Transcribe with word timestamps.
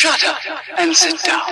Shut 0.00 0.24
up 0.24 0.38
and 0.78 0.96
sit 0.96 1.22
down. 1.22 1.42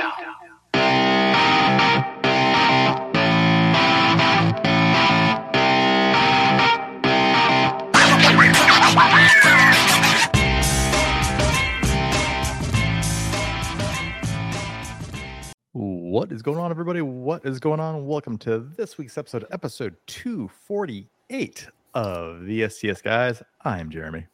What 15.73 16.33
is 16.33 16.41
going 16.41 16.57
on, 16.57 16.71
everybody? 16.71 17.03
What 17.03 17.45
is 17.45 17.61
going 17.61 17.81
on? 17.81 18.07
Welcome 18.07 18.39
to 18.39 18.61
this 18.61 18.97
week's 18.97 19.19
episode, 19.19 19.45
episode 19.51 19.95
248 20.07 21.69
of 21.93 22.47
the 22.47 22.67
STS 22.67 23.03
Guys. 23.03 23.43
I'm 23.67 23.91
Jeremy. 23.91 24.25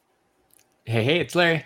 Hey, 0.85 1.03
hey, 1.03 1.19
it's 1.19 1.35
Larry. 1.35 1.65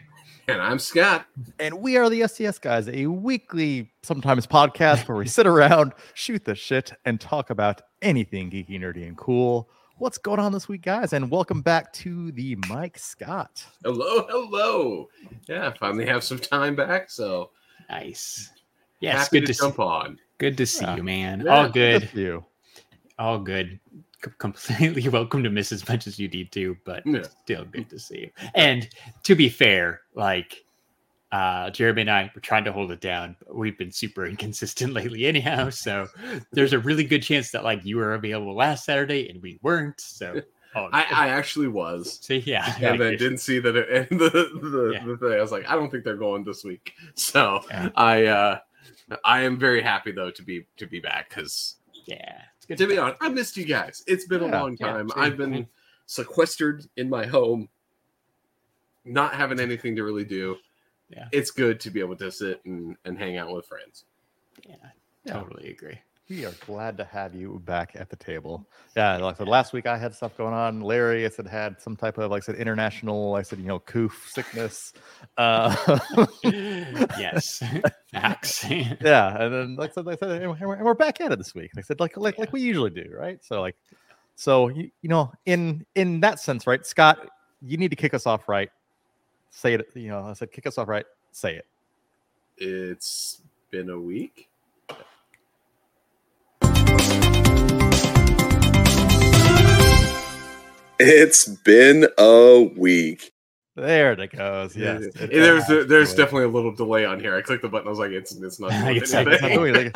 And 0.50 0.62
I'm 0.64 0.80
Scott. 0.80 1.28
And 1.60 1.80
we 1.80 1.96
are 1.98 2.10
the 2.10 2.28
STS 2.28 2.58
Guys, 2.58 2.90
a 2.90 3.06
weekly, 3.06 3.92
sometimes 4.02 4.48
podcast 4.48 5.08
where 5.08 5.16
we 5.16 5.28
sit 5.28 5.46
around, 5.46 5.94
shoot 6.16 6.44
the 6.44 6.56
shit, 6.56 6.92
and 7.06 7.22
talk 7.22 7.52
about 7.52 7.84
anything 8.02 8.50
geeky, 8.50 8.80
nerdy, 8.82 9.08
and 9.08 9.16
cool. 9.16 9.70
What's 9.98 10.18
going 10.18 10.40
on 10.40 10.52
this 10.52 10.68
week, 10.68 10.82
guys? 10.82 11.14
And 11.14 11.30
welcome 11.30 11.62
back 11.62 11.94
to 11.94 12.32
the 12.32 12.58
Mike 12.68 12.98
Scott. 12.98 13.64
Hello, 13.84 14.26
hello. 14.28 15.10
Yeah, 15.48 15.72
finally 15.80 16.08
have 16.08 16.24
some 16.24 16.40
time 16.40 16.76
back, 16.76 17.12
so 17.12 17.52
Nice. 17.90 18.50
Yes, 19.02 19.26
happy 19.26 19.40
good 19.42 19.48
to 19.48 19.54
to, 19.54 19.60
jump 19.60 19.76
see, 19.76 19.82
on. 19.84 20.20
good 20.40 20.58
to 20.58 20.66
see 20.66 20.84
Yeah. 20.86 20.96
you, 20.96 21.04
man. 21.04 21.42
Yeah, 21.46 21.56
All 21.58 21.70
good, 21.70 22.10
for 22.10 22.18
you. 22.20 22.46
all 23.20 23.38
good. 23.40 23.80
Completely 24.38 25.08
welcome 25.10 25.44
to 25.44 25.50
miss 25.50 25.72
as 25.72 25.88
much 25.88 26.06
as 26.08 26.20
you 26.20 26.28
need 26.28 26.52
to, 26.52 26.76
but 26.86 27.04
Yeah. 27.06 27.24
still 27.24 27.66
good 27.66 27.90
to 27.90 28.00
see 28.00 28.20
you. 28.20 28.32
And 28.54 28.90
to 29.24 29.36
be 29.36 29.50
fair, 29.50 30.02
like 30.14 30.64
uh 31.32 31.70
Jeremy 31.70 32.02
and 32.02 32.12
I 32.12 32.32
were 32.34 32.42
trying 32.42 32.64
to 32.66 32.72
hold 32.74 32.92
it 32.92 33.02
down, 33.02 33.36
but 33.40 33.56
we've 33.56 33.78
been 33.78 33.92
super 33.92 34.26
inconsistent 34.34 34.94
lately, 34.94 35.26
anyhow. 35.26 35.70
So 35.70 36.08
there's 36.52 36.74
a 36.74 36.80
really 36.80 37.04
good 37.04 37.24
chance 37.24 37.52
that 37.52 37.64
like 37.64 37.86
you 37.86 37.98
were 37.98 38.14
available 38.16 38.56
last 38.56 38.84
Saturday 38.86 39.30
and 39.30 39.42
we 39.42 39.60
weren't. 39.62 40.02
So 40.02 40.42
oh, 40.76 40.90
I, 40.92 41.06
I 41.12 41.28
actually 41.30 41.68
was. 41.68 42.20
so 42.22 42.34
yeah, 42.34 42.76
And 42.82 43.00
then 43.00 43.12
didn't 43.14 43.38
see 43.38 43.60
that 43.60 43.76
it, 43.76 44.12
and 44.12 44.20
the, 44.20 44.30
the, 44.30 44.92
Yeah. 44.94 45.06
the 45.06 45.18
thing. 45.18 45.32
I 45.34 45.42
was 45.42 45.52
like, 45.52 45.70
I 45.70 45.76
don't 45.76 45.90
think 45.90 46.04
they're 46.04 46.18
going 46.18 46.44
this 46.44 46.64
week. 46.64 46.94
So 47.16 47.62
Yeah. 47.70 47.90
I 47.96 48.26
uh 48.26 48.60
I 49.24 49.42
am 49.42 49.58
very 49.58 49.82
happy 49.82 50.12
though 50.12 50.32
to 50.32 50.44
be 50.44 50.66
to 50.78 50.88
be 50.88 51.00
back 51.00 51.30
because 51.30 51.76
yeah, 52.06 52.42
it's 52.70 52.80
to 52.82 52.88
be 52.88 52.98
honest, 52.98 53.18
I 53.22 53.30
missed 53.30 53.58
you 53.58 53.66
guys. 53.66 54.04
It's 54.08 54.26
been 54.26 54.42
Yeah, 54.44 54.52
a 54.52 54.60
long 54.62 54.78
time. 54.78 55.10
same. 55.10 55.20
I've 55.22 55.38
been 55.38 55.68
sequestered 56.06 56.86
in 56.98 57.10
my 57.10 57.26
home, 57.26 57.68
not 59.06 59.34
having 59.34 59.60
anything 59.60 59.96
to 59.96 60.04
really 60.04 60.26
do. 60.26 60.58
Yeah. 61.10 61.28
It's 61.32 61.52
good 61.52 61.80
to 61.82 61.90
be 61.90 62.00
able 62.00 62.16
to 62.18 62.32
sit 62.32 62.64
and, 62.66 62.96
and 63.06 63.18
hang 63.18 63.38
out 63.38 63.52
with 63.54 63.66
friends. 63.66 64.06
Yeah, 64.68 64.76
Yeah. 65.26 65.34
totally 65.34 65.72
agree. 65.72 66.00
We 66.30 66.46
are 66.46 66.54
glad 66.68 66.96
to 66.98 67.06
have 67.06 67.34
you 67.34 67.60
back 67.66 67.94
at 67.96 68.12
the 68.12 68.16
table. 68.16 68.64
Yeah, 68.96 69.18
like 69.18 69.36
I 69.36 69.38
said, 69.40 69.48
last 69.48 69.74
week 69.74 69.88
I 69.88 69.98
had 69.98 70.14
stuff 70.14 70.38
going 70.38 70.54
on. 70.54 70.80
Larry, 70.80 71.26
I 71.26 71.30
said, 71.30 71.48
had 71.48 71.82
some 71.82 71.96
type 71.96 72.20
of, 72.20 72.30
like 72.30 72.44
I 72.44 72.46
said, 72.46 72.56
international, 72.56 73.34
I 73.34 73.42
said, 73.42 73.58
you 73.58 73.66
know, 73.66 73.80
coof 73.80 74.30
sickness. 74.32 74.94
Uh, 75.38 75.76
yes, 76.44 77.64
facts. 78.12 78.64
yeah, 78.70 79.42
and 79.44 79.54
then 79.54 79.76
like 79.76 79.90
I 79.90 79.94
said, 79.94 80.06
like 80.06 80.22
I 80.22 80.28
said, 80.28 80.44
and 80.44 80.52
we're, 80.52 80.76
and 80.76 80.86
we're 80.86 80.94
back 80.94 81.20
at 81.20 81.32
it 81.32 81.40
this 81.40 81.56
week. 81.56 81.72
Like 81.76 81.86
I 81.86 81.88
said, 81.88 82.00
like 82.00 82.16
like 82.16 82.38
like 82.38 82.54
we 82.54 82.62
usually 82.62 82.92
do, 82.92 83.10
right? 83.12 83.44
So 83.44 83.60
like, 83.60 83.76
so 84.36 84.68
you, 84.68 84.92
you 85.02 85.10
know, 85.10 85.32
in 85.48 85.84
in 85.96 86.20
that 86.20 86.40
sense, 86.40 86.68
right, 86.68 86.86
Scott, 86.86 87.28
you 87.64 87.78
need 87.78 87.90
to 87.90 87.96
kick 87.96 88.14
us 88.14 88.28
off 88.28 88.48
right. 88.48 88.70
Say 89.50 89.74
it, 89.74 89.88
you 89.96 90.10
know, 90.10 90.26
I 90.26 90.34
said, 90.34 90.52
kick 90.52 90.68
us 90.68 90.78
off 90.78 90.90
right. 90.90 91.08
Say 91.32 91.56
it. 91.56 91.66
It's 92.58 93.42
been 93.72 93.90
a 93.90 94.00
week. 94.00 94.49
It's 101.00 101.48
been 101.48 102.08
a 102.18 102.70
week. 102.78 103.32
There 103.76 104.12
it 104.12 104.32
goes. 104.36 104.76
Yes, 104.76 105.04
Yeah, 105.16 105.24
it 105.24 105.32
there's 105.32 105.66
does 105.66 105.88
there's 105.88 106.14
definitely 106.14 106.44
a 106.44 106.50
little 106.50 106.74
delay 106.76 107.06
on 107.06 107.20
here. 107.20 107.36
I 107.38 107.42
clicked 107.42 107.62
the 107.62 107.70
button. 107.70 107.88
I 107.88 107.90
was 107.90 108.00
like, 108.00 108.12
it's 108.12 108.36
it's 108.36 108.60
not. 108.60 108.72
doing 108.84 108.98
It's 108.98 109.14
like- 109.14 109.28
It's 109.28 109.42
not 109.42 109.52
anything. 109.52 109.58
doing 109.74 109.74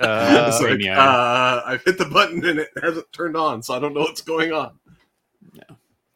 uh, 0.00 0.46
It's 0.48 0.60
like, 0.60 0.96
uh, 0.96 1.62
I've 1.64 1.82
hit 1.84 1.96
the 1.96 2.04
button 2.04 2.44
and 2.44 2.58
it 2.60 2.68
hasn't 2.82 3.10
turned 3.12 3.36
on, 3.36 3.62
so 3.62 3.74
I 3.74 3.78
don't 3.78 3.94
know 3.94 4.00
what's 4.02 4.20
going 4.20 4.52
on. 4.52 4.78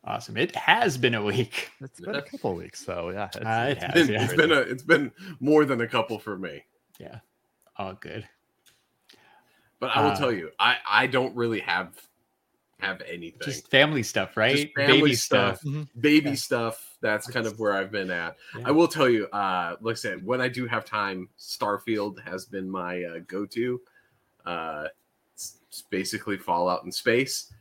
Awesome. 0.05 0.38
It 0.38 0.56
has 0.56 0.97
been 0.97 1.15
a 1.15 1.22
week. 1.22 1.71
It's 1.83 2.00
been 2.00 2.15
a 2.15 2.22
couple 2.22 2.53
of 2.53 2.56
weeks, 2.56 2.83
though. 2.84 3.11
yeah. 3.11 3.27
It's, 3.27 3.37
Uh, 3.37 3.67
it 3.71 3.78
has. 3.83 3.93
It's 3.94 4.06
been, 4.06 4.15
yeah. 4.15 4.25
it's 4.25 4.34
been 4.34 4.53
a 4.53 4.61
it's 4.61 4.83
been 4.83 5.12
more 5.41 5.65
than 5.67 5.83
a 5.83 5.87
couple 5.87 6.19
for 6.19 6.38
me. 6.38 6.65
Yeah. 6.99 7.19
All 7.77 7.93
good. 7.93 8.27
But 9.81 9.94
I 9.94 10.03
will 10.03 10.11
Uh, 10.12 10.17
tell 10.17 10.33
you, 10.33 10.50
I 10.59 10.77
I 10.88 11.06
don't 11.09 11.37
really 11.37 11.61
have 11.61 11.91
have 12.81 13.00
anything. 13.03 13.41
Just 13.43 13.69
family 13.71 14.03
stuff, 14.03 14.37
right? 14.37 14.71
family 14.75 15.00
Baby 15.00 15.15
stuff. 15.15 15.59
stuff. 15.61 15.87
baby 16.00 16.31
yeah. 16.31 16.34
stuff. 16.37 16.97
That's 17.00 17.27
kind 17.28 17.47
of 17.47 17.59
where 17.59 17.72
I've 17.72 17.91
been 17.91 18.11
at. 18.11 18.37
Yeah. 18.56 18.62
I 18.66 18.71
will 18.71 18.89
tell 18.89 19.09
you, 19.09 19.27
uh, 19.28 19.77
like 19.81 19.93
I 19.93 19.97
said, 19.97 20.25
when 20.25 20.41
I 20.41 20.49
do 20.49 20.66
have 20.66 20.84
time, 20.84 21.28
Starfield 21.38 22.21
has 22.25 22.44
been 22.44 22.71
my 22.71 23.03
uh, 23.05 23.19
go-to. 23.27 23.81
Uh, 24.47 24.87
it's, 25.34 25.59
it's 25.69 25.83
basically 25.83 26.37
Fallout 26.37 26.84
in 26.84 26.93
space. 26.93 27.53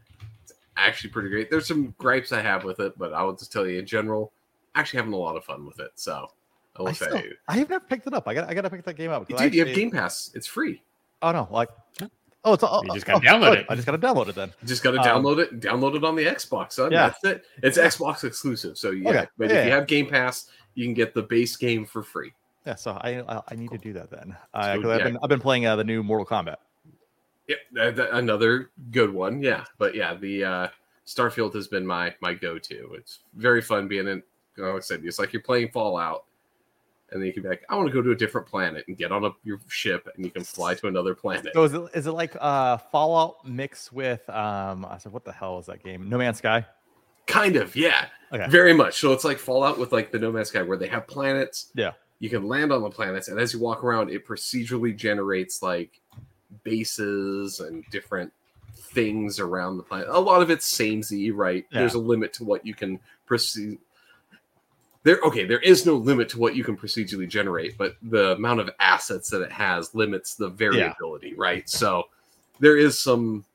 It's 0.44 0.54
actually 0.78 1.10
pretty 1.10 1.30
great. 1.30 1.50
There's 1.50 1.68
some 1.68 1.94
gripes 1.98 2.32
I 2.32 2.42
have 2.42 2.64
with 2.64 2.80
it, 2.80 2.98
but 2.98 3.14
I 3.14 3.24
will 3.24 3.36
just 3.36 3.52
tell 3.52 3.68
you 3.68 3.80
in 3.80 3.86
general, 3.86 4.32
actually 4.76 4.98
having 4.98 5.14
a 5.14 5.18
lot 5.18 5.36
of 5.36 5.44
fun 5.44 5.66
with 5.66 5.80
it. 5.80 5.92
So 5.96 6.28
I 6.76 6.82
will 6.82 6.90
I, 6.90 6.94
say, 6.94 7.06
still, 7.08 7.22
I 7.48 7.58
have 7.58 7.70
never 7.70 7.84
picked 7.86 8.06
it 8.06 8.14
up. 8.14 8.28
I 8.28 8.34
got 8.36 8.48
I 8.50 8.54
got 8.54 8.62
to 8.62 8.70
pick 8.70 8.84
that 8.86 8.96
game 8.96 9.10
up. 9.12 9.28
'cause 9.28 9.40
I 9.42 9.46
dude, 9.46 9.56
you 9.56 9.60
have 9.62 9.68
actually- 9.70 9.82
Game 9.82 9.92
Pass. 9.92 10.32
It's 10.36 10.46
free. 10.48 10.84
Oh 11.24 11.32
no, 11.32 11.48
like 11.50 11.70
Huh? 12.00 12.08
Oh, 12.48 12.54
it's 12.54 12.64
oh, 12.64 12.82
You 12.84 12.94
just 12.94 13.10
oh, 13.10 13.20
gotta 13.20 13.26
download 13.28 13.50
good. 13.52 13.60
it. 13.60 13.66
I 13.70 13.76
just 13.76 13.86
got 13.86 13.92
to 13.94 13.98
download 13.98 14.28
it 14.30 14.36
then. 14.36 14.54
You 14.62 14.68
just 14.68 14.84
got 14.84 14.92
to 14.92 15.00
Um, 15.00 15.24
download 15.24 15.40
it. 15.40 15.60
Download 15.60 15.96
it 15.96 16.04
on 16.04 16.16
the 16.16 16.26
Xbox, 16.26 16.74
son. 16.74 16.92
Yeah. 16.92 17.08
That's 17.10 17.24
it. 17.24 17.46
It's 17.64 17.78
Xbox 17.78 18.24
exclusive. 18.24 18.78
So 18.78 18.92
yeah, 18.92 19.10
Okay. 19.10 19.26
but 19.38 19.50
Yeah, 19.50 19.56
if 19.58 19.66
you 19.66 19.72
have 19.72 19.88
Game 19.88 20.08
Pass, 20.08 20.50
you 20.76 20.86
can 20.86 20.94
get 20.94 21.14
the 21.14 21.24
base 21.24 21.56
game 21.56 21.86
for 21.86 22.02
free. 22.04 22.34
Yeah, 22.66 22.76
so 22.76 22.92
I 23.02 23.22
I, 23.28 23.42
I 23.50 23.56
need 23.56 23.72
to 23.72 23.78
do 23.78 23.94
that 23.94 24.10
then. 24.10 24.36
Uh, 24.54 24.74
So, 24.76 24.82
'cause 24.82 24.92
I've 24.92 25.00
yeah. 25.00 25.04
been 25.06 25.18
I've 25.24 25.30
been 25.30 25.40
playing 25.40 25.66
uh, 25.66 25.76
the 25.76 25.84
new 25.84 26.04
Mortal 26.04 26.26
Kombat. 26.26 26.58
Yep, 27.48 27.58
that- 27.74 27.96
that- 27.96 28.14
another 28.14 28.72
good 28.92 29.12
one. 29.14 29.42
Yeah, 29.42 29.64
but 29.78 29.96
yeah, 29.96 30.14
the 30.16 30.44
uh, 30.44 30.68
Starfield 31.06 31.54
has 31.56 31.68
been 31.68 31.86
my 31.86 32.14
my 32.22 32.34
go 32.34 32.58
to. 32.60 32.94
It's 32.96 33.20
very 33.36 33.62
fun 33.62 33.88
being 33.88 34.08
in. 34.08 34.22
Like 34.58 34.76
I 34.76 34.80
said, 34.80 35.06
it's 35.06 35.20
like 35.20 35.32
you're 35.34 35.42
playing 35.44 35.70
Fallout, 35.70 36.26
and 37.12 37.22
then 37.22 37.28
you 37.28 37.34
can 37.34 37.44
be 37.44 37.50
like, 37.50 37.64
I 37.70 37.76
want 37.76 37.88
to 37.88 37.94
go 37.94 38.02
to 38.02 38.12
a 38.12 38.16
different 38.16 38.48
planet 38.48 38.86
and 38.88 38.98
get 38.98 39.12
on 39.12 39.24
a, 39.26 39.30
your 39.44 39.60
ship, 39.68 40.08
and 40.16 40.26
you 40.26 40.32
can 40.32 40.44
fly 40.44 40.74
to 40.76 40.88
another 40.88 41.16
planet. 41.16 41.52
So 41.54 41.64
is 41.64 41.74
it, 41.74 41.82
is 41.94 42.08
it 42.08 42.12
like 42.12 42.36
uh 42.40 42.78
Fallout 42.78 43.46
mixed 43.48 43.94
with 43.94 44.28
um 44.30 44.86
I 44.86 44.98
said 45.00 45.12
what 45.14 45.24
the 45.26 45.32
hell 45.32 45.56
was 45.58 45.68
that 45.68 45.84
game? 45.84 46.10
No 46.10 46.18
Man's 46.18 46.38
Sky. 46.40 46.66
Kind 47.28 47.58
of, 47.58 47.76
yeah, 47.76 48.06
Okay. 48.32 48.48
very 48.48 48.74
much. 48.74 49.00
So 49.00 49.12
it's 49.12 49.26
like 49.26 49.38
Fallout 49.38 49.78
with 49.78 49.92
like 49.92 50.12
the 50.12 50.20
No 50.20 50.32
Man's 50.32 50.48
Sky, 50.50 50.62
where 50.62 50.78
they 50.78 50.88
have 50.88 51.08
planets. 51.08 51.72
Yeah. 51.76 51.92
you 52.20 52.30
can 52.30 52.48
land 52.48 52.72
on 52.72 52.82
the 52.82 52.90
planets, 52.90 53.28
and 53.28 53.40
as 53.40 53.54
you 53.54 53.60
walk 53.60 53.84
around, 53.84 54.10
it 54.10 54.26
procedurally 54.26 54.96
generates 54.96 55.62
like 55.62 56.00
bases 56.64 57.60
and 57.60 57.84
different 57.92 58.32
things 58.74 59.40
around 59.40 59.78
the 59.78 59.84
planet. 59.84 60.08
A 60.10 60.20
lot 60.20 60.42
of 60.42 60.50
it's 60.50 60.66
samey, 60.66 61.32
right? 61.32 61.66
Yeah. 61.72 61.80
There's 61.80 61.94
a 61.96 62.00
limit 62.00 62.34
to 62.34 62.44
what 62.44 62.66
you 62.66 62.74
can 62.74 63.00
proceed. 63.26 63.78
There, 65.08 65.22
okay, 65.24 65.46
there 65.46 65.62
is 65.62 65.86
no 65.86 65.96
limit 65.96 66.28
to 66.32 66.38
what 66.38 66.58
you 66.58 66.66
can 66.66 66.76
procedurally 66.76 67.30
generate, 67.30 67.78
but 67.78 67.96
the 68.02 68.34
amount 68.34 68.60
of 68.60 68.70
assets 68.82 69.30
that 69.30 69.42
it 69.42 69.54
has 69.54 69.96
limits 69.96 70.36
the 70.36 70.50
variability, 70.50 71.34
right? 71.36 71.70
So 71.70 72.10
there 72.60 72.76
is 72.76 73.00
some. 73.00 73.46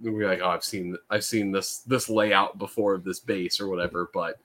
We're 0.00 0.28
like, 0.28 0.38
oh, 0.40 0.50
I've 0.50 0.62
seen, 0.62 0.96
I've 1.10 1.24
seen 1.24 1.50
this 1.50 1.78
this 1.78 2.08
layout 2.08 2.58
before 2.58 2.94
of 2.94 3.02
this 3.02 3.18
base 3.18 3.60
or 3.60 3.66
whatever, 3.66 4.10
but 4.14 4.38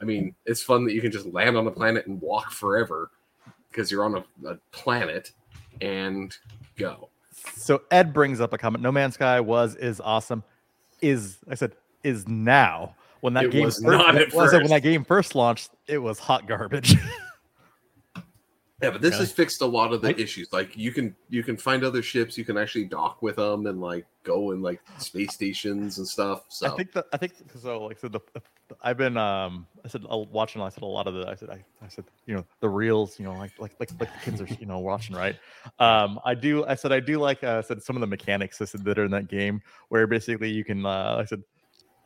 I 0.00 0.04
mean, 0.04 0.36
it's 0.46 0.62
fun 0.62 0.84
that 0.84 0.92
you 0.92 1.00
can 1.00 1.10
just 1.10 1.26
land 1.26 1.56
on 1.56 1.66
a 1.66 1.70
planet 1.72 2.06
and 2.06 2.20
walk 2.20 2.52
forever 2.52 3.10
because 3.68 3.90
you're 3.90 4.04
on 4.04 4.18
a, 4.18 4.48
a 4.48 4.54
planet 4.70 5.32
and 5.80 6.32
go. 6.76 7.08
So 7.56 7.82
Ed 7.90 8.14
brings 8.14 8.40
up 8.40 8.52
a 8.52 8.58
comment. 8.58 8.84
No 8.84 8.92
Man's 8.92 9.14
Sky 9.14 9.40
was 9.40 9.74
is 9.74 10.00
awesome. 10.00 10.44
Is 11.00 11.38
I 11.50 11.56
said 11.56 11.72
is 12.04 12.28
now 12.28 12.94
when 13.20 13.34
that 13.34 13.44
It 13.46 13.50
game 13.52 13.64
was 13.64 13.76
first, 13.76 13.86
not 13.86 14.14
when- 14.14 14.22
at 14.22 14.32
well, 14.32 14.54
I 14.54 14.58
when 14.58 14.66
that 14.68 14.82
game 14.82 15.04
first 15.04 15.34
launched, 15.34 15.70
it 15.86 15.98
was 15.98 16.18
hot 16.18 16.46
garbage. 16.46 16.96
Yeah, 18.80 18.90
but 18.90 19.00
this 19.02 19.14
Really? 19.14 19.24
has 19.24 19.32
fixed 19.32 19.60
a 19.60 19.66
lot 19.66 19.92
of 19.92 20.02
the 20.02 20.10
I- 20.10 20.20
issues. 20.20 20.52
Like 20.52 20.76
you 20.76 20.92
can 20.92 21.16
you 21.28 21.42
can 21.42 21.56
find 21.56 21.82
other 21.82 22.00
ships, 22.00 22.38
you 22.38 22.44
can 22.44 22.56
actually 22.56 22.84
dock 22.84 23.20
with 23.22 23.34
them 23.34 23.66
and 23.66 23.80
like 23.80 24.06
go 24.22 24.52
in 24.52 24.62
like 24.62 24.80
space 24.98 25.34
stations 25.34 25.98
and 25.98 26.06
stuff. 26.06 26.44
So 26.48 26.72
I 26.72 26.76
think 26.76 26.92
that 26.92 27.06
I 27.12 27.16
think 27.16 27.32
so. 27.60 27.82
Like 27.86 27.98
so, 27.98 28.06
the, 28.06 28.20
the 28.34 28.40
I've 28.80 28.96
been 28.96 29.16
um 29.16 29.66
I 29.84 29.88
said 29.88 30.04
uh, 30.08 30.18
watching. 30.18 30.62
I 30.62 30.68
said 30.68 30.84
a 30.84 30.86
lot 30.86 31.08
of 31.08 31.14
the 31.14 31.26
I 31.26 31.34
said 31.34 31.50
I, 31.50 31.64
I 31.84 31.88
said 31.88 32.04
you 32.26 32.36
know 32.36 32.44
the 32.60 32.68
reels. 32.68 33.18
You 33.18 33.24
know 33.24 33.32
like 33.32 33.50
like 33.58 33.72
like 33.80 33.90
like 33.98 34.12
the 34.12 34.20
kids 34.30 34.40
are 34.40 34.46
you 34.60 34.66
know 34.66 34.78
watching 34.78 35.16
right. 35.16 35.34
Um 35.80 36.20
I 36.24 36.36
do 36.36 36.64
I 36.64 36.76
said 36.76 36.92
I 36.92 37.00
do 37.00 37.18
like 37.18 37.42
uh, 37.42 37.58
I 37.58 37.60
said 37.62 37.82
some 37.82 37.96
of 37.96 38.00
the 38.00 38.06
mechanics 38.06 38.62
I 38.62 38.64
said 38.66 38.84
that 38.84 38.96
are 38.96 39.04
in 39.06 39.10
that 39.10 39.26
game 39.26 39.60
where 39.88 40.06
basically 40.06 40.50
you 40.52 40.62
can 40.64 40.86
uh, 40.86 41.16
I 41.18 41.24
said 41.24 41.42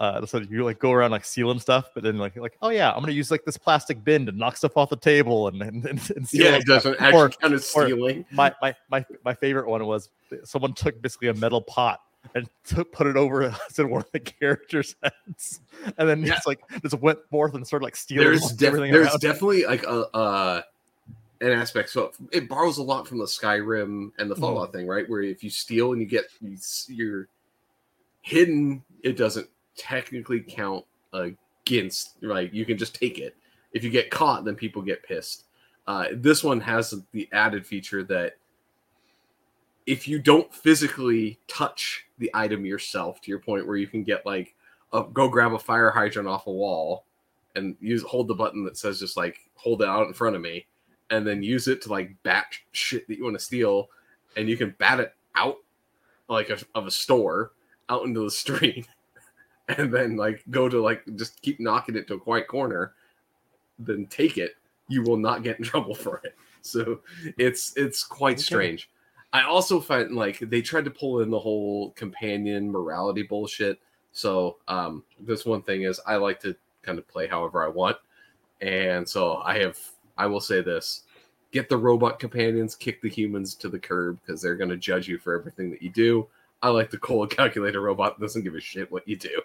Uh, 0.03 0.27
so 0.27 0.39
you 0.51 0.65
like 0.65 0.81
go 0.81 0.91
around 0.91 1.13
like 1.13 1.25
sealing 1.25 1.61
stuff, 1.61 1.91
but 1.95 2.03
then 2.03 2.19
like 2.19 2.35
like 2.35 2.57
oh 2.61 2.71
yeah, 2.71 2.91
I'm 2.91 2.99
gonna 2.99 3.13
use 3.13 3.31
like 3.31 3.45
this 3.45 3.57
plastic 3.57 4.03
bin 4.03 4.27
to 4.27 4.33
knock 4.33 4.57
stuff 4.57 4.77
off 4.77 4.91
the 4.91 4.97
table 4.97 5.47
and 5.47 5.63
and, 5.63 5.87
and, 5.87 6.11
and 6.17 6.33
Yeah, 6.33 6.57
it 6.57 6.67
doesn't 6.67 6.95
Or- 6.95 7.01
actually 7.27 7.37
kind 7.41 7.55
of 7.55 7.63
stealing. 7.63 8.25
my 8.33 8.53
my 8.61 8.75
my 8.91 9.05
my 9.25 9.33
favorite 9.33 9.69
one 9.69 9.87
was 9.87 10.09
someone 10.43 10.73
took 10.75 11.01
basically 11.01 11.29
a 11.29 11.35
metal 11.35 11.61
pot 11.61 12.01
and 12.35 12.49
took 12.65 12.91
put 12.91 13.07
it 13.07 13.17
over 13.17 13.55
to 13.75 13.85
one 13.85 14.01
of 14.01 14.11
the 14.11 14.19
characters' 14.19 14.97
heads, 15.05 15.61
and 15.97 16.09
then 16.09 16.23
Yeah. 16.23 16.35
just 16.35 16.49
like 16.49 16.59
just 16.83 16.95
went 17.01 17.21
forth 17.31 17.55
and 17.55 17.65
started 17.65 17.85
like 17.85 17.95
stealing 17.95 18.27
There's 18.27 18.51
def- 18.51 18.67
everything 18.67 18.91
there's 18.93 19.15
definitely 19.21 19.67
like 19.67 19.85
a 19.85 20.09
uh 20.17 20.63
an 21.43 21.53
aspect. 21.53 21.91
So 21.91 22.11
it 22.33 22.49
borrows 22.49 22.79
a 22.79 22.83
lot 22.83 23.07
from 23.07 23.19
the 23.19 23.25
Skyrim 23.27 24.11
and 24.19 24.29
the 24.29 24.35
Mhm. 24.35 24.41
Fallout 24.41 24.73
thing, 24.73 24.89
right? 24.89 25.09
Where 25.09 25.23
if 25.23 25.45
you 25.45 25.51
steal 25.51 25.93
and 25.93 26.01
you 26.01 26.09
get 26.09 26.25
you, 26.41 26.57
you're 26.89 27.29
hidden, 28.23 28.83
it 29.05 29.17
doesn't 29.17 29.49
technically 29.77 30.41
count 30.41 30.85
against. 31.13 32.17
Right? 32.23 32.53
You 32.53 32.65
can 32.65 32.79
just 32.79 32.95
take 32.95 33.19
it. 33.19 33.37
If 33.73 33.85
you 33.85 33.91
get 33.91 34.11
caught, 34.11 34.45
then 34.45 34.55
people 34.55 34.83
get 34.83 35.03
pissed. 35.03 35.45
Uh, 35.87 36.07
this 36.15 36.45
one 36.45 36.61
has 36.61 36.95
the 37.13 37.29
added 37.33 37.67
feature 37.67 38.05
that 38.05 38.37
if 39.87 40.07
you 40.07 40.19
don't 40.19 40.53
physically 40.55 41.39
touch 41.49 42.07
the 42.19 42.31
item 42.35 42.65
yourself, 42.65 43.21
to 43.23 43.31
your 43.31 43.41
point 43.41 43.67
where 43.67 43.77
you 43.77 43.87
can 43.87 44.05
get 44.05 44.25
like 44.25 44.55
a, 44.93 45.03
go 45.13 45.29
grab 45.29 45.53
a 45.53 45.59
fire 45.59 45.91
hydrant 45.91 46.29
off 46.29 46.47
a 46.47 46.53
wall 46.53 47.05
and 47.57 47.77
use 47.81 48.03
hold 48.03 48.29
the 48.29 48.35
button 48.35 48.65
that 48.65 48.77
says 48.77 49.01
just 49.01 49.17
like 49.17 49.41
hold 49.55 49.83
it 49.83 49.89
out 49.89 50.07
in 50.07 50.13
front 50.13 50.37
of 50.37 50.43
me 50.43 50.67
and 51.11 51.27
then 51.27 51.43
use 51.43 51.69
it 51.69 51.83
to 51.83 51.91
like 51.91 52.15
bat 52.23 52.47
shit 52.73 53.07
that 53.09 53.19
you 53.19 53.25
want 53.25 53.39
to 53.39 53.45
steal 53.45 53.89
and 54.37 54.49
you 54.49 54.57
can 54.57 54.75
bat 54.79 55.01
it 55.01 55.15
out 55.35 55.57
like 56.29 56.51
a, 56.51 56.59
of 56.75 56.87
a 56.87 56.91
store 56.91 57.53
out 57.89 58.05
into 58.05 58.21
the 58.21 58.31
street 58.31 58.87
and 59.79 59.93
then 59.93 60.17
like 60.17 60.43
go 60.51 60.69
to 60.69 60.81
like 60.83 61.03
just 61.17 61.41
keep 61.43 61.61
knocking 61.61 61.97
it 61.97 62.07
to 62.09 62.15
a 62.15 62.21
quiet 62.21 62.49
corner 62.49 62.95
then 63.79 64.07
take 64.07 64.39
it 64.39 64.57
you 64.89 65.03
will 65.03 65.17
not 65.17 65.43
get 65.43 65.59
in 65.59 65.65
trouble 65.73 65.95
for 65.95 66.21
it. 66.25 66.37
So 66.61 67.01
it's 67.39 67.73
it's 67.77 68.05
quite 68.05 68.37
Okay. 68.39 68.45
strange. 68.45 68.91
I 69.33 69.43
also 69.45 69.81
find 69.81 70.13
like 70.13 70.39
they 70.39 70.61
tried 70.61 70.85
to 70.85 70.91
pull 70.91 71.21
in 71.21 71.31
the 71.31 71.39
whole 71.39 71.91
companion 71.93 72.71
morality 72.71 73.23
bullshit. 73.23 73.81
So 74.13 74.59
um 74.69 75.03
this 75.21 75.47
one 75.47 75.63
thing 75.63 75.83
is 75.83 76.01
i 76.07 76.17
like 76.17 76.39
to 76.41 76.55
kind 76.83 76.99
of 76.99 77.09
play 77.09 77.27
however 77.27 77.65
i 77.65 77.69
want. 77.69 77.97
And 78.61 79.09
so 79.09 79.39
i 79.39 79.59
have 79.59 79.79
i 80.19 80.27
will 80.27 80.41
say 80.41 80.61
this 80.61 81.03
get 81.51 81.69
the 81.69 81.77
robot 81.77 82.19
companions 82.19 82.75
kick 82.75 83.01
the 83.03 83.09
humans 83.09 83.55
to 83.55 83.69
the 83.69 83.79
curb 83.79 84.19
because 84.25 84.41
they're 84.41 84.57
going 84.57 84.71
to 84.71 84.77
judge 84.77 85.09
you 85.09 85.19
for 85.19 85.39
everything 85.39 85.71
that 85.71 85.83
you 85.83 85.91
do 85.91 86.27
i 86.63 86.69
like 86.69 86.91
the 86.91 86.99
cold 86.99 87.31
calculator 87.31 87.81
robot 87.81 88.19
that 88.19 88.25
doesn't 88.25 88.43
give 88.43 88.55
a 88.55 88.61
shit 88.61 88.91
what 88.91 89.07
you 89.07 89.17
do 89.17 89.41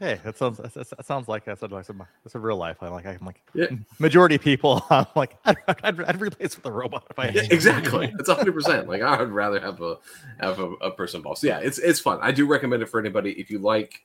Hey, 0.00 0.18
that 0.24 0.38
sounds 0.38 0.56
that, 0.56 1.04
sounds 1.04 1.28
like 1.28 1.44
that's 1.44 1.60
that's 1.60 2.34
a 2.34 2.38
real 2.38 2.56
life. 2.56 2.78
I 2.80 2.88
like 2.88 3.04
I'm 3.04 3.18
like 3.20 3.42
Yeah. 3.52 3.66
majority 3.98 4.36
of 4.36 4.40
people. 4.40 4.82
I'm 4.90 5.04
like 5.14 5.36
I'd, 5.44 5.58
I'd, 5.82 6.00
I'd 6.00 6.20
replace 6.22 6.56
with 6.56 6.64
a 6.64 6.72
robot 6.72 7.06
if 7.10 7.18
I 7.18 7.28
Yeah, 7.28 7.42
exactly. 7.50 8.10
It's 8.18 8.30
hundred 8.30 8.54
percent. 8.54 8.88
Like 8.88 9.02
I 9.02 9.20
would 9.20 9.30
rather 9.30 9.60
have 9.60 9.82
a 9.82 9.98
have 10.40 10.58
a, 10.58 10.72
a 10.76 10.90
person 10.90 11.20
boss. 11.20 11.44
Yeah, 11.44 11.58
it's 11.58 11.76
it's 11.76 12.00
fun. 12.00 12.18
I 12.22 12.32
do 12.32 12.46
recommend 12.46 12.82
it 12.82 12.86
for 12.88 12.98
anybody 12.98 13.32
if 13.32 13.50
you 13.50 13.58
like 13.58 14.02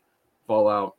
Fallout, 0.48 0.98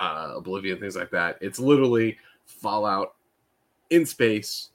uh, 0.00 0.32
Oblivion, 0.36 0.80
things 0.80 0.96
like 0.96 1.10
that. 1.10 1.36
It's 1.42 1.58
literally 1.58 2.16
Fallout 2.46 3.14
in 3.90 4.06
space. 4.06 4.70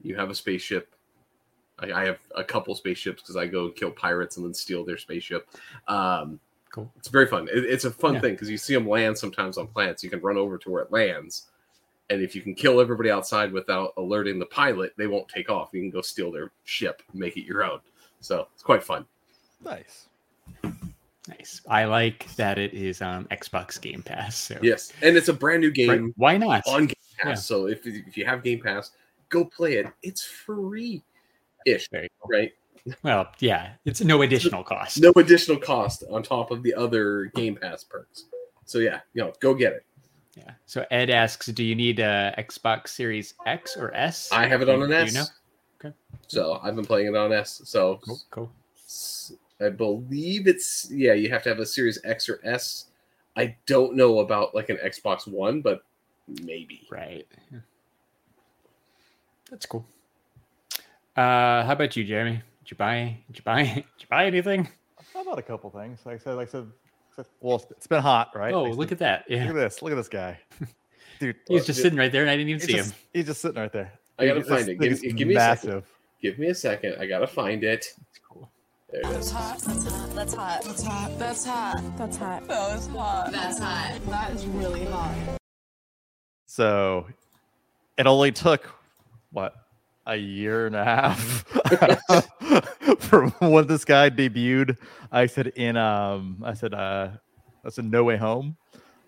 You 0.00 0.16
have 0.16 0.30
a 0.30 0.34
spaceship. 0.34 0.93
I, 1.78 1.92
I 1.92 2.04
have 2.04 2.18
a 2.36 2.44
couple 2.44 2.74
spaceships 2.74 3.22
because 3.22 3.36
I 3.36 3.46
go 3.46 3.70
kill 3.70 3.90
pirates 3.90 4.36
and 4.36 4.46
then 4.46 4.54
steal 4.54 4.84
their 4.84 4.98
spaceship. 4.98 5.48
Um, 5.88 6.40
Cool. 6.70 6.90
It's 6.96 7.06
very 7.06 7.26
fun. 7.28 7.46
It, 7.52 7.64
it's 7.66 7.84
a 7.84 7.90
fun 7.92 8.14
Yeah. 8.14 8.20
thing 8.20 8.32
because 8.34 8.50
you 8.50 8.58
see 8.58 8.74
them 8.74 8.88
land 8.88 9.16
sometimes 9.16 9.58
on 9.58 9.68
planets. 9.68 10.02
You 10.02 10.10
can 10.10 10.18
run 10.18 10.36
over 10.36 10.58
to 10.58 10.70
where 10.70 10.82
it 10.82 10.90
lands, 10.90 11.46
and 12.10 12.20
if 12.20 12.34
you 12.34 12.42
can 12.42 12.52
kill 12.52 12.80
everybody 12.80 13.12
outside 13.12 13.52
without 13.52 13.92
alerting 13.96 14.40
the 14.40 14.46
pilot, 14.46 14.92
they 14.96 15.06
won't 15.06 15.28
take 15.28 15.48
off. 15.48 15.68
You 15.72 15.80
can 15.82 15.90
go 15.90 16.00
steal 16.00 16.32
their 16.32 16.50
ship, 16.64 17.00
and 17.12 17.20
make 17.20 17.36
it 17.36 17.44
your 17.44 17.62
own. 17.62 17.78
So 18.20 18.48
it's 18.54 18.62
quite 18.64 18.82
fun. 18.82 19.06
Nice. 19.64 20.08
Nice. 21.28 21.60
I 21.68 21.84
like 21.84 22.26
that 22.34 22.58
it 22.58 22.74
is 22.74 23.00
um 23.00 23.26
Xbox 23.30 23.80
Game 23.80 24.02
Pass. 24.02 24.36
So 24.36 24.58
Yes, 24.60 24.92
and 25.00 25.16
it's 25.16 25.28
a 25.28 25.32
brand 25.32 25.60
new 25.60 25.68
Right, 25.68 25.74
game 25.74 26.12
why 26.16 26.36
not? 26.36 26.64
on 26.66 26.86
Game 26.86 26.94
Pass. 27.18 27.28
Yeah. 27.28 27.34
So 27.34 27.66
if 27.68 27.86
if 27.86 28.16
you 28.16 28.26
have 28.26 28.42
Game 28.42 28.60
Pass, 28.60 28.90
go 29.28 29.44
play 29.44 29.74
it. 29.74 29.86
It's 30.02 30.24
free, 30.24 31.02
ish, 31.64 31.88
right? 32.28 32.52
Well, 33.02 33.28
yeah, 33.38 33.72
it's 33.84 34.02
no 34.02 34.22
additional 34.22 34.62
cost. 34.62 35.00
No 35.00 35.12
additional 35.16 35.58
cost 35.58 36.04
on 36.10 36.22
top 36.22 36.50
of 36.50 36.62
the 36.62 36.74
other 36.74 37.26
Game 37.34 37.56
Pass 37.56 37.82
perks. 37.82 38.24
So 38.66 38.78
yeah, 38.78 39.00
you 39.14 39.22
know, 39.22 39.32
go 39.40 39.54
get 39.54 39.72
it. 39.72 39.84
Yeah. 40.36 40.50
So 40.66 40.84
Ed 40.90 41.10
asks, 41.10 41.46
do 41.46 41.62
you 41.64 41.74
need 41.74 42.00
a 42.00 42.34
Xbox 42.36 42.88
Series 42.88 43.34
X 43.46 43.76
or 43.76 43.94
S? 43.94 44.30
I 44.32 44.46
have 44.46 44.62
it 44.62 44.68
on 44.68 44.82
an 44.82 44.90
Do 44.90 44.96
you 44.96 45.02
S. 45.02 45.14
know? 45.14 45.24
Okay. 45.80 45.94
So 46.26 46.60
I've 46.62 46.74
been 46.74 46.84
playing 46.84 47.06
it 47.08 47.16
on 47.16 47.32
S. 47.32 47.62
So 47.64 48.00
Cool. 48.04 48.20
Cool. 48.30 48.52
I 49.60 49.68
believe 49.70 50.46
it's 50.46 50.90
yeah, 50.90 51.14
you 51.14 51.30
have 51.30 51.42
to 51.44 51.48
have 51.48 51.60
a 51.60 51.66
Series 51.66 51.98
X 52.04 52.28
or 52.28 52.40
S. 52.44 52.86
I 53.36 53.56
don't 53.66 53.94
know 53.96 54.18
about 54.20 54.54
like 54.54 54.68
an 54.68 54.78
Xbox 54.84 55.26
One, 55.26 55.60
but 55.60 55.84
maybe. 56.42 56.86
Right. 56.90 57.26
Yeah. 57.52 57.60
That's 59.50 59.66
cool. 59.66 59.86
Uh, 61.16 61.64
how 61.64 61.72
about 61.72 61.96
you, 61.96 62.04
Jeremy? 62.04 62.42
Did 62.64 62.70
you 62.70 62.76
buy? 62.76 63.16
Did 63.28 63.38
you 63.38 63.42
buy? 63.44 63.62
Did 63.74 63.84
you 64.00 64.06
buy 64.10 64.26
anything? 64.26 64.68
How 65.12 65.22
about 65.22 65.38
a 65.38 65.42
couple 65.42 65.70
things? 65.70 66.00
Like 66.04 66.16
I 66.16 66.18
said, 66.18 66.34
like 66.34 66.48
I 66.48 66.50
said, 66.52 66.66
well, 67.40 67.56
it's- 67.56 67.70
it's 67.76 67.86
been 67.86 68.02
hot, 68.02 68.30
right? 68.34 68.52
Oh, 68.52 68.64
Like 68.64 68.76
look 68.76 68.88
said, 68.88 69.02
at 69.02 69.26
that! 69.28 69.30
look 69.30 69.48
at 69.50 69.54
this. 69.54 69.82
Look 69.82 69.92
at 69.92 69.96
this 69.96 70.08
guy, 70.08 70.38
dude. 71.20 71.36
he's 71.48 71.64
just 71.66 71.76
dude, 71.78 71.82
sitting 71.84 71.98
right 71.98 72.10
there, 72.10 72.22
and 72.22 72.30
I 72.30 72.36
didn't 72.36 72.48
even 72.50 72.60
He's 72.60 72.66
see 72.68 72.72
just, 72.76 72.90
him. 72.92 72.98
he's 73.12 73.26
just 73.26 73.40
sitting 73.40 73.60
right 73.60 73.72
there. 73.72 73.92
I 74.18 74.26
gotta 74.26 74.40
Dude, 74.40 74.48
find 74.48 74.66
this 74.66 74.68
it. 75.02 75.02
Give- 75.02 75.16
give 75.16 75.28
me 75.28 75.34
a 75.36 75.38
second. 75.56 75.82
Give 76.20 76.38
me 76.38 76.46
a 76.48 76.54
second. 76.54 76.96
I 76.98 77.06
gotta 77.06 77.26
find 77.28 77.62
it. 77.62 77.86
That's 77.96 78.18
cool. 78.28 78.50
There 78.90 79.00
it 79.02 79.04
That's 79.12 79.30
hot. 79.30 79.58
That's 79.60 79.84
hot. 79.84 80.14
That's 80.14 80.34
hot. 80.34 80.62
That's 80.64 80.82
hot. 80.84 81.18
That's 81.18 81.44
hot. 81.44 81.96
That's 81.98 82.16
hot. 82.16 82.48
That 82.48 82.74
was 82.74 82.86
hot. 82.88 83.32
That's 83.32 83.58
hot. 83.58 84.00
That 84.08 84.30
is 84.32 84.46
really 84.46 84.84
hot. 84.86 85.14
So 86.46 87.06
it 87.98 88.06
only 88.06 88.32
took 88.32 88.70
what 89.32 89.54
a 90.06 90.16
year 90.16 90.66
and 90.66 90.76
a 90.76 90.84
half 90.84 91.44
from 93.00 93.30
when 93.40 93.66
this 93.66 93.84
guy 93.84 94.10
debuted. 94.10 94.76
I 95.10 95.26
said 95.26 95.48
in 95.48 95.76
um 95.76 96.42
I 96.44 96.54
said 96.54 96.74
uh 96.74 97.10
I 97.64 97.68
said 97.70 97.84
No 97.90 98.04
Way 98.04 98.16
Home. 98.16 98.56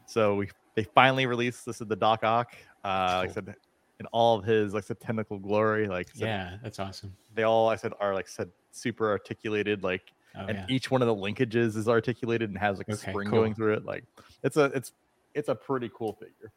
So 0.06 0.36
we 0.36 0.48
they 0.74 0.84
finally 0.84 1.26
released 1.26 1.64
this 1.66 1.80
is 1.80 1.86
the 1.86 1.96
Doc 1.96 2.24
Ock. 2.24 2.52
Uh 2.84 3.18
like 3.22 3.30
I 3.30 3.32
said 3.32 3.54
in 4.00 4.06
all 4.06 4.38
of 4.38 4.44
his 4.44 4.74
like 4.74 4.84
said 4.84 5.00
technical 5.00 5.38
glory. 5.38 5.86
Like 5.88 6.08
said, 6.14 6.26
Yeah, 6.26 6.56
that's 6.62 6.78
awesome. 6.78 7.14
they 7.34 7.42
all 7.44 7.68
I 7.68 7.76
said 7.76 7.92
are 8.00 8.14
like 8.14 8.28
said 8.28 8.50
super 8.72 9.10
articulated 9.10 9.82
like 9.82 10.02
Oh, 10.38 10.44
and 10.48 10.58
yeah. 10.58 10.66
each 10.68 10.90
one 10.90 11.00
of 11.00 11.08
the 11.08 11.14
linkages 11.14 11.76
is 11.78 11.88
articulated 11.88 12.50
and 12.50 12.58
has 12.58 12.76
like 12.76 12.88
a 12.88 12.92
Okay, 12.92 13.10
spring 13.10 13.30
cool. 13.30 13.40
going 13.40 13.54
through 13.54 13.72
it. 13.72 13.86
Like 13.86 14.04
it's 14.42 14.58
a 14.58 14.64
it's 14.74 14.92
it's 15.34 15.48
a 15.48 15.54
pretty 15.54 15.90
cool 15.94 16.12
figure. 16.12 16.52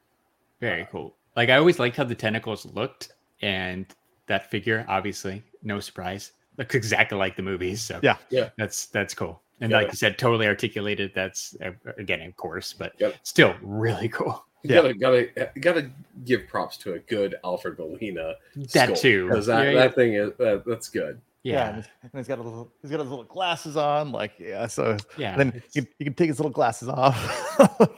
Very 0.59 0.85
cool. 0.91 1.15
Like 1.37 1.47
I 1.49 1.55
always 1.55 1.79
liked 1.79 1.95
how 1.95 2.03
the 2.03 2.13
tentacles 2.15 2.65
looked, 2.65 3.13
and 3.41 3.85
that 4.29 4.49
figure, 4.49 4.85
obviously, 4.87 5.43
no 5.61 5.79
surprise, 5.81 6.31
looks 6.57 6.73
exactly 6.75 7.17
like 7.17 7.35
the 7.35 7.43
movies. 7.43 7.81
So 7.81 7.99
Yeah. 8.01 8.15
Yeah. 8.29 8.49
that's 8.57 8.85
that's 8.87 9.13
cool. 9.13 9.41
And 9.61 9.71
Yeah. 9.71 9.77
like 9.79 9.87
you 9.89 9.95
said, 9.97 10.17
totally 10.17 10.47
articulated. 10.47 11.11
That's 11.13 11.55
uh, 11.63 11.71
again, 11.97 12.21
of 12.21 12.35
course, 12.37 12.71
but 12.73 12.93
Yep. 12.99 13.15
still 13.23 13.55
really 13.61 14.07
cool. 14.07 14.45
Yeah. 14.63 14.75
gotta 14.81 14.93
gotta 14.93 15.49
gotta 15.61 15.91
give 16.25 16.47
props 16.47 16.77
to 16.77 16.93
a 16.93 16.99
good 16.99 17.35
Alfred 17.43 17.77
Molina. 17.79 18.35
That 18.73 18.95
too. 18.97 19.27
because 19.27 19.45
that, 19.47 19.63
Yeah, 19.65 19.71
yeah. 19.71 19.79
that 19.79 19.95
thing 19.95 20.13
is 20.15 20.31
that, 20.37 20.63
that's 20.65 20.89
good. 20.89 21.19
Yeah, 21.43 21.75
and, 21.75 21.85
and 22.03 22.11
he's 22.15 22.27
got 22.27 22.39
a 22.39 22.41
little 22.41 22.69
he's 22.81 22.91
got 22.91 22.99
his 22.99 23.09
little 23.09 23.23
glasses 23.23 23.77
on, 23.77 24.11
like 24.11 24.33
yeah. 24.37 24.67
So 24.67 24.97
yeah. 25.17 25.37
then 25.37 25.63
you, 25.73 25.85
you 25.97 26.05
can 26.05 26.13
take 26.13 26.27
his 26.27 26.39
little 26.39 26.51
glasses 26.51 26.89
off. 26.89 27.17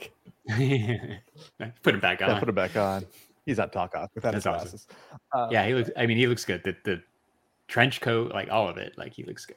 Put 1.82 1.94
it 1.94 2.00
back 2.00 2.20
Yeah, 2.20 2.32
on. 2.34 2.38
put 2.40 2.48
it 2.48 2.54
back 2.54 2.76
on. 2.76 3.04
He's 3.46 3.58
not 3.58 3.72
talk 3.72 3.94
off 3.94 4.10
without 4.14 4.34
his 4.34 4.44
That's 4.44 4.56
awesome. 4.64 4.70
glasses. 4.70 4.86
Uh, 5.32 5.48
yeah, 5.50 5.66
he 5.66 5.74
looks. 5.74 5.90
I 5.96 6.06
mean, 6.06 6.16
he 6.18 6.26
looks 6.26 6.44
good. 6.44 6.62
The 6.64 6.76
the 6.84 7.02
trench 7.68 8.00
coat, 8.00 8.32
like 8.32 8.50
all 8.50 8.68
of 8.68 8.76
it, 8.76 8.92
like 8.98 9.12
he 9.14 9.24
looks 9.24 9.46
good. 9.46 9.56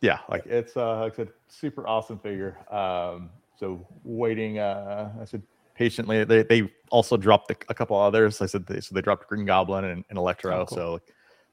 yeah, 0.00 0.18
like 0.28 0.44
it's 0.46 0.76
uh 0.76 1.00
like 1.00 1.14
I 1.14 1.16
said, 1.16 1.28
super 1.48 1.86
awesome 1.86 2.18
figure. 2.18 2.58
Um, 2.72 3.30
so 3.56 3.86
waiting, 4.04 4.58
uh, 4.58 5.12
I 5.20 5.24
said 5.24 5.42
patiently. 5.74 6.24
They 6.24 6.42
they 6.42 6.70
also 6.90 7.16
dropped 7.16 7.50
a, 7.50 7.56
a 7.68 7.74
couple 7.74 7.96
others. 7.96 8.40
I 8.40 8.46
said 8.46 8.66
they, 8.66 8.80
so 8.80 8.94
they 8.94 9.00
dropped 9.00 9.28
Green 9.28 9.44
Goblin 9.44 9.84
and, 9.86 10.04
and 10.10 10.18
Electro. 10.18 10.60
Oh, 10.60 10.66
cool. 10.66 10.76
So 10.76 10.92
like, 10.94 11.02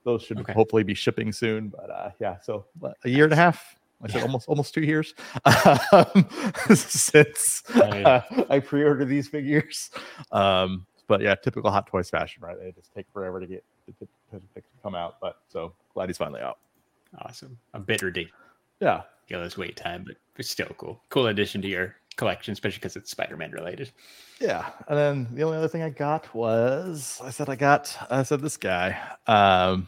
those 0.03 0.23
should 0.23 0.39
Okay. 0.39 0.53
hopefully 0.53 0.83
be 0.83 0.93
shipping 0.93 1.31
soon. 1.31 1.69
But 1.69 1.89
uh, 1.89 2.09
yeah, 2.19 2.38
so 2.41 2.65
a 3.03 3.09
year 3.09 3.23
and 3.23 3.33
a 3.33 3.38
half. 3.38 3.75
I 4.03 4.07
said 4.07 4.17
Yeah. 4.17 4.23
almost 4.23 4.47
almost 4.47 4.73
two 4.73 4.81
years 4.81 5.13
um, 5.93 6.27
since 6.75 7.61
uh, 7.75 8.21
I 8.50 8.59
pre-ordered 8.59 9.05
these 9.05 9.27
figures. 9.27 9.91
Um, 10.31 10.88
but 11.12 11.20
yeah, 11.20 11.36
typical 11.36 11.70
Hot 11.70 11.88
Toys 11.88 12.10
fashion, 12.10 12.41
right? 12.41 12.58
They 12.58 12.72
just 12.72 12.94
take 12.96 13.06
forever 13.12 13.41
to 13.41 13.46
get 13.46 13.65
to, 14.00 14.08
to, 14.32 14.39
to 14.56 14.62
come 14.82 14.96
out. 14.96 15.18
But 15.20 15.39
so 15.50 15.74
glad 15.94 16.08
he's 16.08 16.15
finally 16.18 16.39
out. 16.39 16.58
Awesome. 17.20 17.58
A 17.74 17.82
bitter 17.82 18.10
day. 18.10 18.30
Yeah, 18.80 19.01
Ridiculous 19.24 19.58
wait 19.58 19.75
time, 19.75 20.06
but 20.08 20.15
it's 20.38 20.50
still 20.50 20.72
cool. 20.77 21.01
Cool 21.10 21.27
addition 21.27 21.62
to 21.63 21.68
your 21.68 21.98
collection, 22.15 22.53
especially 22.53 22.77
because 22.77 22.96
it's 22.96 23.12
Spider-Man 23.12 23.51
related. 23.51 23.91
Yeah, 24.39 24.70
and 24.88 24.98
then 24.98 25.27
the 25.34 25.44
only 25.44 25.58
other 25.58 25.68
thing 25.68 25.82
I 25.84 25.89
got 25.89 26.34
was 26.34 27.20
I 27.22 27.30
said 27.30 27.50
I 27.50 27.56
got 27.58 27.94
I 28.10 28.24
said 28.24 28.39
this 28.39 28.56
guy. 28.56 28.98
Um, 29.27 29.88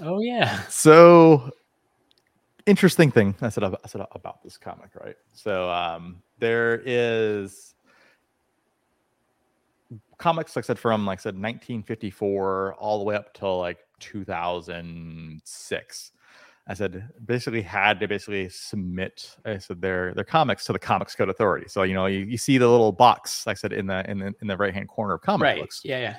Oh 0.00 0.20
yeah. 0.20 0.62
so 0.68 1.50
interesting 2.64 3.10
thing 3.10 3.34
I 3.42 3.50
said 3.50 3.62
I 3.64 3.76
said 3.86 4.06
about 4.12 4.42
this 4.42 4.56
comic, 4.56 4.88
right? 4.98 5.16
So 5.34 5.68
um, 5.70 6.22
there 6.38 6.80
is 6.86 7.74
comics, 10.22 10.54
like 10.54 10.64
I 10.64 10.66
said, 10.66 10.78
from 10.78 11.04
like 11.04 11.18
I 11.18 11.22
said 11.22 11.34
1954 11.34 12.74
all 12.74 12.98
the 12.98 13.04
way 13.04 13.16
up 13.16 13.34
till 13.34 13.58
like 13.58 13.78
2006. 13.98 16.12
I 16.68 16.74
said 16.74 17.08
basically 17.26 17.60
had 17.60 17.98
to 17.98 18.06
basically 18.06 18.48
submit 18.48 19.34
I 19.44 19.58
said 19.58 19.82
their 19.82 20.14
their 20.14 20.22
comics 20.22 20.64
to 20.66 20.72
the 20.72 20.78
Comics 20.78 21.16
Code 21.16 21.28
Authority. 21.28 21.66
So 21.68 21.82
you 21.82 21.94
know 21.94 22.06
you, 22.06 22.20
you 22.20 22.38
see 22.38 22.56
the 22.56 22.68
little 22.68 22.92
box 22.92 23.48
like 23.48 23.56
I 23.56 23.58
said 23.58 23.72
in 23.72 23.88
the 23.88 24.08
in 24.08 24.20
the 24.20 24.32
in 24.40 24.46
the 24.46 24.56
right 24.56 24.72
hand 24.72 24.88
corner 24.88 25.14
of 25.14 25.22
comic 25.22 25.42
right. 25.42 25.58
books. 25.58 25.80
Yeah, 25.84 25.98
yeah. 25.98 26.18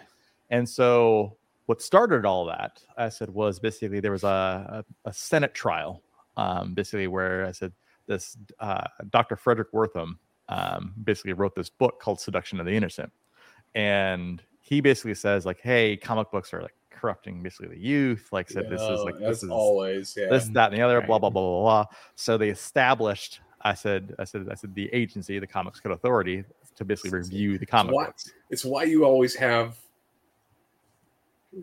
And 0.49 0.67
so 0.67 1.37
what 1.67 1.81
started 1.81 2.25
all 2.25 2.43
that, 2.45 2.83
I 2.97 3.07
said, 3.07 3.29
was 3.29 3.57
basically 3.57 4.01
there 4.01 4.11
was 4.11 4.25
a, 4.25 4.83
a, 5.05 5.09
a 5.09 5.13
Senate 5.13 5.53
trial, 5.53 6.03
um, 6.35 6.73
basically 6.73 7.07
where 7.07 7.45
I 7.45 7.51
said 7.51 7.71
this 8.05 8.35
uh, 8.59 8.83
Dr. 9.11 9.37
Fredric 9.37 9.71
Wertham 9.73 10.17
um, 10.49 10.93
basically 11.05 11.31
wrote 11.31 11.55
this 11.55 11.69
book 11.69 12.01
called 12.01 12.19
Seduction 12.19 12.59
of 12.59 12.65
the 12.65 12.73
Innocent. 12.73 13.13
And 13.75 14.41
he 14.61 14.81
basically 14.81 15.15
says 15.15 15.45
like, 15.45 15.59
hey, 15.61 15.97
comic 15.97 16.31
books 16.31 16.53
are 16.53 16.61
like 16.61 16.75
corrupting 16.89 17.41
basically 17.43 17.67
the 17.69 17.79
youth. 17.79 18.29
Like 18.31 18.49
I 18.51 18.53
said, 18.53 18.69
this 18.69 18.81
is 18.81 19.01
like 19.01 19.17
this 19.19 19.43
is 19.43 19.49
always. 19.49 20.15
Yeah. 20.17 20.29
this, 20.29 20.47
that, 20.49 20.71
and 20.71 20.77
the 20.79 20.83
other, 20.83 21.01
blah, 21.01 21.15
Right. 21.15 21.21
blah, 21.21 21.29
blah, 21.29 21.41
blah, 21.41 21.61
blah. 21.61 21.85
So 22.15 22.37
they 22.37 22.49
established, 22.49 23.41
I 23.61 23.73
said, 23.73 24.15
I 24.19 24.23
said, 24.23 24.47
I 24.51 24.55
said 24.55 24.73
the 24.75 24.89
agency, 24.93 25.39
the 25.39 25.47
Comics 25.47 25.79
Code 25.79 25.91
Authority, 25.93 26.43
to 26.75 26.85
basically 26.85 27.11
review 27.19 27.57
the 27.57 27.65
comic 27.65 27.93
what? 27.93 28.07
books. 28.07 28.31
it's 28.49 28.65
why 28.65 28.83
you 28.83 29.05
always 29.05 29.35
have 29.35 29.77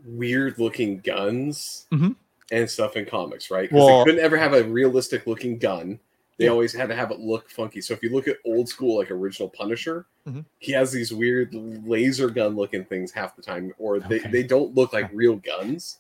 weird 0.05 0.59
looking 0.59 0.99
guns 1.01 1.87
Mhm. 1.91 2.15
and 2.53 2.71
stuff 2.71 2.97
in 2.97 3.07
comics, 3.07 3.51
right? 3.51 3.69
Because 3.69 3.85
Well- 3.85 3.99
they 4.05 4.11
couldn't 4.13 4.25
ever 4.25 4.37
have 4.37 4.55
a 4.55 4.63
realistic 4.65 5.27
looking 5.27 5.59
gun. 5.59 5.99
They 6.41 6.47
Yeah. 6.47 6.53
always 6.53 6.73
had 6.73 6.89
to 6.89 6.95
have 6.97 7.11
it 7.11 7.21
look 7.21 7.51
funky. 7.51 7.83
So 7.83 7.93
if 7.93 8.03
you 8.03 8.09
look 8.09 8.27
at 8.27 8.39
old 8.47 8.67
school, 8.67 8.97
like 8.97 9.11
original 9.11 9.51
Punisher, 9.51 10.07
Mhm. 10.27 10.47
he 10.59 10.73
has 10.73 10.91
these 10.91 11.13
weird 11.13 11.53
laser 11.55 12.31
gun 12.31 12.57
looking 12.57 12.83
things 12.87 13.13
half 13.13 13.37
the 13.37 13.43
time, 13.43 13.75
or 13.79 14.01
they, 14.01 14.21
Okay. 14.21 14.31
they 14.31 14.43
don't 14.43 14.75
look 14.75 14.95
like 14.95 15.11
real 15.13 15.37
guns. 15.37 15.99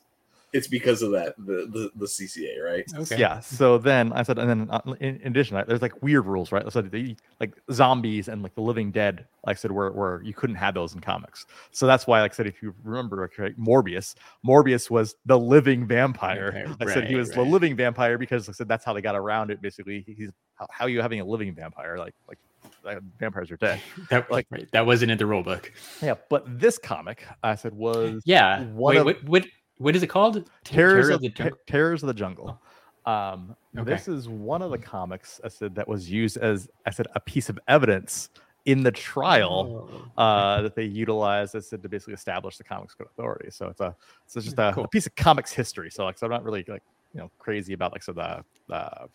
It's 0.52 0.66
because 0.66 1.02
of 1.02 1.12
that 1.12 1.34
the 1.38 1.68
the, 1.70 1.90
the 1.94 2.06
CCA, 2.06 2.62
right? 2.62 2.84
Okay. 2.94 3.18
Yeah. 3.18 3.40
So 3.40 3.78
then 3.78 4.12
I 4.12 4.22
said, 4.22 4.38
and 4.38 4.50
then 4.50 4.68
uh, 4.70 4.80
in, 5.00 5.16
in 5.20 5.28
addition, 5.28 5.56
right, 5.56 5.66
there's 5.66 5.82
like 5.82 6.02
weird 6.02 6.26
rules, 6.26 6.50
right? 6.50 6.70
So 6.72 6.82
the, 6.82 7.16
like 7.38 7.54
zombies 7.72 8.28
and 8.28 8.42
like 8.42 8.54
the 8.54 8.60
living 8.60 8.90
dead, 8.90 9.26
like 9.46 9.56
I 9.56 9.60
said, 9.60 9.70
where, 9.70 9.92
where 9.92 10.22
you 10.22 10.34
couldn't 10.34 10.56
have 10.56 10.74
those 10.74 10.94
in 10.94 11.00
comics. 11.00 11.46
So 11.70 11.86
that's 11.86 12.06
why, 12.06 12.20
like 12.20 12.32
I 12.32 12.34
said, 12.34 12.46
if 12.46 12.62
you 12.62 12.74
remember, 12.82 13.30
right, 13.38 13.58
Morbius, 13.60 14.14
Morbius 14.44 14.90
was 14.90 15.14
the 15.24 15.38
living 15.38 15.86
vampire. 15.86 16.52
Vampire, 16.52 16.76
I 16.88 16.92
said 16.92 17.04
he 17.06 17.14
right, 17.14 17.20
was 17.20 17.30
the 17.30 17.42
living 17.42 17.76
vampire 17.76 18.18
because 18.18 18.48
like 18.48 18.54
I 18.54 18.56
said 18.56 18.68
that's 18.68 18.84
how 18.84 18.92
they 18.92 19.02
got 19.02 19.14
around 19.16 19.50
it. 19.50 19.62
Basically, 19.62 20.04
he's 20.06 20.30
how, 20.56 20.66
how 20.70 20.84
are 20.86 20.88
you 20.88 21.00
having 21.00 21.20
a 21.20 21.24
living 21.24 21.54
vampire? 21.54 21.96
Like 21.96 22.14
like 22.28 22.38
uh, 22.84 23.00
vampires 23.18 23.50
are 23.50 23.56
dead. 23.56 23.80
That 24.10 24.30
Like- 24.30 24.46
right, 24.50 24.68
that 24.72 24.86
wasn't 24.86 25.10
in 25.12 25.18
the 25.18 25.26
rule 25.26 25.42
book. 25.42 25.72
Yeah. 26.02 26.14
But 26.28 26.58
this 26.58 26.78
comic, 26.78 27.24
I 27.42 27.54
said, 27.54 27.72
was 27.74 28.22
Yeah. 28.24 28.64
One 28.64 28.94
Wait, 28.94 28.98
of- 28.98 29.04
what 29.04 29.24
what 29.24 29.46
what 29.80 29.96
is 29.96 30.02
it 30.02 30.08
called? 30.08 30.48
Terrors 30.64 31.06
Terror 31.06 31.14
of 31.14 31.20
the 31.22 31.28
Jungle? 31.30 31.58
Terrors 31.66 32.02
of 32.02 32.06
the 32.06 32.14
Jungle. 32.14 32.60
Um, 33.06 33.56
Okay. 33.78 33.84
This 33.88 34.08
is 34.08 34.28
one 34.28 34.62
of 34.62 34.72
the 34.72 34.78
comics 34.78 35.40
I 35.44 35.48
said 35.48 35.76
that 35.76 35.86
was 35.86 36.10
used 36.10 36.36
as 36.38 36.68
I 36.86 36.90
said 36.90 37.06
a 37.14 37.20
piece 37.20 37.48
of 37.48 37.56
evidence 37.68 38.30
in 38.64 38.82
the 38.82 38.90
trial 38.90 39.88
Oh, 40.18 40.22
uh, 40.22 40.60
that 40.62 40.74
they 40.74 40.84
utilized 40.84 41.54
I 41.54 41.60
said 41.60 41.82
to 41.84 41.88
basically 41.88 42.14
establish 42.14 42.56
the 42.58 42.64
Comics 42.64 42.94
Code 42.94 43.06
Authority. 43.06 43.50
So 43.52 43.68
it's 43.68 43.80
a 43.80 43.94
it's 44.24 44.34
just 44.34 44.58
a, 44.58 44.72
Cool. 44.74 44.84
a 44.84 44.88
piece 44.88 45.06
of 45.06 45.14
comics 45.14 45.52
history. 45.52 45.88
So 45.90 46.04
like 46.04 46.18
so 46.18 46.26
I'm 46.26 46.32
not 46.32 46.42
really 46.44 46.64
like 46.66 46.82
you 47.14 47.20
know 47.20 47.30
crazy 47.38 47.72
about 47.74 47.92
like 47.92 48.02
so 48.02 48.12
the 48.12 48.44
uh, 48.74 49.06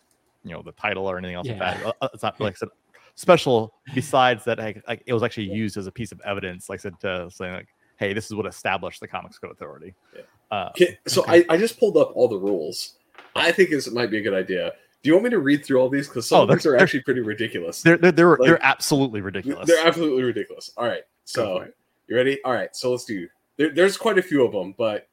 you 0.45 0.53
know 0.53 0.61
the 0.61 0.71
title 0.71 1.05
or 1.05 1.17
anything 1.17 1.35
else 1.35 1.47
like 1.47 1.59
that. 1.59 1.85
Uh, 2.01 2.07
It's 2.13 2.23
not 2.23 2.39
like 2.39 2.53
I 2.53 2.55
said 2.55 2.69
special 3.15 3.73
besides 3.93 4.45
that 4.45 4.57
like, 4.57 4.83
like 4.87 5.03
it 5.05 5.13
was 5.13 5.21
actually 5.21 5.49
used 5.53 5.75
as 5.77 5.85
a 5.87 5.91
piece 5.91 6.11
of 6.13 6.21
evidence 6.25 6.69
like 6.69 6.79
said 6.79 6.99
to 7.01 7.29
say 7.29 7.51
like 7.51 7.67
hey 7.97 8.13
this 8.13 8.25
is 8.25 8.35
what 8.35 8.45
established 8.45 8.99
the 9.01 9.07
Comics 9.07 9.37
Code 9.37 9.51
Authority. 9.51 9.93
Yeah. 10.15 10.21
Uh, 10.51 10.69
Okay, 10.71 10.97
so 11.07 11.21
Okay. 11.23 11.45
I, 11.49 11.53
I 11.53 11.57
just 11.57 11.79
pulled 11.79 11.97
up 11.97 12.11
all 12.15 12.27
the 12.27 12.37
rules. 12.37 12.95
I 13.35 13.51
think 13.51 13.69
this 13.69 13.89
might 13.91 14.09
be 14.11 14.17
a 14.19 14.21
good 14.21 14.33
idea. 14.33 14.71
Do 15.03 15.09
you 15.09 15.13
want 15.13 15.25
me 15.25 15.29
to 15.31 15.39
read 15.39 15.63
through 15.65 15.79
all 15.79 15.89
these? 15.89 16.07
Because 16.07 16.27
some 16.27 16.39
Oh, 16.39 16.43
of 16.43 16.49
these 16.49 16.63
they're- 16.63 16.77
actually 16.77 17.01
pretty 17.01 17.21
ridiculous. 17.21 17.81
They're 17.81 17.97
they're 17.97 18.11
they're, 18.11 18.29
Like- 18.37 18.39
they're 18.41 18.65
absolutely 18.65 19.21
ridiculous. 19.21 19.67
They're 19.67 19.85
absolutely 19.85 20.23
ridiculous. 20.23 20.71
All 20.77 20.85
right, 20.87 21.03
so 21.25 21.67
you 22.07 22.15
ready? 22.15 22.41
All 22.43 22.53
right, 22.53 22.75
so 22.75 22.91
let's 22.91 23.05
do. 23.05 23.27
There, 23.57 23.69
there's 23.73 23.97
quite 23.97 24.17
a 24.17 24.21
few 24.23 24.43
of 24.45 24.51
them, 24.51 24.73
but 24.77 25.07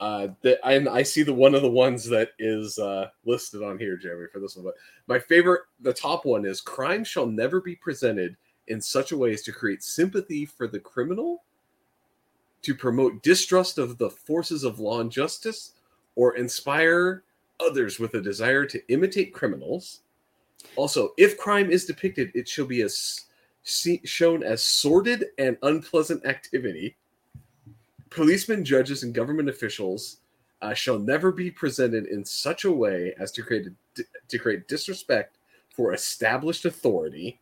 uh, 0.00 0.28
the, 0.42 0.64
and 0.66 0.88
I 0.88 1.02
see 1.02 1.22
the 1.22 1.32
one 1.34 1.54
of 1.54 1.62
the 1.62 1.70
ones 1.70 2.04
that 2.08 2.30
is 2.38 2.78
uh, 2.78 3.08
listed 3.24 3.62
on 3.62 3.78
here, 3.78 3.96
Jeremy, 3.96 4.26
for 4.32 4.40
this 4.40 4.56
one. 4.56 4.64
But 4.64 4.74
my 5.06 5.18
favorite, 5.18 5.62
the 5.80 5.92
top 5.92 6.24
one 6.24 6.44
is: 6.44 6.60
crime 6.60 7.04
shall 7.04 7.26
never 7.26 7.60
be 7.60 7.76
presented 7.76 8.36
in 8.68 8.80
such 8.80 9.12
a 9.12 9.16
way 9.16 9.32
as 9.32 9.42
to 9.42 9.52
create 9.52 9.82
sympathy 9.82 10.44
for 10.46 10.66
the 10.68 10.78
criminal, 10.80 11.42
to 12.62 12.74
promote 12.74 13.22
distrust 13.22 13.78
of 13.78 13.98
the 13.98 14.10
forces 14.10 14.64
of 14.64 14.78
law 14.78 15.00
and 15.00 15.10
justice, 15.10 15.72
or 16.14 16.36
inspire 16.36 17.22
others 17.60 17.98
with 17.98 18.14
a 18.14 18.20
desire 18.20 18.64
to 18.66 18.82
imitate 18.88 19.32
criminals. 19.32 20.00
Also, 20.76 21.12
if 21.16 21.38
crime 21.38 21.70
is 21.70 21.84
depicted, 21.84 22.30
it 22.34 22.48
shall 22.48 22.66
be 22.66 22.82
as 22.82 23.26
shown 23.64 24.42
as 24.42 24.62
sordid 24.62 25.26
and 25.38 25.56
unpleasant 25.62 26.24
activity. 26.26 26.96
Policemen, 28.10 28.64
judges, 28.64 29.02
and 29.02 29.14
government 29.14 29.48
officials 29.48 30.18
uh, 30.60 30.74
shall 30.74 30.98
never 30.98 31.32
be 31.32 31.50
presented 31.50 32.06
in 32.06 32.24
such 32.24 32.64
a 32.64 32.72
way 32.72 33.14
as 33.18 33.32
to 33.32 33.42
create 33.42 33.66
a, 33.66 34.02
to 34.28 34.38
create 34.38 34.68
disrespect 34.68 35.38
for 35.74 35.92
established 35.92 36.64
authority. 36.64 37.38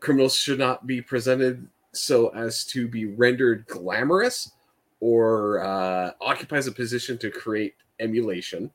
Criminals 0.00 0.34
should 0.34 0.58
not 0.58 0.86
be 0.86 1.00
presented 1.00 1.68
so 1.92 2.28
as 2.28 2.64
to 2.66 2.88
be 2.88 3.06
rendered 3.06 3.66
glamorous 3.66 4.52
or 5.00 5.60
uh, 5.60 6.12
occupies 6.20 6.66
a 6.66 6.72
position 6.72 7.18
to 7.18 7.30
create 7.30 7.74
emulation. 8.00 8.70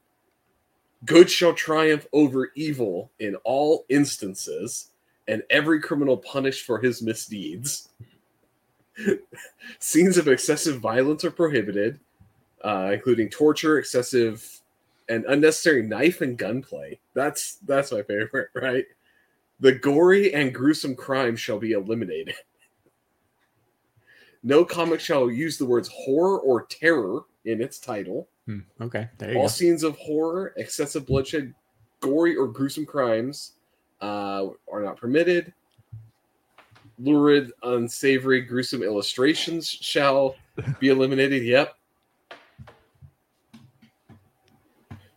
Good 1.05 1.29
shall 1.29 1.53
triumph 1.53 2.07
over 2.11 2.51
evil 2.55 3.11
in 3.19 3.35
all 3.43 3.85
instances, 3.89 4.89
and 5.27 5.43
every 5.49 5.79
criminal 5.79 6.17
punished 6.17 6.65
for 6.65 6.79
his 6.79 7.01
misdeeds. 7.01 7.89
Scenes 9.79 10.17
of 10.17 10.27
excessive 10.27 10.79
violence 10.79 11.23
are 11.23 11.31
prohibited, 11.31 11.99
uh, 12.63 12.91
including 12.93 13.29
torture, 13.29 13.77
excessive 13.77 14.61
and 15.09 15.23
unnecessary 15.25 15.83
knife 15.83 16.21
and 16.21 16.37
gunplay. 16.37 16.99
That's 17.13 17.55
that's 17.65 17.91
my 17.91 18.01
favorite, 18.01 18.49
right? 18.55 18.85
The 19.59 19.73
gory 19.73 20.33
and 20.33 20.53
gruesome 20.53 20.95
crime 20.95 21.35
shall 21.35 21.59
be 21.59 21.71
eliminated. 21.71 22.35
No 24.43 24.63
comic 24.63 24.99
shall 24.99 25.29
use 25.29 25.57
the 25.57 25.65
words 25.65 25.89
horror 25.93 26.39
or 26.39 26.65
terror 26.65 27.21
in 27.45 27.61
its 27.61 27.79
title. 27.79 28.27
Hmm, 28.45 28.59
okay, 28.81 29.09
there 29.17 29.31
you 29.31 29.37
All 29.37 29.43
go. 29.43 29.47
scenes 29.49 29.83
of 29.83 29.97
horror, 29.97 30.53
excessive 30.57 31.05
bloodshed, 31.05 31.53
gory 31.99 32.35
or 32.35 32.47
gruesome 32.47 32.85
crimes 32.85 33.53
uh, 34.01 34.47
are 34.71 34.83
not 34.83 34.97
permitted. 34.97 35.53
Lurid, 36.99 37.51
unsavory, 37.63 38.41
gruesome 38.41 38.81
illustrations 38.83 39.69
shall 39.69 40.35
be 40.79 40.87
eliminated. 40.89 41.43
Yep. 41.43 41.75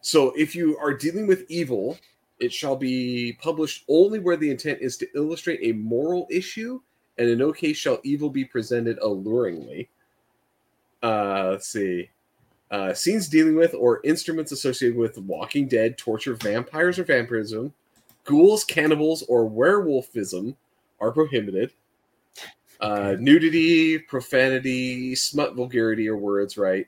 So 0.03 0.33
if 0.37 0.55
you 0.55 0.77
are 0.79 0.93
dealing 0.93 1.27
with 1.27 1.45
evil, 1.49 1.99
it 2.39 2.53
shall 2.53 2.77
be 2.77 3.37
published 3.41 3.85
only 3.89 4.19
where 4.19 4.37
the 4.37 4.51
intent 4.51 4.79
is 4.81 4.97
to 4.99 5.07
illustrate 5.15 5.61
a 5.63 5.73
moral 5.73 6.27
issue, 6.31 6.81
and 7.19 7.29
in 7.29 7.39
no 7.39 7.53
case 7.53 7.77
shall 7.77 8.01
evil 8.03 8.31
be 8.31 8.45
presented 8.45 8.99
alluringly. 8.99 9.89
Uh, 11.03 11.51
let's 11.51 11.69
see 11.69 12.11
uh, 12.71 12.95
scenes 12.95 13.29
dealing 13.29 13.57
with 13.57 13.75
or 13.75 14.01
instruments 14.05 14.53
associated 14.53 14.97
with 14.97 15.19
Walking 15.19 15.67
Dead, 15.67 15.99
torture, 15.99 16.35
vampires 16.35 16.99
or 16.99 17.05
vampirism, 17.05 17.73
ghouls, 18.25 18.65
cannibals, 18.65 19.23
or 19.23 19.49
werewolfism 19.51 20.55
are 21.01 21.11
prohibited. 21.11 21.73
Uh, 22.81 23.17
nudity, 23.19 23.99
profanity, 23.99 25.15
smut, 25.15 25.55
vulgarity, 25.55 26.09
or 26.09 26.17
words, 26.17 26.57
right? 26.57 26.87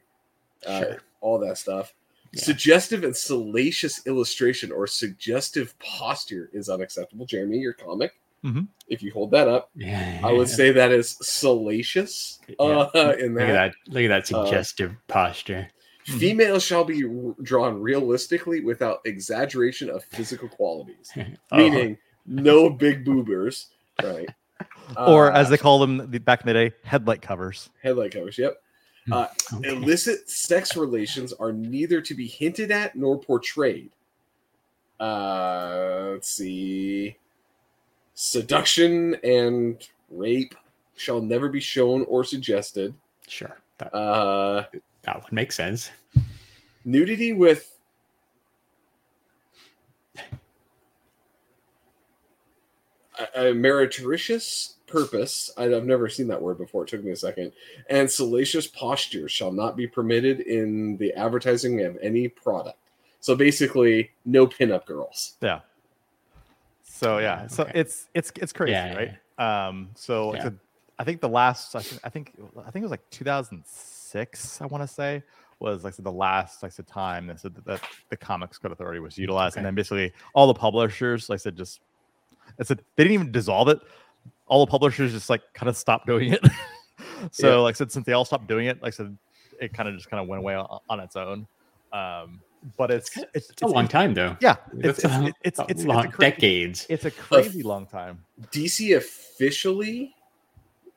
Uh, 0.66 0.80
Sure. 0.80 1.02
All 1.20 1.38
that 1.38 1.58
stuff. 1.58 1.92
Yeah. 2.32 2.42
Suggestive 2.42 3.04
and 3.04 3.16
salacious 3.16 4.06
illustration 4.06 4.72
or 4.72 4.86
suggestive 4.86 5.78
posture 5.78 6.48
is 6.52 6.68
unacceptable. 6.68 7.26
Jeremy, 7.26 7.58
your 7.58 7.74
comic. 7.74 8.14
Mhm. 8.44 8.68
If 8.88 9.02
you 9.02 9.12
hold 9.12 9.30
that 9.30 9.46
up, 9.48 9.70
Yeah, 9.76 10.20
I 10.24 10.32
would 10.32 10.48
say 10.48 10.72
that 10.72 10.90
is 10.92 11.16
salacious. 11.22 12.40
Uh, 12.58 12.88
in 13.18 13.34
Look 13.34 13.42
at 13.44 13.52
that, 13.52 13.72
that! 13.86 13.92
Look 13.92 14.04
at 14.04 14.08
that 14.08 14.32
Uh, 14.34 14.44
suggestive 14.44 14.94
posture. 15.06 15.68
Mhm. 16.06 16.18
Females 16.18 16.64
shall 16.64 16.82
be 16.84 17.04
r- 17.04 17.34
drawn 17.42 17.80
realistically 17.80 18.60
without 18.60 19.00
exaggeration 19.04 19.88
of 19.88 20.04
physical 20.04 20.48
qualities. 20.48 21.12
Oh, 21.52 21.56
Meaning, 21.56 21.98
no 22.26 22.68
big 22.68 23.04
boobers, 23.04 23.66
right? 24.02 24.28
or 24.98 25.30
Uh, 25.32 25.38
as 25.38 25.48
they 25.48 25.56
call 25.58 25.78
them 25.78 26.10
the- 26.10 26.18
back 26.18 26.40
in 26.40 26.46
the 26.48 26.52
day, 26.54 26.72
headlight 26.82 27.22
covers. 27.22 27.70
headlight 27.82 28.10
covers. 28.12 28.36
Yep. 28.38 28.60
Uh, 29.10 29.26
Okay. 29.54 29.68
Illicit 29.70 30.28
sex 30.30 30.76
relations 30.76 31.32
are 31.32 31.52
neither 31.52 32.00
to 32.00 32.14
be 32.14 32.26
hinted 32.26 32.70
at 32.72 32.94
nor 32.96 33.18
portrayed. 33.20 33.90
Uh, 35.00 36.10
let's 36.12 36.28
see. 36.28 37.16
Seduction 38.14 39.14
and 39.24 39.86
rape 40.10 40.54
shall 40.96 41.20
never 41.20 41.48
be 41.48 41.60
shown 41.60 42.04
or 42.08 42.24
suggested. 42.24 42.94
Sure. 43.26 43.58
That, 43.78 43.94
Uh, 43.94 44.64
that 45.02 45.22
would 45.22 45.32
make 45.32 45.52
sense. 45.52 45.90
nudity 46.84 47.32
with 47.32 47.78
a, 53.18 53.48
a 53.50 53.54
meretricious 53.54 54.74
purpose. 54.86 55.50
I, 55.56 55.64
I've 55.64 55.86
never 55.86 56.08
seen 56.08 56.28
that 56.28 56.40
word 56.40 56.58
before. 56.58 56.84
It 56.84 56.88
took 56.90 57.02
me 57.02 57.12
a 57.12 57.16
second. 57.16 57.52
And 57.88 58.10
salacious 58.10 58.66
posture 58.66 59.28
shall 59.28 59.52
not 59.52 59.76
be 59.76 59.86
permitted 59.86 60.40
in 60.40 60.96
the 60.98 61.12
advertising 61.14 61.82
of 61.84 61.96
any 62.02 62.28
product. 62.28 62.78
So 63.20 63.34
basically, 63.34 64.10
no 64.24 64.46
pinup 64.46 64.84
girls. 64.84 65.34
Yeah. 65.40 65.60
So 67.02 67.18
yeah, 67.18 67.46
so 67.48 67.64
Okay. 67.64 67.72
it's 67.80 68.08
it's 68.14 68.32
it's 68.36 68.52
crazy, 68.52 68.72
Yeah, 68.72 68.94
right? 69.38 69.66
Um, 69.68 69.90
so 69.96 70.30
Yeah. 70.32 70.36
it's 70.36 70.44
a- 70.46 70.58
I 70.98 71.04
think 71.04 71.20
the 71.20 71.28
last 71.28 71.74
I 71.74 71.82
think 71.82 72.00
I 72.04 72.08
think 72.08 72.32
I 72.58 72.70
think 72.70 72.82
it 72.82 72.88
was 72.88 72.90
like 72.92 73.08
2006. 73.10 74.60
I 74.62 74.66
want 74.66 74.82
to 74.82 74.88
say 74.88 75.22
was 75.58 75.84
like 75.84 75.96
the 75.96 76.12
last 76.12 76.62
like 76.62 76.74
the 76.74 76.82
time 76.82 77.26
that 77.28 77.40
said 77.40 77.54
that, 77.66 77.80
the 78.10 78.16
Comics 78.16 78.58
Code 78.58 78.72
Authority 78.72 79.00
was 79.00 79.16
utilized, 79.18 79.56
and 79.56 79.64
then 79.66 79.74
basically 79.74 80.12
all 80.34 80.46
the 80.46 80.54
publishers, 80.54 81.28
like 81.28 81.36
I 81.36 81.42
said, 81.42 81.56
just 81.56 81.80
I 82.60 82.64
said 82.64 82.82
they 82.96 83.04
didn't 83.04 83.14
even 83.14 83.32
dissolve 83.32 83.68
it. 83.68 83.78
All 84.46 84.64
the 84.64 84.70
publishers 84.70 85.12
just 85.12 85.30
like 85.30 85.42
kind 85.54 85.68
of 85.68 85.76
stopped 85.76 86.06
doing 86.06 86.32
it. 86.32 86.40
so 87.32 87.48
Yeah. 87.48 87.56
like 87.56 87.74
I 87.74 87.78
said, 87.78 87.90
since 87.90 88.06
they 88.06 88.12
all 88.12 88.24
stopped 88.24 88.46
doing 88.46 88.66
it, 88.66 88.80
like 88.82 88.94
I 88.94 88.96
said, 88.96 89.16
it 89.60 89.72
kind 89.72 89.88
of 89.88 89.96
just 89.96 90.08
kind 90.10 90.20
of 90.22 90.28
went 90.28 90.40
away 90.40 90.54
on, 90.54 90.78
on 90.88 91.00
its 91.00 91.16
own. 91.16 91.46
Um, 91.92 92.40
but 92.76 92.90
it's 92.90 93.16
it's, 93.34 93.50
It's 93.50 93.62
a 93.62 93.66
long 93.66 93.88
time 93.88 94.14
though. 94.14 94.36
yeah, 94.40 94.56
it's 94.78 94.98
it's, 95.02 95.04
a- 95.04 95.26
it's, 95.26 95.38
it's, 95.44 95.58
a 95.58 95.62
it's, 95.62 95.70
it's 95.70 95.84
long 95.84 96.06
a 96.06 96.10
cra- 96.10 96.30
decades. 96.30 96.86
it's 96.88 97.04
a 97.04 97.10
crazy 97.10 97.62
long 97.62 97.86
time. 97.86 98.24
DC 98.52 98.96
officially 98.96 100.14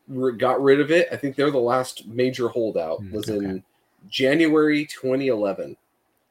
re- 0.07 0.35
got 0.37 0.61
rid 0.61 0.79
of 0.79 0.91
it. 0.91 1.07
I 1.11 1.15
think 1.17 1.35
they're 1.35 1.51
the 1.51 1.57
last 1.57 2.07
major 2.07 2.47
holdout. 2.49 3.01
Mm, 3.01 3.11
Was 3.11 3.29
okay. 3.29 3.43
in 3.45 3.63
January 4.09 4.85
2011. 4.85 5.75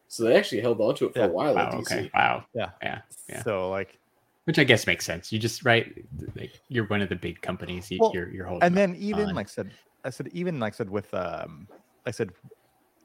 So 0.09 0.25
they 0.25 0.37
actually 0.37 0.61
held 0.61 0.81
on 0.81 0.95
to 0.97 1.07
it 1.07 1.13
for 1.15 1.19
Yeah. 1.21 1.27
a 1.27 1.29
while 1.29 1.59
at 1.59 1.73
Wow. 1.73 1.81
DC. 1.81 1.93
Okay. 1.93 2.11
Wow. 2.15 2.45
Yeah. 2.55 2.71
Yeah. 2.83 3.01
Yeah. 3.29 3.43
So 3.43 3.71
like, 3.71 3.99
Which 4.45 4.59
I 4.59 4.65
guess 4.65 4.87
makes 4.87 5.05
sense. 5.05 5.33
You 5.33 5.39
just 5.41 5.65
right. 5.65 5.93
Like 6.37 6.53
you're 6.69 6.87
one 6.87 7.03
of 7.03 7.09
the 7.09 7.17
big 7.17 7.41
companies. 7.41 7.91
You, 7.91 7.99
Well, 8.01 8.13
you're 8.15 8.29
you're 8.31 8.47
holding. 8.47 8.63
and 8.67 8.77
then 8.77 8.95
even 8.97 9.31
on. 9.31 9.35
like 9.35 9.49
I 9.49 9.51
said, 9.51 9.71
I 10.05 10.11
said 10.11 10.29
even 10.33 10.61
like 10.61 10.75
I 10.75 10.77
said 10.77 10.91
with 10.91 11.13
um, 11.15 11.67
I 12.07 12.11
said 12.13 12.31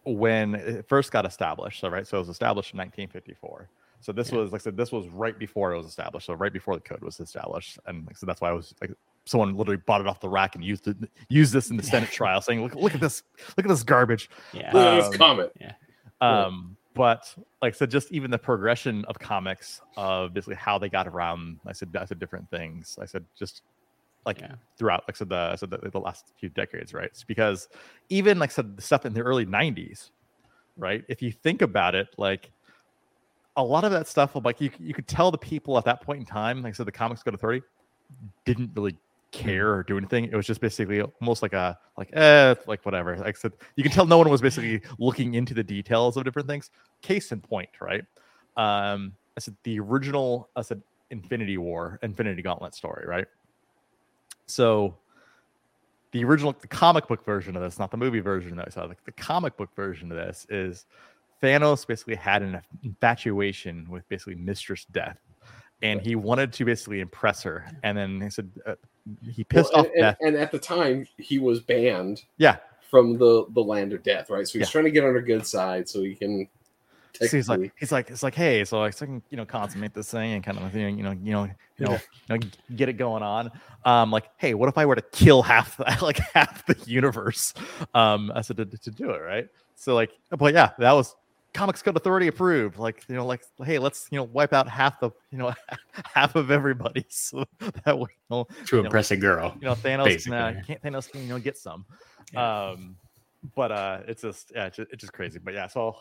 when 0.05 0.55
it 0.55 0.87
first 0.87 1.11
got 1.11 1.25
established. 1.25 1.79
So 1.81 1.89
right, 1.89 2.05
so 2.07 2.17
it 2.17 2.21
was 2.21 2.29
established 2.29 2.73
in 2.73 2.77
1954. 2.77 3.69
So 4.01 4.11
this 4.11 4.31
Yeah. 4.31 4.39
was 4.39 4.51
like 4.51 4.61
I 4.61 4.63
said, 4.63 4.77
this 4.77 4.91
was 4.91 5.07
right 5.09 5.37
before 5.37 5.73
it 5.73 5.77
was 5.77 5.85
established. 5.87 6.25
So 6.27 6.33
right 6.33 6.53
before 6.53 6.75
the 6.75 6.81
code 6.81 7.01
was 7.01 7.19
established, 7.19 7.79
and 7.85 8.05
like, 8.07 8.17
so 8.17 8.25
that's 8.25 8.39
why 8.41 8.49
I 8.49 8.53
was 8.53 8.73
like, 8.81 8.91
someone 9.25 9.55
literally 9.55 9.81
bought 9.85 10.01
it 10.01 10.07
off 10.07 10.19
the 10.21 10.29
rack 10.29 10.55
and 10.55 10.63
used 10.63 10.87
it, 10.87 10.97
used 11.27 11.53
this 11.53 11.69
in 11.69 11.77
the 11.77 11.83
Senate 11.83 12.09
trial, 12.19 12.41
saying, 12.41 12.63
"Look, 12.63 12.75
look 12.75 12.95
at 12.95 13.01
this, 13.01 13.23
look 13.57 13.65
at 13.65 13.69
this 13.69 13.83
garbage." 13.83 14.29
yeah. 14.53 14.71
Look 14.73 14.85
at 14.85 14.95
this 14.95 15.05
Um, 15.07 15.13
comment. 15.13 15.51
Yeah. 15.59 15.73
Um, 16.21 16.77
but 16.95 17.33
like 17.61 17.75
so 17.75 17.85
just 17.85 18.11
even 18.11 18.31
the 18.31 18.37
progression 18.37 19.05
of 19.05 19.19
comics 19.19 19.81
of 19.95 20.33
basically 20.33 20.55
how 20.55 20.77
they 20.77 20.89
got 20.89 21.07
around, 21.07 21.59
I 21.65 21.71
said 21.73 21.95
I 21.97 22.05
said 22.05 22.19
different 22.19 22.49
things. 22.49 22.97
I 23.01 23.05
said 23.05 23.25
just 23.37 23.61
like 24.25 24.41
Yeah. 24.41 24.55
throughout, 24.77 25.03
like 25.07 25.15
said 25.15 25.29
the 25.29 25.55
said 25.55 25.69
the, 25.69 25.77
the 25.77 25.99
last 25.99 26.33
few 26.39 26.49
decades, 26.49 26.93
right? 26.93 27.05
It's 27.05 27.23
because 27.23 27.67
even 28.09 28.39
like 28.39 28.51
said 28.51 28.75
the 28.77 28.81
stuff 28.81 29.05
in 29.05 29.13
the 29.13 29.21
early 29.21 29.45
'90s, 29.45 30.11
right? 30.77 31.03
If 31.09 31.21
you 31.21 31.31
think 31.31 31.61
about 31.61 31.95
it, 31.95 32.09
like 32.17 32.51
a 33.55 33.63
lot 33.63 33.83
of 33.83 33.91
that 33.91 34.07
stuff, 34.07 34.35
like 34.43 34.61
you 34.61 34.71
you 34.79 34.93
could 34.93 35.07
tell 35.07 35.31
the 35.31 35.37
people 35.37 35.77
at 35.77 35.85
that 35.85 36.01
point 36.01 36.19
in 36.19 36.25
time, 36.25 36.61
like 36.63 36.71
I 36.71 36.73
said, 36.73 36.87
the 36.87 36.91
Comics 36.91 37.23
Code 37.23 37.33
Authority 37.33 37.65
didn't 38.45 38.71
really 38.75 38.95
care 39.31 39.73
or 39.73 39.83
do 39.83 39.97
anything. 39.97 40.25
It 40.25 40.35
was 40.35 40.47
just 40.47 40.61
basically 40.61 41.01
almost 41.01 41.41
like 41.41 41.53
a 41.53 41.77
like 41.97 42.09
eh, 42.13 42.55
like 42.67 42.85
whatever. 42.85 43.15
Like 43.17 43.35
I 43.35 43.39
said, 43.39 43.53
you 43.75 43.83
can 43.83 43.91
tell 43.91 44.05
no 44.05 44.17
one 44.17 44.29
was 44.29 44.41
basically 44.41 44.81
looking 44.99 45.35
into 45.35 45.53
the 45.53 45.63
details 45.63 46.17
of 46.17 46.23
different 46.23 46.47
things. 46.47 46.71
Case 47.01 47.31
in 47.31 47.41
point, 47.41 47.69
right? 47.81 48.03
Um, 48.57 49.13
I 49.37 49.41
said 49.41 49.55
the 49.63 49.79
original 49.79 50.49
I 50.55 50.61
said 50.61 50.81
Infinity 51.11 51.57
War, 51.57 51.99
Infinity 52.01 52.41
Gauntlet 52.41 52.75
story, 52.75 53.05
right? 53.07 53.25
So 54.49 54.97
the 56.11 56.23
original 56.25 56.55
the 56.59 56.67
comic 56.67 57.07
book 57.07 57.23
version 57.23 57.55
of 57.55 57.61
this, 57.61 57.77
not 57.77 57.91
the 57.91 57.97
movie 57.97 58.19
version 58.19 58.55
that 58.57 58.65
I 58.67 58.69
saw, 58.71 58.85
like 58.85 59.03
the 59.05 59.11
comic 59.11 59.55
book 59.57 59.69
version 59.75 60.11
of 60.11 60.17
this 60.17 60.47
is 60.49 60.85
Thanos 61.41 61.85
basically 61.85 62.15
had 62.15 62.41
an 62.41 62.61
infatuation 62.83 63.87
with 63.89 64.07
basically 64.09 64.35
Mistress 64.35 64.85
Death. 64.91 65.19
And 65.81 66.01
he 66.01 66.15
wanted 66.15 66.51
to 66.53 66.65
basically 66.65 66.99
impress 66.99 67.41
her. 67.43 67.65
And 67.83 67.97
then 67.97 68.19
he 68.19 68.29
said 68.29 68.51
uh, 68.65 68.75
he 69.31 69.45
pissed 69.45 69.71
Well, 69.73 69.85
off 69.85 69.91
and, 69.93 70.01
Death. 70.01 70.17
and 70.19 70.35
at 70.35 70.51
the 70.51 70.59
time, 70.59 71.07
he 71.17 71.39
was 71.39 71.61
banned 71.61 72.23
Yeah. 72.37 72.57
from 72.89 73.17
the 73.17 73.45
the 73.51 73.61
land 73.63 73.93
of 73.93 74.03
death, 74.03 74.29
right? 74.29 74.45
So 74.45 74.59
he's 74.59 74.67
Yeah. 74.67 74.71
trying 74.71 74.85
to 74.85 74.91
get 74.91 75.05
on 75.05 75.13
her 75.13 75.21
good 75.21 75.45
side 75.45 75.87
so 75.87 76.01
he 76.01 76.15
can. 76.15 76.49
So 77.13 77.27
he's 77.27 77.49
like, 77.49 77.71
he's 77.77 77.91
like, 77.91 78.09
it's 78.09 78.23
like, 78.23 78.35
hey, 78.35 78.63
so 78.63 78.83
I 78.83 78.91
can, 78.91 79.21
you 79.29 79.37
know, 79.37 79.45
consummate 79.45 79.93
this 79.93 80.11
thing 80.11 80.33
and 80.33 80.43
kind 80.43 80.57
of, 80.57 80.73
you 80.75 80.81
know, 80.81 80.87
you 80.89 81.03
know, 81.03 81.11
you 81.11 81.31
know, 81.31 81.49
you 81.77 81.85
know, 81.85 81.99
you 82.29 82.37
know, 82.37 82.39
get 82.75 82.89
it 82.89 82.93
going 82.93 83.23
on. 83.23 83.51
Um, 83.85 84.11
like, 84.11 84.25
hey, 84.37 84.53
what 84.53 84.69
if 84.69 84.77
I 84.77 84.85
were 84.85 84.95
to 84.95 85.01
kill 85.11 85.41
half, 85.41 85.77
the, 85.77 85.97
like 86.01 86.19
half 86.33 86.65
the 86.65 86.77
universe? 86.85 87.53
Um, 87.93 88.31
I 88.35 88.41
said 88.41 88.57
to, 88.57 88.65
to 88.65 88.91
do 88.91 89.11
it, 89.11 89.19
right? 89.19 89.47
So 89.75 89.95
like, 89.95 90.11
but 90.29 90.53
yeah, 90.53 90.71
that 90.77 90.91
was 90.91 91.15
Comics 91.53 91.81
Code 91.81 91.97
Authority 91.97 92.27
approved. 92.27 92.77
Like, 92.77 93.03
you 93.07 93.15
know, 93.15 93.25
like, 93.25 93.43
hey, 93.65 93.79
let's, 93.79 94.07
you 94.11 94.17
know, 94.17 94.25
wipe 94.25 94.53
out 94.53 94.69
half 94.69 94.99
the, 94.99 95.09
you 95.31 95.37
know, 95.37 95.53
half 96.13 96.35
of 96.35 96.51
everybody, 96.51 97.05
so 97.09 97.43
that 97.85 97.97
way, 97.97 98.09
you 98.11 98.37
know, 98.37 98.43
to 98.43 98.75
you 98.75 98.81
know, 98.81 98.85
impress 98.85 99.11
a 99.11 99.17
girl. 99.17 99.55
you 99.59 99.67
know, 99.67 99.73
Thanos, 99.73 100.23
can, 100.23 100.33
uh, 100.33 100.51
Basically. 100.51 100.63
can't 100.67 100.81
Thanos 100.83 101.11
can, 101.11 101.21
you 101.21 101.29
know, 101.29 101.39
get 101.39 101.57
some. 101.57 101.85
Yeah. 102.33 102.69
Um, 102.69 102.95
but 103.55 103.71
uh, 103.71 103.99
it's 104.05 104.21
just 104.21 104.51
yeah, 104.53 104.65
it's 104.65 104.77
just, 104.77 104.91
it's 104.91 105.01
just 105.01 105.13
crazy. 105.13 105.39
But 105.39 105.53
yeah, 105.53 105.67
so 105.67 105.95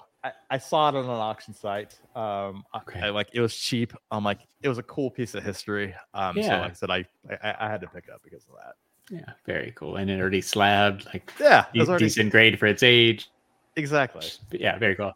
I, 0.51 0.55
I 0.55 0.59
saw 0.59 0.89
it 0.89 0.95
on 0.95 1.05
an 1.05 1.11
auction 1.11 1.55
site. 1.55 1.99
Um, 2.15 2.65
Okay. 2.75 3.01
I, 3.01 3.11
like 3.11 3.29
it 3.33 3.41
was 3.41 3.55
cheap. 3.55 3.93
I'm 4.11 4.25
like 4.25 4.41
it 4.63 4.69
was 4.69 4.79
a 4.79 4.83
cool 4.83 5.11
piece 5.11 5.35
of 5.35 5.43
history. 5.45 5.95
Um, 6.15 6.35
so 6.43 6.49
like 6.49 6.71
I 6.71 6.73
said, 6.75 6.91
I, 6.91 7.05
I 7.43 7.55
I 7.61 7.69
had 7.71 7.81
to 7.81 7.87
pick 7.89 8.09
up 8.13 8.21
because 8.23 8.45
of 8.45 8.55
that. 8.57 8.75
Yeah. 9.11 9.33
Very 9.47 9.73
cool. 9.75 9.97
And 9.97 10.11
it 10.11 10.21
already 10.21 10.41
slabbed 10.41 11.07
like 11.07 11.33
Yeah, 11.41 11.65
de- 11.73 11.81
already, 11.81 12.05
decent 12.05 12.31
grade 12.31 12.59
for 12.59 12.67
its 12.67 12.83
age. 12.83 13.31
exactly. 13.77 14.27
Yeah, 14.53 14.79
very 14.79 14.95
cool. 14.97 15.13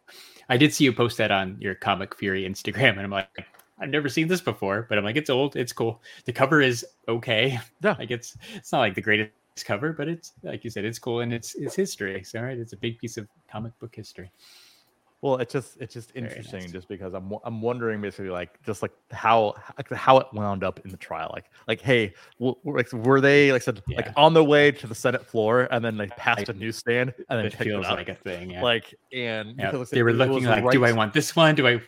I 0.49 0.57
did 0.57 0.73
see 0.73 0.83
you 0.83 0.93
post 0.93 1.17
that 1.17 1.31
on 1.31 1.57
your 1.59 1.75
Comic 1.75 2.15
Fury 2.15 2.43
Instagram, 2.43 2.91
and 2.91 3.01
I'm 3.01 3.11
like, 3.11 3.45
I've 3.79 3.89
never 3.89 4.09
seen 4.09 4.27
this 4.27 4.41
before, 4.41 4.85
but 4.89 4.97
I'm 4.97 5.03
like, 5.03 5.15
it's 5.15 5.29
old, 5.29 5.55
it's 5.55 5.73
cool. 5.73 6.01
The 6.25 6.33
cover 6.33 6.61
is 6.61 6.85
okay. 7.07 7.59
Yeah. 7.83 7.95
like 7.99 8.11
it's 8.11 8.35
it's 8.55 8.71
not 8.71 8.79
like 8.79 8.95
the 8.95 9.01
greatest 9.01 9.31
cover, 9.65 9.93
but 9.93 10.07
it's 10.07 10.33
like 10.41 10.63
you 10.63 10.69
said, 10.71 10.85
it's 10.85 10.99
cool 10.99 11.19
and 11.21 11.31
it's 11.33 11.53
it's 11.55 11.75
history. 11.75 12.23
So 12.23 12.41
right, 12.41 12.57
it's 12.57 12.73
a 12.73 12.77
big 12.77 12.97
piece 12.97 13.17
of 13.17 13.27
comic 13.51 13.77
book 13.79 13.95
history. 13.95 14.31
Well, 15.23 15.37
it's 15.37 15.53
just 15.53 15.77
it's 15.79 15.93
just 15.93 16.11
Very 16.11 16.25
interesting, 16.25 16.59
nice. 16.59 16.71
just 16.73 16.89
because 16.89 17.13
I'm 17.13 17.33
I'm 17.45 17.61
wondering 17.61 18.01
basically 18.01 18.29
like 18.29 18.61
just 18.61 18.81
like 18.81 18.91
how 19.09 19.53
how 19.93 20.17
it 20.17 20.27
wound 20.33 20.65
up 20.65 20.81
in 20.83 20.91
the 20.91 20.97
trial. 20.97 21.31
Like 21.33 21.45
like 21.65 21.79
hey, 21.79 22.13
w- 22.41 22.57
like 22.65 22.91
were 22.91 23.21
they 23.21 23.53
like 23.53 23.61
said 23.61 23.81
like 23.95 24.09
on 24.17 24.33
their 24.33 24.43
way 24.43 24.71
to 24.73 24.85
the 24.85 24.93
Senate 24.93 25.25
floor 25.25 25.69
and 25.71 25.83
then 25.83 25.95
they 25.95 26.07
passed 26.07 26.49
a 26.49 26.53
newsstand 26.53 27.13
and 27.29 27.39
then 27.39 27.45
It 27.45 27.55
feels 27.55 27.85
like 27.85 28.09
a 28.09 28.15
thing. 28.15 28.51
Yeah. 28.51 28.63
like 28.63 28.93
and 29.13 29.55
Yeah, 29.57 29.71
because 29.71 29.91
they 29.91 30.03
were 30.03 30.11
looking 30.11 30.43
the 30.43 30.49
like, 30.49 30.69
do 30.71 30.83
I 30.83 30.91
want 30.91 31.13
this 31.13 31.33
one? 31.37 31.55
Do 31.55 31.67
I? 31.67 31.81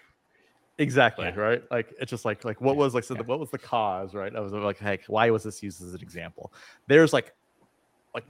exactly 0.77 1.25
Yeah. 1.25 1.39
right 1.39 1.63
like 1.71 1.93
it's 2.01 2.09
just 2.09 2.25
like 2.25 2.43
like 2.43 2.59
what 2.59 2.73
Yeah, 2.75 2.79
was 2.83 2.93
like 2.93 3.05
so 3.05 3.13
yeah. 3.13 3.19
the, 3.21 3.23
what 3.23 3.39
was 3.39 3.49
the 3.49 3.57
cause 3.57 4.13
right 4.13 4.35
i 4.35 4.41
was 4.41 4.51
like 4.51 4.77
hey 4.77 4.99
why 5.07 5.29
was 5.29 5.41
this 5.43 5.63
used 5.63 5.81
as 5.81 5.93
an 5.93 6.01
example 6.01 6.53
there's 6.89 7.13
like 7.13 7.33
like 8.13 8.25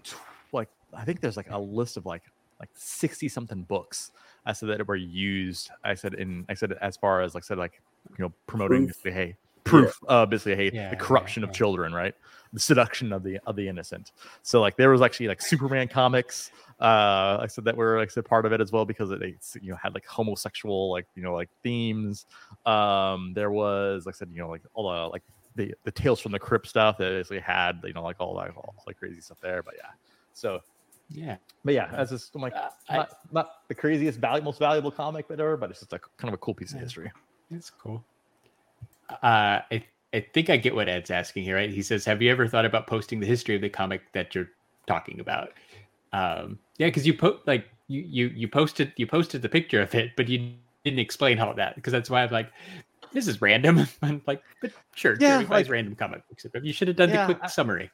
like 0.52 0.70
i 0.94 1.04
think 1.04 1.22
there's 1.22 1.38
like 1.38 1.50
a 1.50 1.58
list 1.58 1.98
of 1.98 2.06
like 2.06 2.22
like 2.60 2.70
60 2.74 3.28
something 3.30 3.64
books 3.64 4.12
i 4.46 4.54
said 4.54 4.70
that 4.70 4.88
were 4.88 4.96
used 4.96 5.72
i 5.84 5.94
said 5.94 6.14
in 6.16 6.46
i 6.50 6.54
said 6.54 6.74
as 6.82 6.98
far 6.98 7.22
as 7.22 7.36
like 7.36 7.44
said 7.44 7.58
like 7.58 7.82
you 8.18 8.24
know 8.24 8.32
promoting 8.48 8.86
Proof. 8.86 8.90
basically 8.90 9.12
hey 9.12 9.36
proof 9.66 10.00
uh 10.08 10.26
basically 10.26 10.56
hey 10.56 10.66
Yeah, 10.66 10.90
the 10.90 10.96
yeah, 10.96 11.02
corruption 11.02 11.44
of 11.44 11.50
yeah. 11.50 11.54
children 11.56 11.94
right? 11.94 12.14
The 12.54 12.60
seduction 12.60 13.12
of 13.12 13.24
the 13.24 13.40
of 13.48 13.56
the 13.58 13.68
innocent. 13.68 14.12
So 14.44 14.62
like 14.62 14.78
there 14.78 14.90
was 14.92 15.02
actually 15.02 15.28
like 15.28 15.42
superman 15.42 15.88
comics 15.90 16.52
uh 16.80 17.38
i 17.42 17.48
said 17.48 17.64
that 17.66 17.76
were 17.76 17.98
like 17.98 18.10
I 18.10 18.14
said 18.14 18.26
part 18.26 18.46
of 18.46 18.54
it 18.54 18.62
as 18.62 18.72
well 18.72 18.86
because 18.86 19.12
it 19.12 19.22
it's, 19.22 19.58
you 19.62 19.72
know 19.72 19.78
had 19.82 19.94
like 19.94 20.06
homosexual 20.06 20.92
like 20.92 21.08
you 21.16 21.24
know 21.24 21.34
like 21.34 21.50
themes. 21.64 22.26
Um 22.66 23.34
there 23.34 23.52
was 23.52 24.06
like 24.06 24.16
i 24.16 24.18
said 24.18 24.30
you 24.32 24.38
know 24.40 24.50
like 24.50 24.62
all 24.74 24.90
the 24.90 25.10
like 25.10 25.24
the 25.56 25.74
the 25.84 25.92
tales 25.92 26.22
from 26.22 26.32
the 26.32 26.40
crypt 26.40 26.68
stuff 26.68 26.98
that 26.98 27.10
basically 27.10 27.40
had 27.40 27.82
you 27.84 27.94
know 27.94 28.04
like 28.04 28.18
all 28.20 28.36
that 28.38 28.56
all 28.56 28.76
like 28.88 28.98
crazy 28.98 29.20
stuff 29.20 29.40
there 29.42 29.64
but 29.64 29.74
yeah. 29.78 29.90
So 30.34 30.62
Yeah. 31.10 31.38
but 31.64 31.74
yeah 31.76 31.90
that's 31.92 32.12
just 32.12 32.34
I'm 32.36 32.42
like 32.42 32.54
Uh, 32.56 32.70
I- 32.90 32.98
not, 32.98 33.10
not 33.32 33.50
the 33.68 33.76
craziest 33.76 34.20
value 34.20 34.44
most 34.44 34.60
valuable 34.60 34.92
comic 34.92 35.28
but 35.28 35.40
ever 35.40 35.56
but 35.58 35.70
it's 35.70 35.80
just 35.80 35.92
like 35.92 36.02
kind 36.18 36.30
of 36.30 36.34
a 36.34 36.38
cool 36.38 36.54
piece 36.56 36.74
of 36.74 36.80
history 36.80 37.12
It's 37.52 37.70
cool. 37.70 38.04
Uh, 39.10 39.62
I 39.72 39.84
I 40.14 40.26
think 40.34 40.50
I 40.50 40.58
get 40.58 40.74
what 40.74 40.88
Ed's 40.90 41.12
asking 41.12 41.44
here, 41.44 41.56
right? 41.58 41.70
He 41.70 41.82
says, 41.84 42.06
"Have 42.06 42.22
you 42.22 42.32
ever 42.32 42.48
thought 42.48 42.66
about 42.66 42.88
posting 42.88 43.20
the 43.20 43.28
history 43.28 43.54
of 43.56 43.62
the 43.62 43.70
comic 43.70 44.02
that 44.14 44.34
you're 44.34 44.50
talking 44.88 45.20
about?" 45.20 45.50
Um, 46.14 46.58
yeah, 46.78 46.88
because 46.88 47.06
you 47.06 47.14
put 47.14 47.46
like 47.46 47.68
you 47.88 48.02
you 48.02 48.28
you 48.30 48.48
posted 48.48 48.94
you 48.96 49.06
posted 49.06 49.42
the 49.44 49.50
picture 49.50 49.82
of 49.82 49.94
it, 49.94 50.12
but 50.16 50.28
you 50.28 50.54
didn't 50.84 51.00
explain 51.00 51.38
all 51.40 51.52
of 51.52 51.58
that 51.58 51.76
because 51.76 51.92
that's 51.94 52.10
why 52.10 52.24
I'm 52.24 52.32
like, 52.32 52.50
this 53.12 53.28
is 53.28 53.42
random. 53.42 53.86
I'm 54.02 54.22
like, 54.26 54.42
but 54.62 54.72
sure, 54.96 55.14
Yeah, 55.20 55.30
Jeremy 55.32 55.46
buys 55.46 55.66
like- 55.66 55.72
random 55.72 55.96
comic 55.96 56.28
books. 56.30 56.46
You 56.64 56.74
should 56.74 56.88
have 56.88 56.98
done 56.98 57.10
Yeah, 57.10 57.28
the 57.28 57.34
quick 57.36 57.44
I- 57.44 57.48
summary. 57.48 57.92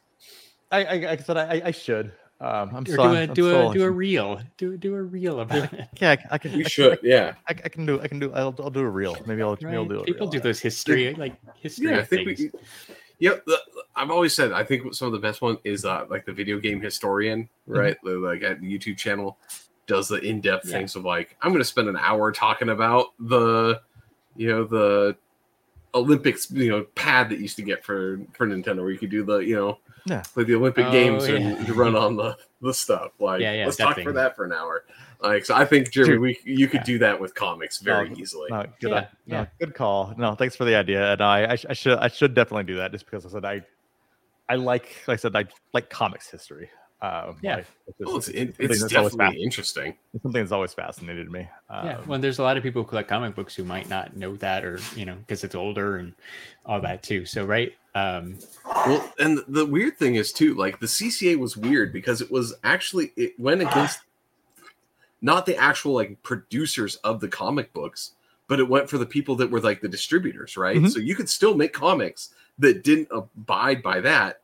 I, 0.71 0.85
I, 0.85 1.11
I 1.11 1.15
said 1.17 1.35
I, 1.37 1.61
I 1.65 1.71
should. 1.71 2.13
Um, 2.41 2.75
I'm 2.75 2.83
Or 2.83 2.85
so 2.87 2.95
do 2.95 3.01
a 3.03 3.21
I'm 3.21 3.33
do 3.33 3.43
so- 3.51 3.69
a 3.69 3.73
do 3.73 3.83
a 3.83 3.91
reel. 3.91 4.41
Do 4.57 4.75
do 4.75 4.95
a 4.95 5.01
reel 5.03 5.41
about 5.41 5.71
it. 5.73 5.87
Yeah, 6.01 6.11
I, 6.11 6.17
I 6.35 6.37
can. 6.39 6.53
We 6.53 6.65
I, 6.65 6.67
should, 6.67 6.99
yeah. 7.03 7.35
I, 7.47 7.51
I 7.51 7.69
can 7.69 7.85
do. 7.85 8.01
I 8.01 8.07
can 8.07 8.17
do. 8.17 8.33
I'll, 8.33 8.55
I'll 8.59 8.71
do 8.71 8.79
a 8.79 8.89
reel. 8.89 9.15
Maybe 9.27 9.43
I'll. 9.43 9.57
Maybe 9.61 9.75
I'll 9.75 9.85
do. 9.85 9.99
A 9.99 10.03
People 10.03 10.25
reel 10.25 10.31
do 10.31 10.39
those 10.39 10.59
history 10.59 11.13
like 11.13 11.35
history 11.59 11.91
Yeah, 11.91 11.99
I 11.99 12.03
think. 12.03 12.27
Things. 12.27 12.39
We, 12.39 12.51
yeah, 13.19 13.33
the, 13.45 13.59
I've 13.95 14.09
always 14.09 14.33
said 14.33 14.51
I 14.51 14.63
think 14.63 14.95
some 14.95 15.05
of 15.05 15.11
the 15.11 15.19
best 15.19 15.43
one 15.43 15.59
is 15.63 15.85
uh, 15.85 16.05
like 16.09 16.25
the 16.25 16.33
video 16.33 16.57
game 16.59 16.81
historian, 16.81 17.47
right? 17.67 17.95
The- 18.03 18.17
Like 18.17 18.41
at 18.41 18.59
the 18.59 18.65
YouTube 18.79 18.97
channel, 18.97 19.37
does 19.85 20.07
the 20.07 20.15
in 20.15 20.41
depth 20.41 20.65
Yeah. 20.65 20.77
things 20.79 20.95
of 20.95 21.05
like 21.05 21.37
I'm 21.43 21.51
going 21.51 21.61
to 21.61 21.65
spend 21.65 21.89
an 21.89 21.97
hour 21.97 22.31
talking 22.31 22.69
about 22.69 23.09
the, 23.19 23.79
you 24.35 24.47
know, 24.47 24.63
the 24.63 25.15
Olympics, 25.93 26.49
you 26.49 26.69
know, 26.71 26.83
pad 26.95 27.29
that 27.29 27.37
used 27.39 27.57
to 27.57 27.61
get 27.61 27.83
for 27.85 28.19
for 28.33 28.47
Nintendo, 28.47 28.77
where 28.81 28.89
you 28.91 28.97
could 28.97 29.11
do 29.11 29.23
the, 29.23 29.37
you 29.39 29.55
know, 29.55 29.77
Yeah. 30.05 30.23
play 30.33 30.43
the 30.43 30.55
Olympic 30.55 30.85
Oh, 30.85 30.91
games 30.91 31.27
yeah. 31.27 31.35
and 31.35 31.67
you 31.67 31.73
run 31.73 31.95
on 31.95 32.15
the 32.15 32.37
the 32.61 32.73
stuff. 32.73 33.11
Like, 33.19 33.41
Yeah, 33.41 33.53
yeah, 33.53 33.65
let's 33.65 33.77
talk 33.77 33.95
thing. 33.95 34.03
for 34.03 34.13
that 34.13 34.35
for 34.35 34.45
an 34.45 34.51
hour. 34.53 34.85
Like, 35.21 35.45
so 35.45 35.55
I 35.55 35.65
think 35.65 35.91
Jeremy, 35.91 36.17
we 36.17 36.39
you 36.43 36.67
could 36.67 36.81
Yeah. 36.81 36.85
do 36.85 36.99
that 36.99 37.19
with 37.19 37.33
comics 37.35 37.79
very 37.79 38.09
No, 38.09 38.15
easily. 38.15 38.49
No, 38.51 38.65
good, 38.79 38.91
Yeah, 38.91 39.07
no, 39.25 39.47
good 39.59 39.73
call. 39.73 40.13
No, 40.17 40.35
thanks 40.35 40.55
for 40.55 40.65
the 40.65 40.75
idea. 40.75 41.13
And 41.13 41.21
I, 41.21 41.53
I, 41.53 41.57
I 41.69 41.73
should, 41.73 41.97
I 41.97 42.07
should 42.07 42.33
definitely 42.33 42.63
do 42.65 42.77
that 42.77 42.91
just 42.91 43.05
because 43.05 43.25
I 43.25 43.29
said 43.29 43.45
I, 43.45 43.61
I 44.49 44.55
like, 44.55 45.03
like 45.07 45.15
I 45.15 45.17
said, 45.17 45.35
I 45.35 45.45
like 45.73 45.89
comics 45.89 46.29
history. 46.29 46.69
Um, 47.01 47.37
Yeah. 47.41 47.55
like, 47.57 47.65
it's, 47.87 47.99
Well, 47.99 48.17
it's, 48.17 48.27
it's 48.29 48.59
it's 48.59 48.87
definitely 48.87 49.41
interesting. 49.41 49.95
it's 50.13 50.21
something 50.21 50.41
that's 50.41 50.51
always 50.51 50.73
fascinated 50.73 51.31
me. 51.31 51.47
Um, 51.69 51.85
yeah, 51.85 51.97
well, 52.05 52.19
there's 52.19 52.37
a 52.37 52.43
lot 52.43 52.57
of 52.57 52.63
people 52.63 52.83
who 52.83 52.87
collect 52.87 53.09
comic 53.09 53.33
books 53.33 53.55
who 53.55 53.63
might 53.63 53.89
not 53.89 54.15
know 54.15 54.35
that, 54.37 54.63
or 54.63 54.79
you 54.95 55.05
know, 55.05 55.15
because 55.15 55.43
it's 55.43 55.55
older 55.55 55.97
and 55.97 56.13
all 56.65 56.79
that 56.81 57.01
too. 57.01 57.25
So, 57.25 57.43
right? 57.43 57.73
Um, 57.93 58.37
Well, 58.65 59.13
and 59.19 59.43
the 59.47 59.65
weird 59.65 59.97
thing 59.97 60.15
is 60.15 60.31
too, 60.31 60.53
like 60.55 60.79
the 60.79 60.87
CCA 60.87 61.37
was 61.37 61.57
weird 61.57 61.91
because 61.91 62.21
it 62.21 62.31
was 62.31 62.53
actually 62.63 63.11
it 63.17 63.37
went 63.39 63.61
against 63.61 63.99
not 65.21 65.45
the 65.45 65.55
actual 65.57 65.93
like 65.93 66.21
producers 66.23 66.95
of 66.97 67.19
the 67.19 67.27
comic 67.27 67.73
books, 67.73 68.13
but 68.47 68.59
it 68.59 68.67
went 68.67 68.89
for 68.89 68.97
the 68.97 69.05
people 69.05 69.35
that 69.35 69.51
were 69.51 69.59
like 69.59 69.81
the 69.81 69.87
distributors, 69.89 70.57
right? 70.57 70.77
Mhm. 70.77 70.89
So 70.89 70.99
you 70.99 71.15
could 71.15 71.29
still 71.29 71.55
make 71.55 71.73
comics 71.73 72.33
that 72.59 72.83
didn't 72.83 73.09
abide 73.11 73.83
by 73.83 73.99
that. 74.01 74.41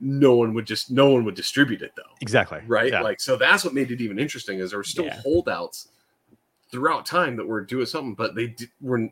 No 0.00 0.34
one 0.36 0.54
would 0.54 0.66
just 0.66 0.90
no 0.90 1.10
one 1.10 1.24
would 1.24 1.34
distribute 1.34 1.82
it 1.82 1.92
though, 1.96 2.02
exactly. 2.20 2.60
right? 2.66 2.92
Yeah. 2.92 3.00
Like 3.00 3.20
so 3.20 3.36
that's 3.36 3.64
what 3.64 3.74
made 3.74 3.90
it 3.90 4.00
even 4.00 4.18
interesting 4.18 4.58
is 4.60 4.70
there 4.70 4.78
were 4.78 4.84
still 4.84 5.06
Yeah. 5.06 5.20
holdouts 5.22 5.88
throughout 6.70 7.06
time 7.06 7.34
that 7.36 7.46
were 7.46 7.62
doing 7.64 7.86
something, 7.86 8.14
but 8.14 8.34
they 8.34 8.48
did, 8.48 8.70
were. 8.80 9.08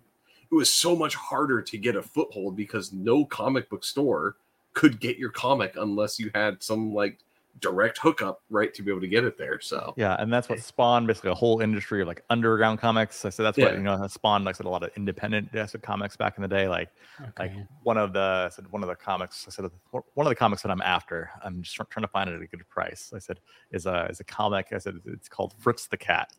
It 0.50 0.54
was 0.54 0.70
so 0.70 0.94
much 0.94 1.14
harder 1.14 1.62
to 1.62 1.78
get 1.78 1.96
a 1.96 2.02
foothold 2.02 2.56
because 2.56 2.92
no 2.92 3.24
comic 3.24 3.68
book 3.68 3.84
store 3.84 4.36
could 4.72 5.00
get 5.00 5.16
your 5.18 5.30
comic 5.30 5.74
unless 5.76 6.18
you 6.18 6.30
had 6.34 6.62
some 6.62 6.92
like 6.92 7.18
direct 7.60 7.98
hookup, 7.98 8.42
right, 8.50 8.74
to 8.74 8.82
be 8.82 8.90
able 8.90 9.00
to 9.00 9.08
get 9.08 9.24
it 9.24 9.38
there. 9.38 9.60
So 9.60 9.94
Yeah, 9.96 10.16
and 10.18 10.32
that's 10.32 10.48
what 10.48 10.60
spawned 10.60 11.06
basically 11.06 11.30
a 11.30 11.34
whole 11.34 11.60
industry 11.60 12.02
of 12.02 12.08
like 12.08 12.22
underground 12.28 12.78
comics. 12.78 13.24
I 13.24 13.30
said 13.30 13.44
that's 13.44 13.56
what 13.56 13.72
Yeah. 13.72 13.78
you 13.78 13.82
know 13.82 14.06
spawned 14.08 14.44
like 14.44 14.56
said 14.56 14.66
a 14.66 14.68
lot 14.68 14.82
of 14.82 14.90
independent 14.96 15.48
I 15.54 15.66
said, 15.66 15.82
comics 15.82 16.16
back 16.16 16.36
in 16.36 16.42
the 16.42 16.48
day. 16.48 16.68
Like 16.68 16.90
like 17.38 17.52
one 17.82 17.96
of 17.96 18.12
the 18.12 18.44
I 18.46 18.48
said 18.50 18.70
one 18.70 18.82
of 18.82 18.88
the 18.88 18.94
comics 18.94 19.46
I 19.48 19.50
said 19.50 19.70
one 19.90 20.26
of 20.26 20.28
the 20.28 20.34
comics 20.34 20.62
that 20.62 20.70
I'm 20.70 20.82
after. 20.82 21.30
I'm 21.42 21.62
just 21.62 21.76
trying 21.76 22.02
to 22.02 22.08
find 22.08 22.28
it 22.28 22.34
at 22.34 22.42
a 22.42 22.46
good 22.46 22.68
price. 22.68 23.12
I 23.14 23.18
said 23.18 23.40
is 23.72 23.86
a 23.86 24.06
is 24.10 24.20
a 24.20 24.24
comic. 24.24 24.68
I 24.72 24.78
said 24.78 25.00
it's 25.06 25.28
called 25.28 25.54
Fritz 25.58 25.86
the 25.86 25.96
Cat. 25.96 26.32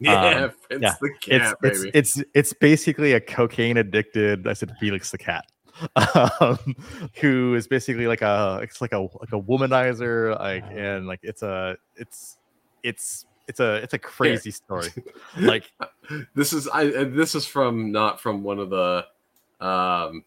Yeah, 0.00 0.44
Um, 0.44 0.52
it's 0.70 0.82
yeah, 0.82 0.94
the 1.00 1.10
It's 1.26 1.26
cat, 1.26 1.56
it's 1.62 1.78
baby. 1.80 1.90
it's 1.94 2.22
it's 2.34 2.52
basically 2.52 3.12
a 3.12 3.20
cocaine 3.20 3.76
addicted. 3.76 4.46
I 4.46 4.52
said 4.54 4.72
Felix 4.80 5.10
the 5.10 5.18
Cat. 5.18 5.44
Um, 6.40 6.76
who 7.20 7.54
is 7.54 7.66
basically 7.66 8.06
like 8.06 8.20
a 8.20 8.60
it's 8.62 8.80
like 8.82 8.92
a 8.92 8.98
like 8.98 9.32
a 9.32 9.40
womanizer 9.40 10.38
like 10.38 10.64
and 10.70 11.06
like 11.06 11.20
it's 11.22 11.42
a 11.42 11.76
it's 11.96 12.36
it's 12.82 13.24
it's 13.48 13.58
a 13.58 13.76
it's 13.76 13.94
a 13.94 13.98
crazy 13.98 14.50
story 14.50 14.90
like 15.40 15.72
this 16.34 16.52
is 16.52 16.68
I 16.68 16.84
this 17.04 17.34
is 17.34 17.46
from 17.46 17.90
not 17.90 18.20
from 18.20 18.42
one 18.42 18.58
of 18.58 18.68
the 18.70 19.06
um 19.60 20.24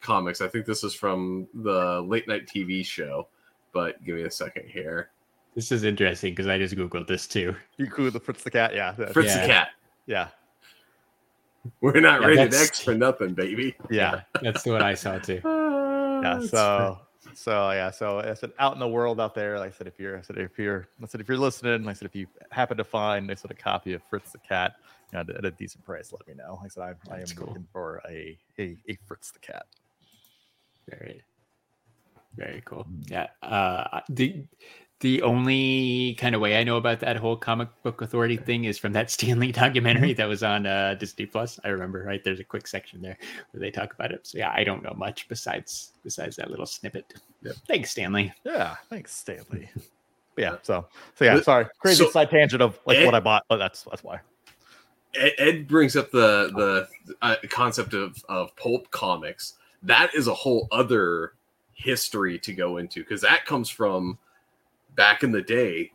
comics. 0.00 0.40
I 0.40 0.48
think 0.48 0.66
this 0.66 0.84
is 0.84 0.94
from 0.94 1.48
the 1.52 2.00
late 2.02 2.26
night 2.28 2.46
TV 2.46 2.84
show. 2.84 3.28
But 3.72 4.02
give 4.04 4.16
me 4.16 4.22
a 4.22 4.30
second 4.30 4.68
here. 4.68 5.10
This 5.54 5.72
is 5.72 5.84
interesting 5.84 6.32
because 6.32 6.46
I 6.46 6.58
just 6.58 6.74
googled 6.76 7.06
this 7.06 7.26
too. 7.26 7.54
you 7.76 7.86
cool 7.88 8.10
the 8.10 8.20
Fritz 8.20 8.42
the 8.44 8.50
Cat 8.50 8.74
yeah 8.74 8.92
Fritz 9.12 9.28
Yeah. 9.34 9.40
the 9.42 9.46
cat. 9.46 9.68
yeah 10.06 10.28
We're 11.80 12.00
not 12.00 12.20
Yeah, 12.22 12.26
rated 12.28 12.54
X 12.54 12.80
for 12.80 12.94
nothing, 12.94 13.34
baby. 13.34 13.76
yeah 13.90 14.22
that's 14.42 14.64
what 14.66 14.82
I 14.82 14.94
saw 14.94 15.18
too. 15.18 15.40
yeah 15.44 16.20
That's 16.38 16.50
so 16.50 16.98
so 17.34 17.70
yeah 17.70 17.90
so 17.90 18.18
i 18.20 18.32
said 18.34 18.50
out 18.58 18.72
in 18.72 18.78
the 18.80 18.88
world 18.88 19.20
out 19.20 19.34
there 19.34 19.58
like 19.58 19.68
i 19.68 19.76
said 19.76 19.86
if 19.86 20.00
you're 20.00 20.18
i 20.18 20.22
said 20.22 20.36
if 20.38 20.58
you're 20.58 20.88
i 21.02 21.06
said 21.06 21.20
if 21.20 21.28
you're 21.28 21.36
listening 21.38 21.84
like 21.84 21.94
i 21.94 21.98
said 21.98 22.06
if 22.06 22.16
you 22.16 22.26
happen 22.50 22.76
to 22.78 22.82
find 22.82 23.30
i 23.30 23.34
said 23.34 23.50
a 23.50 23.54
copy 23.54 23.92
of 23.92 24.02
fritz 24.08 24.32
the 24.32 24.38
cat 24.38 24.76
you 25.12 25.18
know, 25.22 25.34
at, 25.36 25.44
a- 25.44 25.50
decent 25.50 25.84
price 25.84 26.12
let 26.12 26.26
me 26.26 26.32
know 26.34 26.54
like 26.62 26.64
i 26.64 26.68
said 26.68 26.82
i, 27.10 27.14
I 27.14 27.20
am 27.20 27.26
cool. 27.36 27.48
looking 27.48 27.66
for 27.72 28.02
a, 28.08 28.36
a 28.58 28.76
a 28.88 28.98
fritz 29.06 29.30
the 29.30 29.38
cat 29.38 29.66
Very, 30.88 31.22
very 32.36 32.62
cool. 32.64 32.86
Yeah. 33.06 33.26
Uh, 33.42 34.00
the 34.08 34.42
the 35.00 35.22
only 35.22 36.14
kind 36.18 36.34
of 36.34 36.40
way 36.40 36.58
I 36.58 36.64
know 36.64 36.76
about 36.76 37.00
that 37.00 37.16
whole 37.16 37.36
comic 37.36 37.68
book 37.82 38.02
authority 38.02 38.36
thing 38.36 38.64
is 38.64 38.78
from 38.78 38.92
that 38.92 39.10
Stanley 39.16 39.50
documentary 39.52 40.12
that 40.14 40.28
was 40.28 40.42
on 40.42 40.66
uh, 40.66 40.94
Disney 40.94 41.26
Plus. 41.26 41.58
I 41.64 41.68
remember, 41.68 42.02
right? 42.04 42.22
There's 42.22 42.40
a 42.40 42.44
quick 42.44 42.66
section 42.66 43.00
there 43.00 43.16
where 43.50 43.60
they 43.60 43.70
talk 43.70 43.94
about 43.94 44.12
it. 44.12 44.26
So 44.26 44.38
yeah, 44.38 44.52
I 44.54 44.62
don't 44.64 44.82
know 44.82 44.94
much 44.96 45.26
besides 45.28 45.92
besides 46.04 46.36
that 46.36 46.50
little 46.50 46.66
snippet. 46.66 47.14
Yep. 47.42 47.54
Thanks, 47.66 47.90
Stanley. 47.92 48.32
yeah 48.44 48.76
thanks 48.90 49.14
stanley 49.14 49.70
but 50.34 50.42
yeah 50.42 50.56
so 50.62 50.86
so 51.14 51.24
yeah 51.24 51.40
sorry 51.40 51.66
crazy 51.78 52.04
so- 52.04 52.10
side 52.10 52.28
tangent 52.28 52.60
of 52.60 52.78
like 52.84 52.98
Ed- 52.98 53.06
what 53.06 53.14
i 53.14 53.20
bought 53.20 53.44
but 53.48 53.56
that's 53.56 53.84
that's 53.84 54.04
why 54.04 54.20
Ed, 55.14 55.32
Ed 55.38 55.68
brings 55.68 55.96
up 55.96 56.10
the 56.10 56.50
the 56.54 57.14
uh, 57.22 57.36
concept 57.48 57.94
of 57.94 58.22
of 58.28 58.54
pulp 58.56 58.90
comics. 58.90 59.54
That 59.82 60.14
is 60.14 60.28
a 60.28 60.34
whole 60.34 60.68
other 60.70 61.32
history 61.72 62.38
to 62.40 62.52
go 62.52 62.76
into 62.76 63.00
because 63.00 63.22
that 63.22 63.44
comes 63.46 63.68
from 63.70 64.18
back 65.00 65.22
in 65.22 65.32
the 65.32 65.40
day, 65.40 65.90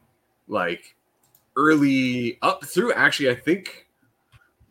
like 0.47 0.95
early 1.55 2.39
up 2.41 2.65
through. 2.65 2.91
Actually, 2.93 3.29
I 3.29 3.35
think 3.35 3.87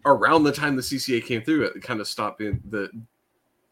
around 0.05 0.43
the 0.43 0.51
time 0.51 0.75
the 0.75 0.83
CCA 0.83 1.25
came 1.25 1.41
through, 1.41 1.63
it 1.63 1.81
kind 1.83 2.01
of 2.01 2.09
stopped 2.09 2.41
in 2.41 2.61
the. 2.69 2.91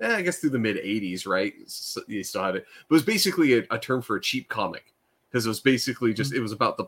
eh, 0.00 0.14
I 0.14 0.22
guess 0.22 0.38
through 0.38 0.50
the 0.50 0.60
mid 0.60 0.76
'80s, 0.76 1.26
right? 1.26 1.52
So 1.66 2.00
you 2.06 2.22
still 2.22 2.44
had 2.44 2.54
it. 2.54 2.64
But 2.88 2.94
it 2.94 2.98
was 2.98 3.02
basically 3.02 3.58
a, 3.58 3.64
a 3.72 3.78
term 3.78 4.02
for 4.02 4.14
a 4.14 4.20
cheap 4.20 4.48
comic 4.48 4.94
because 5.28 5.44
it 5.44 5.48
was 5.48 5.58
basically 5.58 6.14
just 6.14 6.32
it 6.32 6.40
was 6.40 6.52
about 6.52 6.76
the. 6.76 6.86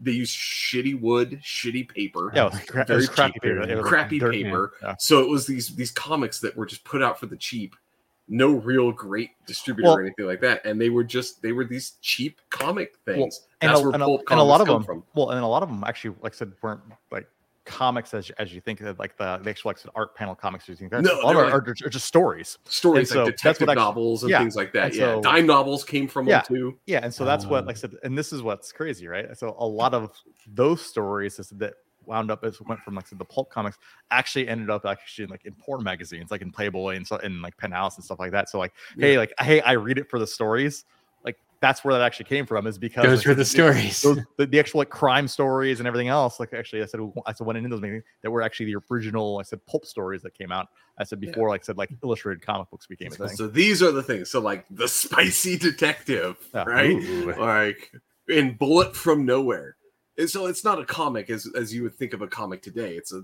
They 0.00 0.12
used 0.12 0.34
shitty 0.34 0.98
wood, 0.98 1.40
shitty 1.42 1.88
paper 1.88 2.30
yeah 2.32 2.48
cra- 2.68 2.84
very 2.86 3.06
crappy 3.06 3.38
paper. 3.40 3.82
Crappy 3.82 4.18
paper. 4.20 4.72
yeah. 4.82 4.94
So 4.98 5.20
it 5.20 5.28
was 5.28 5.44
these 5.46 5.74
these 5.76 5.90
comics 5.90 6.40
that 6.40 6.56
were 6.56 6.64
just 6.66 6.84
put 6.84 7.02
out 7.02 7.20
for 7.20 7.26
the 7.26 7.36
cheap, 7.36 7.74
no 8.28 8.50
real 8.52 8.92
great 8.92 9.30
distributor 9.46 9.88
Well- 9.88 9.98
or 9.98 10.02
anything 10.02 10.26
like 10.26 10.40
that, 10.42 10.64
and 10.64 10.80
they 10.80 10.90
were 10.90 11.04
just 11.04 11.40
they 11.42 11.52
were 11.52 11.64
these 11.64 11.92
cheap 12.02 12.40
comic 12.50 12.96
things. 13.04 13.46
and 13.60 13.70
That's 13.70 13.80
a, 13.80 13.82
where 13.84 13.92
and, 13.94 14.02
pulp 14.02 14.22
and 14.30 14.38
a 14.38 14.42
lot 14.42 14.60
of 14.60 14.66
them 14.66 14.82
from. 14.84 15.02
well 15.14 15.30
and 15.30 15.42
a 15.42 15.46
lot 15.46 15.62
of 15.62 15.68
them 15.68 15.82
actually 15.86 16.14
like 16.20 16.34
I 16.34 16.36
said 16.36 16.52
weren't 16.62 16.80
like 17.10 17.26
comics 17.64 18.14
as, 18.14 18.30
as 18.38 18.54
you 18.54 18.62
think 18.62 18.80
of, 18.80 18.98
like 18.98 19.14
the, 19.18 19.38
the 19.42 19.50
actual 19.50 19.68
like 19.68 19.78
art 19.94 20.14
panel 20.14 20.34
comics 20.34 20.66
you 20.70 20.74
think 20.74 20.90
No, 20.90 20.98
a 21.00 21.02
lot 21.20 21.34
they're 21.34 21.44
of 21.44 21.52
are, 21.52 21.56
are, 21.68 21.74
are 21.84 21.88
just 21.90 22.06
stories 22.06 22.56
Stories 22.64 23.10
and 23.10 23.14
so 23.14 23.24
like 23.24 23.36
that's 23.36 23.42
detective 23.42 23.74
novels 23.74 24.22
and 24.22 24.30
yeah, 24.30 24.38
things 24.38 24.56
like 24.56 24.72
that. 24.72 24.84
and 24.86 24.94
Yeah, 24.94 25.14
so- 25.16 25.20
dime 25.20 25.44
novels 25.46 25.84
came 25.84 26.08
from 26.08 26.26
Yeah. 26.26 26.38
them 26.42 26.56
too. 26.56 26.78
yeah 26.86 27.00
and 27.02 27.12
so 27.12 27.26
that's 27.26 27.44
what 27.44 27.66
like 27.66 27.76
I 27.76 27.78
Um, 27.78 27.80
said 27.80 27.94
and 28.04 28.16
this 28.16 28.32
is 28.32 28.42
what's 28.42 28.72
crazy 28.72 29.06
right 29.06 29.36
so 29.36 29.54
a 29.58 29.66
lot 29.66 29.92
of 29.92 30.12
those 30.46 30.80
stories 30.80 31.38
is 31.38 31.50
that 31.50 31.74
wound 32.08 32.30
up 32.30 32.42
as 32.44 32.54
it 32.56 32.66
went 32.66 32.80
from 32.82 32.94
like 32.94 33.08
the 33.10 33.24
pulp 33.24 33.50
comics 33.50 33.78
actually 34.10 34.48
ended 34.48 34.70
up 34.70 34.84
actually 34.86 35.24
in, 35.24 35.30
like 35.30 35.44
in 35.44 35.52
porn 35.54 35.84
magazines 35.84 36.30
like 36.30 36.42
in 36.42 36.50
playboy 36.50 36.96
and 36.96 37.06
so 37.06 37.16
and 37.18 37.42
like 37.42 37.56
penthouse 37.58 37.96
and 37.96 38.04
stuff 38.04 38.18
like 38.18 38.32
that 38.32 38.48
so 38.48 38.58
like 38.58 38.72
hey 38.98 39.18
like 39.18 39.32
hey 39.40 39.60
i 39.60 39.72
read 39.72 39.98
it 39.98 40.08
for 40.10 40.18
the 40.18 40.26
stories 40.26 40.84
like 41.24 41.36
that's 41.60 41.84
where 41.84 41.92
that 41.92 42.02
actually 42.02 42.24
came 42.26 42.46
from 42.46 42.66
is 42.68 42.78
because 42.78 43.04
Those 43.04 43.18
like, 43.18 43.26
were 43.26 43.34
the 43.34 43.42
it- 43.42 43.44
stories. 43.46 44.02
those, 44.02 44.18
the, 44.36 44.46
the 44.46 44.60
actual 44.60 44.78
like 44.78 44.90
crime 44.90 45.26
stories 45.26 45.80
and 45.80 45.88
everything 45.88 46.06
else. 46.06 46.38
Like 46.38 46.54
actually, 46.54 46.80
I 46.82 46.86
said 46.86 47.00
I 47.26 47.32
said 47.32 47.44
went 47.44 47.56
into 47.56 47.68
those 47.68 47.80
meetings 47.80 48.04
that 48.22 48.30
were 48.30 48.42
actually 48.42 48.66
the 48.72 48.76
original. 48.88 49.38
I 49.38 49.42
said 49.42 49.66
pulp 49.66 49.84
stories 49.84 50.22
that 50.22 50.34
came 50.34 50.52
out. 50.52 50.68
I 50.98 51.02
said 51.02 51.18
Yeah. 51.20 51.30
before, 51.30 51.48
like 51.48 51.62
I 51.62 51.64
said 51.64 51.76
like 51.76 51.90
illustrated 52.04 52.46
comic 52.46 52.70
books 52.70 52.86
became 52.86 53.08
a 53.12 53.16
thing. 53.16 53.36
So 53.36 53.48
these 53.48 53.82
are 53.82 53.90
the 53.90 54.04
things. 54.04 54.30
So 54.30 54.38
like 54.40 54.66
the 54.70 54.86
spicy 55.02 55.58
detective, 55.58 56.36
Yeah. 56.54 56.62
right? 56.62 56.92
Ooh. 56.92 57.32
like 57.34 57.90
in 58.28 58.54
Bullet 58.54 58.94
from 58.94 59.26
Nowhere. 59.26 59.74
And 60.18 60.28
so 60.28 60.46
it's 60.46 60.64
not 60.64 60.78
a 60.80 60.84
comic 60.84 61.30
as 61.30 61.46
as 61.56 61.72
you 61.72 61.82
would 61.84 61.94
think 61.94 62.12
of 62.12 62.22
a 62.22 62.26
comic 62.28 62.60
today. 62.62 62.96
It's 62.96 63.12
a 63.12 63.22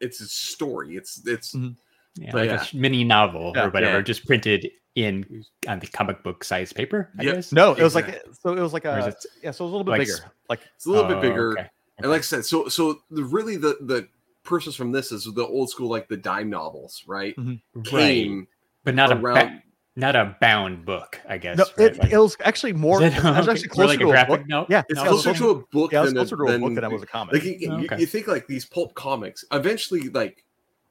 it's 0.00 0.20
a 0.20 0.26
story. 0.26 0.96
It's 0.96 1.22
it's 1.26 1.54
Mhm. 1.54 1.76
Yeah, 2.16 2.34
like 2.34 2.50
yeah. 2.50 2.64
a 2.72 2.76
mini 2.76 3.04
novel 3.04 3.52
Yeah. 3.54 3.66
or 3.66 3.70
whatever, 3.70 3.98
Yeah. 3.98 4.02
just 4.02 4.26
printed 4.26 4.70
in 4.96 5.44
on 5.68 5.78
the 5.78 5.86
comic 5.86 6.22
book 6.24 6.42
size 6.42 6.72
paper. 6.72 7.10
I 7.18 7.22
Yep. 7.22 7.34
guess. 7.34 7.52
No, 7.52 7.72
it 7.74 7.82
was 7.82 7.94
like 7.94 8.22
so. 8.42 8.52
It 8.54 8.60
was 8.60 8.72
like 8.72 8.84
a 8.84 9.08
it- 9.08 9.26
yeah. 9.42 9.50
So 9.52 9.64
it 9.64 9.68
was 9.68 9.72
a 9.72 9.76
little 9.76 9.84
bit 9.84 9.90
like 9.92 10.00
bigger. 10.00 10.18
Like 10.48 10.60
It's 10.74 10.86
a 10.86 10.90
little 10.90 11.06
bit 11.06 11.18
Oh, 11.18 11.20
bigger. 11.20 11.52
okay. 11.52 11.70
And 11.98 12.10
like 12.10 12.18
I 12.20 12.22
said, 12.22 12.44
so 12.44 12.68
so 12.68 13.02
the 13.10 13.22
really 13.24 13.56
the 13.56 13.76
the 13.82 14.08
purchase 14.42 14.74
from 14.74 14.90
this 14.90 15.12
is 15.12 15.24
the 15.32 15.46
old 15.46 15.70
school 15.70 15.88
like 15.88 16.08
the 16.08 16.16
dime 16.16 16.50
novels, 16.50 17.04
right? 17.06 17.34
Right, 17.38 17.60
Came 17.84 18.48
but 18.84 18.94
not 18.94 19.12
a 19.12 19.14
ba- 19.14 19.20
around 19.22 19.62
not 19.96 20.14
a 20.16 20.36
bound 20.40 20.84
book, 20.84 21.20
I 21.28 21.36
guess. 21.38 21.58
no, 21.58 21.64
right? 21.76 21.92
it, 21.92 21.98
Like- 21.98 22.12
it 22.12 22.18
was 22.18 22.36
actually 22.44 22.72
more. 22.72 23.02
It 23.02 23.12
it? 23.12 23.24
was 23.24 23.48
actually 23.48 23.68
more 23.68 23.74
closer 23.74 23.88
like 23.88 23.98
to 23.98 24.04
a 24.08 24.10
graphic 24.10 24.38
book. 24.40 24.48
note? 24.48 24.66
Yeah, 24.70 24.82
it's 24.88 24.96
no, 25.00 25.04
closer 25.08 25.34
to 25.34 25.50
a 25.50 25.54
book 25.72 25.92
Yeah, 25.92 25.98
it 25.98 26.02
was 26.02 26.10
than, 26.10 26.16
closer 26.18 26.36
to 26.36 26.42
a 26.42 26.46
book 26.46 26.60
than- 26.60 26.74
than 26.74 26.84
it 26.84 26.90
was 26.92 27.02
a 27.02 27.06
comic. 27.06 27.34
like 27.34 27.44
you, 27.44 27.56
you- 27.58 27.70
Oh, 27.72 27.80
okay. 27.84 27.98
you 27.98 28.06
think 28.06 28.26
like 28.28 28.46
these 28.46 28.64
pulp 28.64 28.94
comics 28.94 29.44
eventually 29.52 30.08
like 30.10 30.44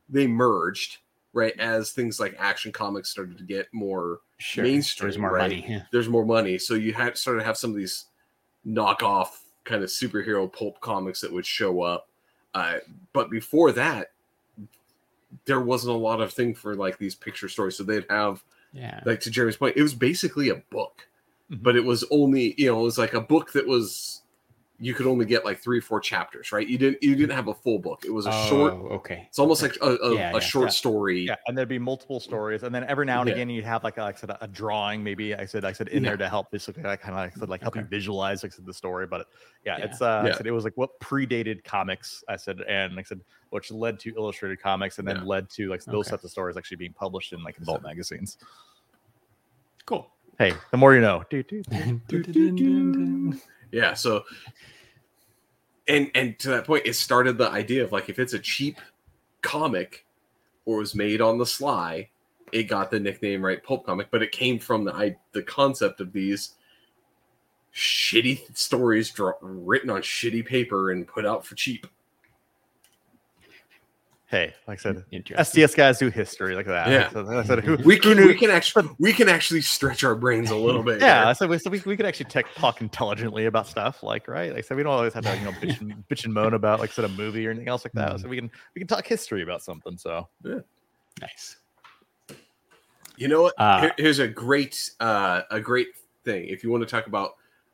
they 0.10 0.28
merged 0.28 0.98
right 1.34 1.54
as 1.60 1.92
things 1.92 2.20
like 2.20 2.36
action 2.40 2.72
comics 2.72 3.10
started 3.10 3.38
to 3.38 3.44
get 3.44 3.68
more 3.72 4.20
sure. 4.40 4.64
mainstream, 4.64 5.06
There's 5.08 5.18
more 5.20 5.32
right? 5.34 5.42
money. 5.44 5.66
Yeah. 5.68 5.82
there's 5.92 6.10
more 6.10 6.26
money 6.26 6.58
so 6.58 6.74
you 6.74 6.92
had 6.94 7.18
started 7.18 7.42
to 7.42 7.46
have 7.46 7.58
some 7.58 7.70
of 7.70 7.78
these 7.78 8.06
knockoff 8.68 9.28
kind 9.64 9.84
of 9.84 9.90
superhero 9.90 10.52
pulp 10.52 10.82
comics 10.82 11.22
that 11.22 11.32
would 11.32 11.46
show 11.46 11.82
up 11.84 12.08
uh, 12.56 12.78
but 13.14 13.30
before 13.30 13.72
that 13.72 14.12
there 15.46 15.62
wasn't 15.62 15.94
a 15.94 15.98
lot 15.98 16.20
of 16.20 16.34
thing 16.34 16.56
for 16.56 16.76
like 16.76 16.98
these 16.98 17.14
picture 17.14 17.48
stories 17.48 17.78
so 17.78 17.84
they'd 17.84 18.06
have 18.10 18.44
Yeah. 18.74 19.02
like 19.06 19.20
to 19.22 19.32
jeremy's 19.32 19.58
point 19.58 19.78
it 19.78 19.82
was 19.82 19.94
basically 19.96 20.50
a 20.50 20.56
book 20.56 21.08
Mhm. 21.52 21.64
but 21.64 21.76
it 21.76 21.84
was 21.84 22.04
only 22.12 22.54
you 22.58 22.68
know 22.68 22.80
it 22.80 22.84
was 22.84 22.98
like 23.00 23.14
a 23.16 23.22
book 23.22 23.54
that 23.54 23.66
was 23.68 24.19
you 24.82 24.94
could 24.94 25.08
only 25.08 25.26
get 25.26 25.44
like 25.44 25.60
three 25.60 25.80
or 25.80 25.82
four 25.82 26.00
chapters 26.00 26.54
right 26.54 26.68
you 26.68 26.78
didn't 26.78 27.04
you 27.04 27.14
didn't 27.16 27.36
have 27.36 27.50
a 27.50 27.54
full 27.54 27.80
book 27.80 28.04
it 28.06 28.12
was 28.12 28.26
a 28.26 28.32
short 28.32 28.74
Oh, 28.74 28.88
Okay. 29.00 29.26
it's 29.28 29.38
almost 29.38 29.62
like 29.62 29.76
a, 29.82 29.96
a, 29.98 30.16
Yeah, 30.16 30.30
a 30.30 30.34
yeah, 30.36 30.40
short 30.40 30.68
yeah. 30.68 30.72
story 30.72 31.20
Yeah, 31.26 31.36
and 31.48 31.58
there'd 31.58 31.68
be 31.68 31.80
multiple 31.80 32.20
stories, 32.20 32.64
and 32.64 32.74
then 32.74 32.84
every 32.86 33.06
now 33.06 33.20
and 33.22 33.28
Yeah. 33.28 33.34
again 33.36 33.50
you'd 33.50 33.66
have 33.66 33.84
like, 33.84 33.98
a, 33.98 34.02
like 34.04 34.18
I 34.18 34.20
said, 34.20 34.32
a 34.40 34.48
drawing. 34.48 35.04
Maybe 35.04 35.36
I 35.36 35.46
said 35.46 35.66
I 35.66 35.74
said 35.74 35.90
in 35.90 36.04
Yeah. 36.04 36.12
there 36.12 36.18
to 36.18 36.30
help 36.30 36.50
basically 36.52 36.84
like 36.84 37.02
kind 37.02 37.14
of 37.14 37.18
like, 37.20 37.36
said, 37.36 37.50
like 37.50 37.62
help 37.62 37.76
you 37.76 37.84
visualize 37.84 38.42
like 38.44 38.54
I 38.54 38.56
said, 38.56 38.66
the 38.66 38.74
story. 38.74 39.06
But 39.08 39.28
yeah, 39.66 39.78
Yeah. 39.78 39.86
it's 39.86 40.02
uh, 40.02 40.22
I 40.24 40.28
Yeah. 40.28 40.38
said 40.38 40.48
it 40.48 40.52
was 40.52 40.64
like 40.64 40.78
what 40.78 40.92
predated 41.02 41.64
comics. 41.64 42.24
I 42.30 42.38
said, 42.38 42.62
and 42.62 42.96
like 42.96 43.06
I 43.08 43.10
said, 43.10 43.22
which 43.50 43.72
led 43.72 44.00
to 44.00 44.14
illustrated 44.16 44.62
comics, 44.62 45.00
and 45.00 45.08
then 45.08 45.18
Yeah. 45.18 45.24
led 45.24 45.50
to 45.52 45.70
like 45.70 45.84
those 45.86 46.08
Okay. 46.08 46.12
sets 46.12 46.24
of 46.24 46.32
stories 46.32 46.56
actually 46.58 46.78
being 46.78 46.94
published 46.94 47.34
in 47.34 47.44
like 47.44 47.58
adult 47.58 47.84
magazines. 47.84 48.38
Cool. 49.86 50.10
Hey, 50.38 50.54
the 50.72 50.78
more 50.78 50.94
you 50.96 51.02
know. 51.02 51.24
Yeah, 53.72 53.94
so 53.94 54.24
and 55.88 56.10
and 56.16 56.38
to 56.40 56.50
that 56.50 56.66
point, 56.66 56.86
it 56.86 56.96
started 56.96 57.38
the 57.38 57.50
idea 57.50 57.84
of 57.84 57.92
like 57.92 58.10
if 58.10 58.20
it's 58.20 58.34
a 58.34 58.40
cheap 58.40 58.80
comic 59.42 60.06
or 60.66 60.78
was 60.78 60.96
made 60.96 61.22
on 61.22 61.38
the 61.38 61.46
sly, 61.46 62.10
it 62.52 62.64
got 62.64 62.92
the 62.92 63.00
nickname 63.00 63.44
right 63.44 63.64
pulp 63.64 63.86
comic, 63.86 64.08
but 64.12 64.22
it 64.22 64.32
came 64.32 64.60
from 64.60 64.84
the 64.84 64.94
I, 64.94 65.18
the 65.32 65.44
concept 65.44 66.00
of 66.00 66.14
these 66.14 66.56
shitty 67.74 68.56
stories 68.58 69.14
written 69.42 69.90
on 69.90 70.02
shitty 70.02 70.46
paper 70.46 70.92
and 70.92 71.08
put 71.08 71.26
out 71.26 71.46
for 71.46 71.56
cheap. 71.56 71.88
Hey, 74.30 74.54
like 74.68 74.78
I 74.86 74.94
said, 74.94 75.06
STS 75.44 75.74
guys 75.74 75.98
do 75.98 76.12
history 76.12 76.54
like 76.54 76.68
that. 76.68 76.88
Yeah. 76.90 77.10
So 77.10 77.28
I 77.28 77.44
said, 77.44 77.64
who, 77.64 77.78
We 77.84 77.98
can 77.98 78.16
we 78.18 78.36
can 78.36 78.52
actually 78.52 78.88
we 79.00 79.12
can 79.12 79.28
actually 79.28 79.62
stretch 79.62 80.04
our 80.04 80.14
brains 80.14 80.52
a 80.52 80.56
little 80.56 80.84
bit. 80.84 81.02
Yeah, 81.02 81.26
here. 81.26 81.34
so 81.34 81.48
we, 81.48 81.58
so 81.58 81.72
we, 81.72 81.82
we 81.84 81.98
could 81.98 82.06
actually 82.06 82.28
tech, 82.30 82.46
talk 82.54 82.80
intelligently 82.80 83.48
about 83.48 83.66
stuff, 83.66 84.04
like 84.04 84.28
right. 84.28 84.50
Like 84.50 84.60
I 84.60 84.62
said, 84.62 84.78
we 84.78 84.84
don't 84.84 84.94
always 84.94 85.14
have 85.14 85.24
to 85.24 85.36
you 85.36 85.46
know 85.46 85.52
bitch 85.54 85.82
and, 85.82 86.04
bitch 86.12 86.26
and 86.26 86.34
moan 86.34 86.54
about 86.54 86.80
like 86.80 86.92
said 86.92 87.06
a 87.06 87.10
movie 87.10 87.48
or 87.48 87.50
anything 87.50 87.70
else 87.70 87.84
like 87.84 87.94
that. 87.94 88.14
Mhm. 88.18 88.22
So 88.22 88.28
we 88.30 88.36
can 88.38 88.52
we 88.76 88.80
can 88.80 88.88
talk 88.88 89.08
history 89.08 89.42
about 89.42 89.64
something. 89.64 89.98
So 89.98 90.28
Nice. 91.20 91.58
You 93.18 93.28
know 93.30 93.42
what? 93.42 93.56
Uh, 93.58 93.82
Here- 93.82 93.94
here's 93.98 94.20
a 94.20 94.28
great 94.28 94.92
uh, 95.00 95.42
a 95.50 95.60
great 95.60 95.88
thing. 96.24 96.46
If 96.50 96.64
you 96.64 96.70
want 96.70 96.82
to 96.84 96.88
talk 96.88 97.08
about 97.08 97.32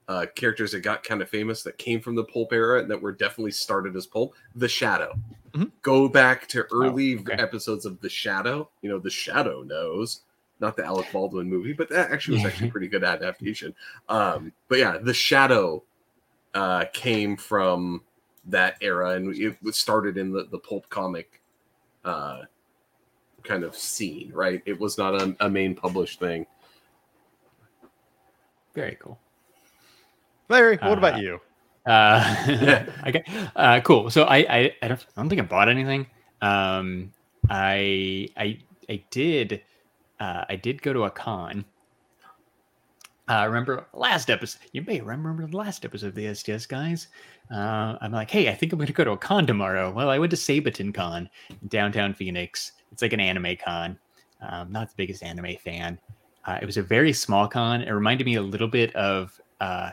uh, 0.08 0.26
characters 0.36 0.72
that 0.72 0.82
got 0.82 1.04
kind 1.04 1.22
of 1.22 1.30
famous 1.30 1.63
that 1.63 1.78
came 1.78 2.00
from 2.00 2.15
the 2.15 2.24
pulp 2.24 2.54
era 2.54 2.80
and 2.80 2.89
that 2.89 3.02
were 3.02 3.12
definitely 3.12 3.52
started 3.52 3.96
as 3.96 4.06
pulp, 4.06 4.36
The 4.56 4.68
Shadow. 4.70 5.13
Mhm. 5.56 5.72
Go 5.82 6.10
back 6.10 6.48
to 6.50 6.65
early 6.72 7.18
okay. 7.20 7.34
episodes 7.34 7.86
of 7.86 8.02
The 8.02 8.10
Shadow. 8.10 8.70
You 8.82 8.89
know, 8.89 9.00
The 9.00 9.10
Shadow 9.10 9.62
knows, 9.63 10.22
not 10.60 10.76
the 10.76 10.86
Alec 10.86 11.08
Baldwin 11.13 11.50
movie, 11.50 11.74
but 11.74 11.89
that 11.89 12.12
actually 12.12 12.38
was 12.38 12.46
actually 12.46 12.68
a 12.68 12.72
pretty 12.74 12.88
good 12.88 13.04
adaptation. 13.04 13.74
Um, 14.10 14.52
but 14.68 14.80
yeah, 14.80 14.98
The 14.98 15.13
Shadow 15.13 15.84
uh, 16.54 16.86
came 16.94 17.38
from 17.38 18.02
that 18.48 18.76
era 18.82 19.12
and 19.12 19.36
it 19.36 19.58
was 19.63 19.78
started 19.78 20.18
in 20.18 20.32
the, 20.32 20.46
the 20.52 20.60
pulp 20.60 20.88
comic 20.89 21.41
uh, 22.04 22.41
kind 23.44 23.63
of 23.63 23.76
scene, 23.76 24.32
right? 24.34 24.62
It 24.65 24.80
was 24.80 24.98
not 24.98 25.15
a, 25.15 25.36
a 25.39 25.50
main 25.50 25.74
published 25.74 26.20
thing. 26.20 26.46
Very 28.74 28.98
cool. 29.02 29.18
Larry, 30.50 30.78
what 30.78 30.98
about 30.98 31.15
Uh, 31.15 31.20
you? 31.20 31.41
Uh, 31.86 32.86
okay. 33.08 33.24
Uh, 33.56 33.80
cool. 33.82 34.10
So 34.10 34.24
I, 34.24 34.38
I, 34.38 34.76
I 34.82 34.88
don't, 34.88 35.06
I 35.15 35.21
don't 35.21 35.30
think 35.30 35.41
I 35.41 35.45
bought 35.45 35.69
anything. 35.69 36.08
Um, 36.41 37.12
I, 37.50 38.30
I, 38.38 38.60
I 38.89 39.04
did, 39.12 39.62
uh, 40.19 40.45
I 40.50 40.56
did 40.56 40.82
go 40.82 40.93
to 40.93 41.04
a 41.04 41.12
con. 41.12 41.65
Uh, 43.28 43.45
remember 43.48 43.88
last 43.93 44.30
episode? 44.30 44.62
You 44.71 44.84
may 44.84 45.02
remember 45.02 45.48
the 45.48 45.58
last 45.58 45.84
episode 45.84 46.08
of 46.08 46.15
the 46.15 46.34
STS 46.34 46.67
guys. 46.67 47.08
Uh, 47.52 47.98
I'm 48.00 48.12
like, 48.12 48.30
hey, 48.30 48.50
I 48.50 48.54
think 48.54 48.71
I'm 48.71 48.78
going 48.78 48.88
to 48.88 48.93
go 48.93 49.04
to 49.04 49.12
a 49.12 49.17
con 49.17 49.48
tomorrow. 49.48 49.91
Well, 49.91 50.10
I 50.10 50.19
went 50.19 50.30
to 50.32 50.38
Saboten 50.38 50.93
Con 50.93 51.30
downtown 51.67 52.13
Phoenix. 52.13 52.74
It's 52.91 53.02
like 53.02 53.13
an 53.13 53.19
anime 53.19 53.58
con. 53.63 53.98
Um, 54.41 54.71
not 54.71 54.89
the 54.89 54.95
biggest 54.95 55.24
anime 55.24 55.56
fan. 55.58 56.00
Uh, 56.45 56.60
it 56.62 56.65
was 56.65 56.78
a 56.78 56.84
very 56.84 57.13
small 57.13 57.48
con. 57.48 57.82
It 57.82 57.91
reminded 57.91 58.26
me 58.26 58.36
a 58.36 58.41
little 58.41 58.67
bit 58.67 58.95
of 58.95 59.39
uh, 59.60 59.91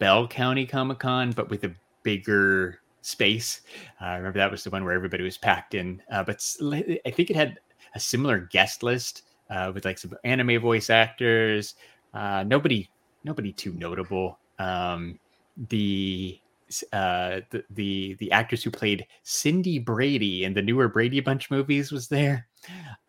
Bell 0.00 0.26
County 0.26 0.66
Comic 0.66 0.98
Con, 0.98 1.30
but 1.30 1.48
with 1.50 1.62
a 1.62 1.72
bigger 2.02 2.80
space. 3.02 3.60
Uh, 4.00 4.06
I 4.06 4.16
remember 4.16 4.38
that 4.38 4.50
was 4.50 4.64
the 4.64 4.70
one 4.70 4.84
where 4.84 4.94
everybody 4.94 5.22
was 5.22 5.38
packed 5.38 5.74
in. 5.74 6.02
Uh, 6.10 6.24
but 6.24 6.44
I 7.06 7.10
think 7.10 7.30
it 7.30 7.36
had 7.36 7.60
a 7.94 8.00
similar 8.00 8.40
guest 8.40 8.82
list 8.82 9.22
uh, 9.50 9.70
with 9.72 9.84
like 9.84 9.98
some 9.98 10.14
anime 10.24 10.60
voice 10.60 10.90
actors. 10.90 11.74
Uh, 12.14 12.44
nobody, 12.46 12.88
nobody 13.24 13.52
too 13.52 13.72
notable. 13.74 14.38
Um, 14.58 15.18
the 15.68 16.40
uh, 16.92 17.40
the 17.50 17.64
the 17.70 18.14
the 18.20 18.30
actress 18.32 18.62
who 18.62 18.70
played 18.70 19.06
Cindy 19.22 19.78
Brady 19.78 20.44
in 20.44 20.54
the 20.54 20.62
newer 20.62 20.88
Brady 20.88 21.20
Bunch 21.20 21.50
movies 21.50 21.90
was 21.90 22.08
there. 22.08 22.46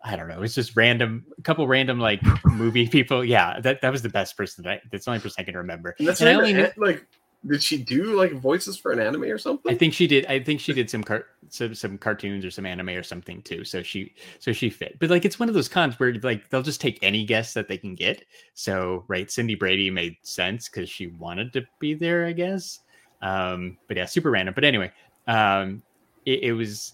I 0.04 0.16
don't 0.16 0.28
know. 0.28 0.42
It's 0.42 0.56
just 0.56 0.76
random, 0.76 1.26
a 1.38 1.42
couple 1.44 1.68
random 1.68 2.00
like 2.00 2.22
movie 2.46 2.88
people. 2.98 3.24
Yeah, 3.24 3.60
that 3.60 3.82
that 3.82 3.92
was 3.92 4.02
the 4.02 4.10
best 4.10 4.36
person. 4.38 4.64
That 4.64 4.72
I, 4.72 4.82
that's 4.92 5.06
the 5.06 5.12
only 5.12 5.22
person 5.22 5.42
I 5.42 5.44
can 5.44 5.56
remember. 5.58 5.96
And 6.00 6.08
that's 6.08 6.22
And 6.22 6.30
I 6.30 6.34
only 6.34 6.52
even- 6.52 6.64
knew- 6.76 6.86
like, 6.86 7.06
did 7.48 7.64
she 7.64 7.78
do 7.84 8.16
like 8.16 8.34
voices 8.34 8.78
for 8.78 8.92
an 8.92 9.00
anime 9.00 9.24
or 9.24 9.40
something? 9.40 9.72
I 9.74 9.76
think 9.76 9.96
she 9.96 10.06
did. 10.06 10.28
I 10.28 10.40
think 10.44 10.60
she 10.60 10.74
did 10.74 10.90
some 10.92 11.04
car- 11.04 11.26
some 11.50 11.74
some 11.74 11.98
cartoons 11.98 12.46
or 12.46 12.52
some 12.52 12.68
anime 12.68 12.90
or 12.90 13.02
something 13.02 13.42
too. 13.42 13.64
So 13.64 13.82
she 13.82 14.14
so 14.38 14.52
she 14.54 14.70
fit. 14.70 14.98
But 15.00 15.10
like 15.10 15.26
it's 15.26 15.40
one 15.40 15.50
of 15.50 15.56
those 15.56 15.68
cons 15.68 16.00
where 16.00 16.14
like 16.22 16.50
they'll 16.50 16.62
just 16.62 16.82
take 16.82 17.00
any 17.02 17.26
guest 17.26 17.56
that 17.56 17.68
they 17.68 17.78
can 17.80 17.96
get. 17.96 18.24
So 18.54 19.06
right, 19.08 19.30
Cindy 19.32 19.56
Brady 19.56 19.90
made 19.90 20.18
sense 20.22 20.70
because 20.70 20.88
she 20.88 21.08
wanted 21.08 21.52
to 21.54 21.64
be 21.80 21.96
there, 21.96 22.26
I 22.28 22.32
guess. 22.34 22.80
Um, 23.24 23.78
but 23.88 23.98
yeah, 23.98 24.06
super 24.06 24.30
random. 24.32 24.54
But 24.54 24.64
anyway, 24.64 24.92
um, 25.28 25.82
it, 26.28 26.44
it 26.44 26.54
was 26.54 26.94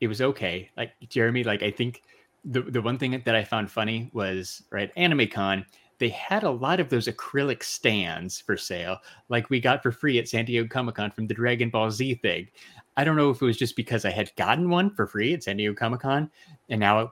it 0.00 0.06
was 0.06 0.20
okay. 0.22 0.70
Like 0.76 0.92
Jeremy, 1.08 1.42
like 1.42 1.64
I 1.64 1.70
think 1.72 2.02
the 2.44 2.62
the 2.62 2.82
one 2.82 2.98
thing 2.98 3.20
that 3.24 3.34
I 3.34 3.44
found 3.44 3.70
funny 3.70 4.10
was 4.12 4.62
right, 4.70 4.90
Anime 4.96 5.28
Con. 5.28 5.64
They 5.98 6.08
had 6.08 6.44
a 6.44 6.50
lot 6.50 6.80
of 6.80 6.88
those 6.88 7.08
acrylic 7.08 7.62
stands 7.62 8.40
for 8.40 8.56
sale 8.56 8.96
like 9.28 9.50
we 9.50 9.60
got 9.60 9.82
for 9.82 9.92
free 9.92 10.18
at 10.18 10.28
San 10.28 10.46
Diego 10.46 10.66
Comic 10.66 10.94
Con 10.94 11.10
from 11.10 11.26
the 11.26 11.34
Dragon 11.34 11.68
Ball 11.68 11.90
Z 11.90 12.14
thing. 12.16 12.48
I 12.96 13.04
don't 13.04 13.16
know 13.16 13.28
if 13.30 13.40
it 13.40 13.44
was 13.44 13.58
just 13.58 13.76
because 13.76 14.06
I 14.06 14.10
had 14.10 14.34
gotten 14.36 14.70
one 14.70 14.94
for 14.94 15.06
free 15.06 15.34
at 15.34 15.42
San 15.42 15.58
Diego 15.58 15.74
Comic 15.74 16.00
Con, 16.00 16.30
and 16.70 16.80
now 16.80 17.10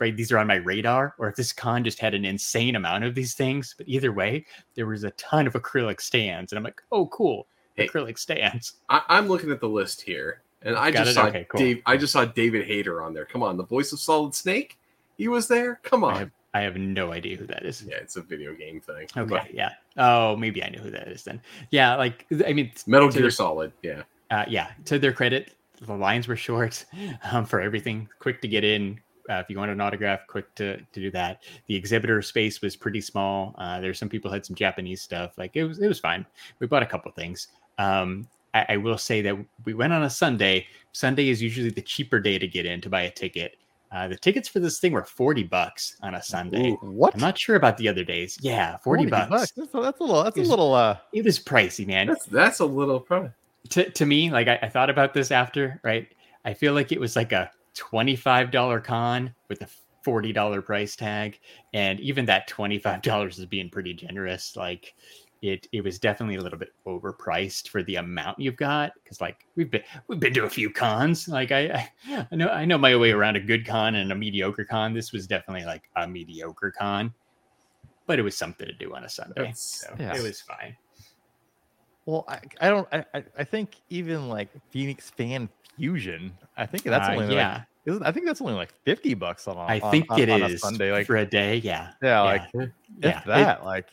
right 0.00 0.16
these 0.16 0.32
are 0.32 0.38
on 0.38 0.48
my 0.48 0.56
radar, 0.56 1.14
or 1.18 1.28
if 1.28 1.36
this 1.36 1.52
con 1.52 1.84
just 1.84 2.00
had 2.00 2.12
an 2.14 2.24
insane 2.24 2.74
amount 2.76 3.04
of 3.04 3.14
these 3.14 3.34
things. 3.34 3.74
But 3.78 3.88
either 3.88 4.12
way, 4.12 4.44
there 4.74 4.86
was 4.86 5.04
a 5.04 5.10
ton 5.12 5.46
of 5.46 5.52
acrylic 5.54 6.00
stands, 6.00 6.50
and 6.52 6.58
I'm 6.58 6.64
like, 6.64 6.82
oh, 6.90 7.06
cool, 7.06 7.46
Hey. 7.76 7.88
acrylic 7.88 8.18
stands. 8.18 8.74
I, 8.88 9.02
I'm 9.08 9.28
looking 9.28 9.50
at 9.52 9.60
the 9.60 9.68
list 9.68 10.02
here, 10.02 10.42
and 10.64 10.76
I 10.76 10.90
Got 10.90 11.00
just 11.04 11.10
it? 11.10 11.14
saw 11.14 11.26
Okay, 11.28 11.46
cool. 11.48 11.60
Dave. 11.60 11.82
I 11.86 11.96
just 11.96 12.12
saw 12.12 12.24
David 12.24 12.66
Hayter 12.66 13.02
on 13.02 13.14
there. 13.14 13.24
Come 13.24 13.42
on, 13.42 13.56
the 13.56 13.64
voice 13.64 13.92
of 13.92 14.00
Solid 14.00 14.34
Snake. 14.34 14.78
He 15.16 15.28
was 15.28 15.46
there. 15.46 15.78
Come 15.84 16.02
I 16.04 16.08
on. 16.12 16.18
have, 16.18 16.30
I 16.54 16.60
have 16.62 16.76
no 16.76 17.12
idea 17.12 17.36
who 17.36 17.46
that 17.46 17.64
is. 17.64 17.82
Yeah, 17.86 17.96
it's 17.96 18.16
a 18.16 18.22
video 18.22 18.54
game 18.54 18.80
thing. 18.80 19.06
Okay, 19.16 19.24
But 19.28 19.54
yeah. 19.54 19.70
Oh, 19.96 20.36
maybe 20.36 20.62
I 20.64 20.70
know 20.70 20.82
who 20.82 20.90
that 20.90 21.08
is 21.08 21.22
then. 21.22 21.40
Yeah, 21.70 21.94
like 21.96 22.26
I 22.46 22.52
mean, 22.52 22.72
Metal 22.86 23.08
Gear 23.10 23.22
their- 23.22 23.30
Solid. 23.30 23.72
Yeah. 23.82 24.02
uh, 24.30 24.44
yeah, 24.48 24.70
to 24.86 24.98
their 24.98 25.12
credit, 25.12 25.52
the 25.80 25.94
lines 25.94 26.26
were 26.28 26.36
short 26.36 26.84
um, 27.30 27.44
for 27.44 27.60
everything. 27.60 28.08
Quick 28.18 28.40
to 28.42 28.48
get 28.48 28.64
in. 28.64 28.98
Uh, 29.30 29.34
if 29.36 29.48
you 29.48 29.56
want 29.56 29.70
an 29.70 29.80
autograph, 29.80 30.20
quick 30.26 30.54
to, 30.54 30.76
to 30.76 31.00
do 31.00 31.10
that. 31.10 31.42
The 31.66 31.74
exhibitor 31.74 32.20
space 32.20 32.60
was 32.60 32.76
pretty 32.76 33.00
small. 33.00 33.54
Uh, 33.56 33.80
there's 33.80 33.98
some 33.98 34.10
people 34.10 34.30
had 34.30 34.44
some 34.44 34.54
Japanese 34.54 35.00
stuff. 35.00 35.38
Like 35.38 35.52
it 35.56 35.64
was 35.64 35.78
it 35.78 35.88
was 35.88 35.98
fine. 35.98 36.26
We 36.58 36.66
bought 36.66 36.82
a 36.82 36.86
couple 36.86 37.10
things. 37.12 37.48
Um, 37.78 38.26
I, 38.54 38.66
I 38.70 38.76
will 38.78 38.98
say 38.98 39.20
that 39.22 39.36
we 39.64 39.74
went 39.74 39.92
on 39.92 40.04
a 40.04 40.10
Sunday. 40.10 40.66
Sunday 40.92 41.28
is 41.28 41.42
usually 41.42 41.70
the 41.70 41.82
cheaper 41.82 42.20
day 42.20 42.38
to 42.38 42.46
get 42.48 42.64
in 42.64 42.80
to 42.80 42.88
buy 42.88 43.02
a 43.02 43.10
ticket. 43.10 43.56
Uh, 43.92 44.08
the 44.08 44.16
tickets 44.16 44.48
for 44.48 44.58
this 44.58 44.80
thing 44.80 44.92
were 44.92 45.04
40 45.04 45.44
bucks 45.44 45.96
on 46.02 46.14
a 46.14 46.22
Sunday. 46.22 46.70
Ooh. 46.70 46.76
What? 46.80 47.14
I'm 47.14 47.20
not 47.20 47.38
sure 47.38 47.54
about 47.56 47.76
the 47.76 47.88
other 47.88 48.02
days. 48.02 48.38
Yeah, 48.40 48.76
40, 48.78 49.06
bucks. 49.06 49.52
That's, 49.52 49.70
that's 49.72 49.74
a 49.74 49.78
little. 50.04 50.24
That's 50.24 50.36
a 50.36 50.42
little. 50.42 50.74
Uh, 50.74 50.96
It 51.12 51.24
was 51.24 51.38
pricey, 51.38 51.86
man. 51.86 52.06
That's 52.08 52.26
that's 52.26 52.60
a 52.60 52.64
little 52.66 52.98
probably. 52.98 53.30
to, 53.70 53.88
to 53.90 54.06
me, 54.06 54.30
like 54.30 54.48
I, 54.48 54.58
I 54.62 54.68
thought 54.68 54.90
about 54.90 55.14
this 55.14 55.30
after, 55.30 55.80
right? 55.84 56.08
I 56.44 56.54
feel 56.54 56.72
like 56.74 56.90
it 56.92 56.98
was 57.00 57.14
like 57.14 57.32
a 57.32 57.50
$25 57.76 58.82
con 58.84 59.34
with 59.48 59.62
a 59.62 59.68
$40 60.04 60.64
price 60.64 60.96
tag. 60.96 61.38
And 61.72 62.00
even 62.00 62.26
that 62.26 62.48
$25 62.48 63.38
is 63.38 63.46
being 63.46 63.70
pretty 63.70 63.94
generous. 63.94 64.56
Like 64.56 64.94
it 65.44 65.68
it 65.72 65.82
was 65.84 65.98
definitely 65.98 66.36
a 66.36 66.40
little 66.40 66.58
bit 66.58 66.72
overpriced 66.86 67.68
for 67.68 67.82
the 67.82 67.96
amount 67.96 68.38
you've 68.38 68.56
got. 68.56 68.92
Cause 69.06 69.20
like 69.20 69.46
we've 69.56 69.70
been 69.70 69.82
we've 70.08 70.18
been 70.18 70.32
to 70.34 70.44
a 70.44 70.50
few 70.50 70.70
cons. 70.70 71.28
Like 71.28 71.52
I, 71.52 71.90
I 72.08 72.26
I 72.32 72.34
know 72.36 72.48
I 72.48 72.64
know 72.64 72.78
my 72.78 72.96
way 72.96 73.10
around 73.12 73.36
a 73.36 73.40
good 73.40 73.66
con 73.66 73.94
and 73.96 74.10
a 74.10 74.14
mediocre 74.14 74.64
con. 74.64 74.94
This 74.94 75.12
was 75.12 75.26
definitely 75.26 75.66
like 75.66 75.82
a 75.96 76.08
mediocre 76.08 76.72
con. 76.76 77.12
But 78.06 78.18
it 78.18 78.22
was 78.22 78.36
something 78.36 78.66
to 78.66 78.72
do 78.72 78.94
on 78.94 79.04
a 79.04 79.08
Sunday. 79.08 79.52
So 79.54 79.94
yeah. 79.98 80.14
it 80.16 80.22
was 80.22 80.40
fine. 80.40 80.76
well, 82.06 82.24
I, 82.28 82.40
I 82.60 82.68
don't. 82.68 82.88
I, 82.92 83.04
I- 83.14 83.24
I 83.38 83.44
think 83.44 83.76
even 83.90 84.28
like 84.28 84.48
Phoenix 84.70 85.10
Fan 85.10 85.48
Fusion. 85.76 86.32
I 86.56 86.66
think 86.66 86.84
that's 86.84 87.08
Uh, 87.08 87.12
only 87.12 87.26
like, 87.28 87.34
yeah. 87.34 87.62
isn't, 87.86 88.02
I 88.02 88.12
think 88.12 88.26
that's 88.26 88.40
only 88.40 88.54
like 88.54 88.72
fifty 88.84 89.14
bucks 89.14 89.48
on. 89.48 89.56
a- 89.56 89.60
I 89.60 89.80
on- 89.80 89.90
think 89.90 90.10
on, 90.10 90.20
it 90.20 90.28
on 90.30 90.42
is 90.42 90.54
a 90.54 90.58
Sunday. 90.58 90.92
Like 90.92 91.06
for 91.06 91.16
a 91.16 91.26
day. 91.26 91.56
Yeah. 91.56 91.92
yeah, 92.02 92.20
like 92.22 92.42
yeah. 92.54 92.62
if 92.62 92.70
Yeah, 93.02 93.20
it- 93.20 93.26
that. 93.26 93.64
like 93.64 93.88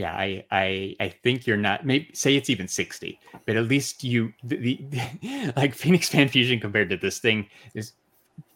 yeah 0.00 0.12
I, 0.26 0.44
I 0.50 0.96
i 1.00 1.08
think 1.22 1.46
you're 1.46 1.56
not 1.68 1.84
maybe 1.84 2.08
say 2.14 2.36
it's 2.36 2.50
even 2.50 2.68
60 2.68 3.18
but 3.46 3.56
at 3.56 3.64
least 3.74 4.02
you 4.04 4.32
the, 4.42 4.56
the 4.90 5.52
like 5.56 5.74
phoenix 5.74 6.08
fan 6.08 6.28
fusion 6.28 6.58
compared 6.60 6.88
to 6.90 6.96
this 6.96 7.18
thing 7.18 7.46
is 7.74 7.92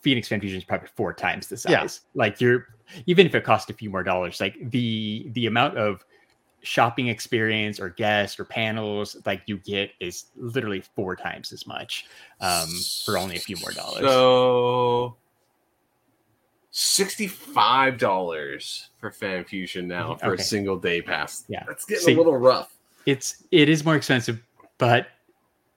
phoenix 0.00 0.28
fan 0.28 0.40
fusion 0.40 0.58
is 0.58 0.64
probably 0.64 0.88
four 0.96 1.12
times 1.12 1.48
the 1.48 1.56
size 1.56 1.72
Yeah. 1.72 1.88
like 2.22 2.40
you're 2.40 2.66
even 3.06 3.26
if 3.26 3.34
it 3.34 3.44
cost 3.44 3.70
a 3.70 3.74
few 3.74 3.90
more 3.90 4.02
dollars 4.02 4.40
like 4.40 4.54
the 4.70 5.28
the 5.32 5.46
amount 5.46 5.76
of 5.78 6.04
shopping 6.62 7.08
experience 7.08 7.78
or 7.78 7.90
guests 7.90 8.40
or 8.40 8.44
panels 8.46 9.16
like 9.26 9.42
you 9.46 9.58
get 9.58 9.90
is 10.00 10.26
literally 10.36 10.82
four 10.96 11.14
times 11.14 11.52
as 11.52 11.66
much 11.66 12.06
um 12.40 12.68
for 13.04 13.18
only 13.18 13.36
a 13.36 13.40
few 13.40 13.56
more 13.60 13.72
dollars 13.72 14.00
So 14.00 15.16
sixty-five 16.76 17.98
dollars 17.98 18.88
for 18.98 19.10
Fan 19.12 19.44
Fusion 19.44 19.86
now 19.86 20.16
for 20.16 20.32
Okay. 20.32 20.42
a 20.42 20.44
single 20.44 20.76
day 20.76 21.00
pass. 21.00 21.44
Yeah. 21.48 21.62
that's 21.66 21.84
getting 21.84 22.04
See- 22.04 22.14
a 22.14 22.16
little 22.16 22.36
rough. 22.36 22.74
it's 23.06 23.44
it 23.52 23.68
is 23.68 23.84
more 23.84 23.94
expensive, 23.94 24.42
but 24.78 25.06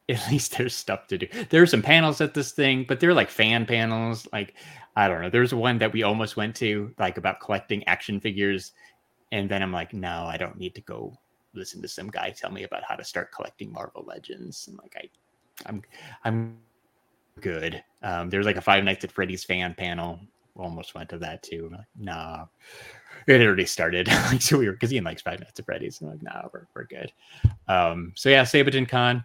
at 0.10 0.27
least 0.31 0.57
there's 0.57 0.73
stuff 0.73 1.05
to 1.07 1.17
do. 1.19 1.27
There 1.49 1.62
are 1.62 1.67
some 1.67 1.81
panels 1.83 2.19
at 2.21 2.33
this 2.33 2.51
thing, 2.51 2.83
but 2.88 2.99
they're 2.99 3.13
like 3.13 3.29
fan 3.29 3.65
panels. 3.65 4.27
Like 4.33 4.55
I 4.95 5.07
don't 5.07 5.21
know. 5.21 5.29
There's 5.29 5.53
one 5.53 5.77
that 5.77 5.93
we 5.93 6.01
almost 6.01 6.36
went 6.36 6.55
to, 6.57 6.91
like 6.97 7.17
about 7.19 7.39
collecting 7.41 7.88
action 7.88 8.19
figures, 8.19 8.71
and 9.31 9.47
then 9.47 9.62
I'm 9.62 9.71
like, 9.71 9.93
no, 9.93 10.23
I 10.25 10.38
don't 10.38 10.57
need 10.57 10.73
to 10.75 10.81
go 10.81 11.15
listen 11.53 11.81
to 11.83 11.88
some 11.88 12.07
guy 12.10 12.31
tell 12.31 12.51
me 12.51 12.63
about 12.63 12.83
how 12.83 12.95
to 12.95 13.03
start 13.03 13.31
collecting 13.31 13.71
Marvel 13.71 14.03
Legends. 14.07 14.67
And 14.67 14.77
like 14.79 14.95
I, 14.97 15.69
I'm 15.69 15.81
I'm 16.25 16.57
good. 17.39 17.83
Um, 18.01 18.29
there's 18.31 18.47
like 18.47 18.57
a 18.57 18.62
Five 18.62 18.83
Nights 18.83 19.03
at 19.03 19.12
Freddy's 19.12 19.43
fan 19.43 19.75
panel. 19.75 20.19
Almost 20.58 20.96
went 20.96 21.10
to 21.10 21.17
that 21.20 21.43
too. 21.43 21.70
Like, 21.72 21.86
nah. 21.98 22.46
It 23.28 23.41
already 23.41 23.65
started. 23.65 24.08
like 24.32 24.41
so 24.41 24.58
we 24.58 24.67
were 24.67 24.74
because 24.74 24.93
Ian 24.93 25.04
likes 25.04 25.22
Five 25.22 25.39
Nights 25.39 25.60
at 25.60 25.65
Freddy's. 25.65 26.02
I'm 26.02 26.10
like, 26.10 26.24
nah, 26.24 26.43
we're, 26.54 26.67
we're 26.74 26.86
good. 26.86 27.12
Um, 27.67 28.13
so 28.15 28.30
yeah, 28.30 28.43
Saboten 28.43 28.88
Con. 28.88 29.24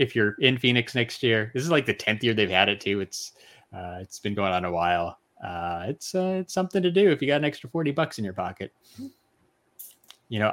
If 0.00 0.16
you're 0.16 0.34
in 0.40 0.58
Phoenix 0.58 0.96
next 0.96 1.22
year, 1.22 1.52
this 1.54 1.62
is 1.62 1.70
like 1.70 1.86
the 1.86 1.94
tenth 1.94 2.24
year 2.24 2.34
they've 2.34 2.50
had 2.50 2.68
it 2.68 2.80
too. 2.80 3.00
It's 3.00 3.32
uh, 3.72 3.98
it's 4.00 4.18
been 4.18 4.34
going 4.34 4.52
on 4.52 4.64
a 4.64 4.72
while. 4.72 5.18
Uh, 5.42 5.84
it's 5.88 6.14
uh, 6.16 6.38
it's 6.40 6.52
something 6.52 6.82
to 6.82 6.90
do 6.90 7.10
if 7.10 7.22
you 7.22 7.28
got 7.28 7.36
an 7.36 7.44
extra 7.44 7.70
forty 7.70 7.92
bucks 7.92 8.18
in 8.18 8.24
your 8.24 8.34
pocket. 8.34 8.72
You 10.28 10.40
know, 10.40 10.52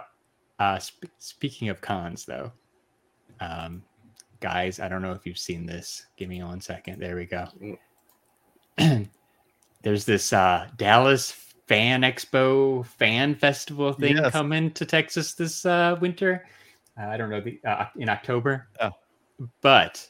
uh, 0.60 0.78
sp- 0.78 1.10
speaking 1.18 1.70
of 1.70 1.82
cons 1.82 2.26
though, 2.26 2.52
um, 3.40 3.82
guys, 4.42 4.80
I 4.80 4.88
don't 4.88 5.02
know 5.02 5.14
if 5.14 5.26
you've 5.26 5.40
seen 5.40 5.66
this. 5.66 6.06
Give 6.18 6.30
me 6.30 6.44
one 6.44 6.62
second. 6.62 7.00
There 7.00 7.16
we 7.16 7.26
go. 7.26 7.48
There's 9.84 10.06
this 10.06 10.32
uh, 10.34 10.68
Dallas 10.78 11.32
Fan 11.68 12.02
Expo 12.02 12.86
Fan 12.86 13.36
Festival 13.36 13.94
thing 13.94 14.18
Yes. 14.18 14.32
coming 14.32 14.72
to 14.72 14.86
Texas 14.86 15.34
this 15.34 15.66
uh, 15.66 15.98
winter. 16.02 16.46
Uh, 17.00 17.06
I 17.08 17.18
don't 17.18 17.30
know 17.30 17.42
the 17.42 17.60
uh, 17.66 17.86
in 17.98 18.10
October. 18.10 18.68
Oh. 18.80 18.92
But 19.62 20.08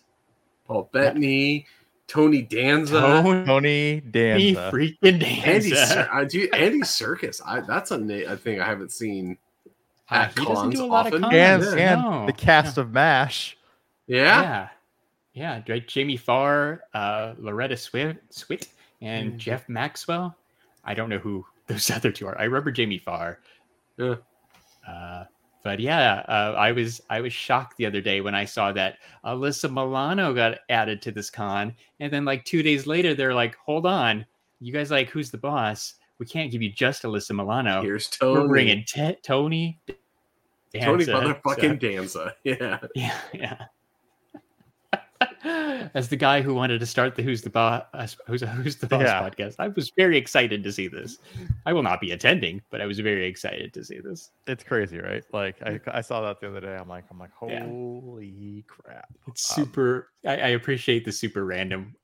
Paul 0.65 0.89
Bettany, 0.91 1.65
Tony 2.07 2.41
Danza, 2.41 2.99
Tony 2.99 3.45
Tony 3.45 4.01
Danza. 4.01 4.71
freaking 4.73 5.23
Andy, 5.23 5.69
Danza. 5.71 5.85
Cir- 5.87 6.09
I 6.11 6.21
Andy 6.57 6.81
Serkis. 6.81 7.41
I 7.45 7.61
that's 7.61 7.91
a 7.91 7.97
na- 7.97 8.33
a 8.33 8.35
thing 8.37 8.59
I 8.59 8.65
haven't 8.65 8.91
seen. 8.91 9.37
Uh, 10.09 10.15
at 10.15 10.37
he 10.37 10.43
doesn't 10.43 10.71
do 10.71 10.83
a 10.83 10.85
lot 10.85 11.05
often. 11.07 11.23
of 11.23 11.31
cons. 11.31 11.67
and, 11.67 11.79
Yeah. 11.79 11.93
and 11.93 12.01
no. 12.01 12.25
the 12.25 12.33
cast 12.33 12.77
of 12.77 12.91
Mash. 12.91 13.57
Yeah, 14.07 14.41
yeah, 14.41 14.67
yeah, 15.33 15.61
right. 15.69 15.87
Jamie 15.87 16.17
Farr, 16.17 16.81
uh, 16.93 17.35
Loretta 17.37 17.75
Swit, 17.75 18.17
Swit, 18.29 18.67
and 19.01 19.33
Mhm. 19.33 19.37
Jeff 19.37 19.67
Maxwell. 19.69 20.35
I 20.83 20.93
don't 20.93 21.09
know 21.09 21.19
who 21.19 21.45
those 21.67 21.89
other 21.91 22.11
two 22.11 22.27
are. 22.27 22.39
I 22.39 22.43
remember 22.45 22.71
Jamie 22.71 22.97
Farr. 22.99 23.39
Uh, 24.87 25.23
but 25.63 25.79
yeah, 25.79 26.23
uh, 26.27 26.55
I 26.57 26.71
was 26.71 27.01
I 27.09 27.21
was 27.21 27.31
shocked 27.33 27.77
the 27.77 27.85
other 27.85 28.01
day 28.01 28.19
when 28.21 28.33
I 28.33 28.45
saw 28.45 28.71
that 28.71 28.97
Alyssa 29.23 29.69
Milano 29.71 30.33
got 30.33 30.57
added 30.69 31.01
to 31.03 31.11
this 31.11 31.29
con, 31.29 31.75
and 31.99 32.11
then 32.11 32.25
like 32.25 32.43
two 32.45 32.63
days 32.63 32.87
later, 32.87 33.13
they're 33.13 33.33
like, 33.35 33.55
"Hold 33.57 33.85
on, 33.85 34.25
you 34.59 34.73
guys 34.73 34.89
like 34.89 35.09
who's 35.09 35.29
the 35.29 35.37
boss? 35.37 35.95
We 36.17 36.25
can't 36.25 36.51
give 36.51 36.61
you 36.63 36.71
just 36.71 37.03
Alyssa 37.03 37.35
Milano. 37.35 37.81
here's 37.83 38.07
Tony. 38.09 38.39
We're 38.41 38.47
bringing 38.47 38.83
Te- 38.85 39.17
Tony." 39.23 39.79
Tony 40.79 41.05
motherfucking 41.05 41.71
So- 41.71 41.75
Danza. 41.75 42.35
Yeah, 42.43 42.79
yeah, 42.95 43.17
yeah. 43.33 43.65
As 45.93 46.09
the 46.09 46.15
guy 46.15 46.41
who 46.41 46.53
wanted 46.53 46.79
to 46.79 46.85
start 46.85 47.15
the 47.15 47.23
Who's 47.23 47.41
the 47.41 47.49
Boss 47.49 47.83
Who's, 48.27 48.41
Who's 48.41 48.75
the 48.77 48.87
Boss 48.87 49.01
Yeah. 49.01 49.21
podcast, 49.21 49.55
I 49.59 49.67
was 49.69 49.91
very 49.97 50.17
excited 50.17 50.63
to 50.63 50.71
see 50.71 50.87
this. 50.87 51.17
I 51.65 51.73
will 51.73 51.83
not 51.83 51.99
be 52.01 52.11
attending, 52.11 52.61
but 52.69 52.81
I 52.81 52.85
was 52.85 52.99
very 52.99 53.25
excited 53.25 53.73
to 53.73 53.83
see 53.83 53.99
this. 53.99 54.31
It's 54.47 54.63
crazy, 54.63 54.99
right? 54.99 55.23
Like 55.33 55.61
I, 55.63 55.79
I 55.87 56.01
saw 56.01 56.21
that 56.21 56.39
the 56.39 56.47
other 56.49 56.61
day. 56.61 56.75
I'm 56.75 56.87
like, 56.89 57.05
I'm 57.11 57.19
like, 57.19 57.31
Yeah. 57.47 57.63
holy 57.65 58.65
crap! 58.67 59.09
It's 59.27 59.57
Um, 59.57 59.65
super. 59.65 60.09
I, 60.25 60.31
I 60.37 60.47
appreciate 60.49 61.05
the 61.05 61.11
super 61.11 61.45
random 61.45 61.95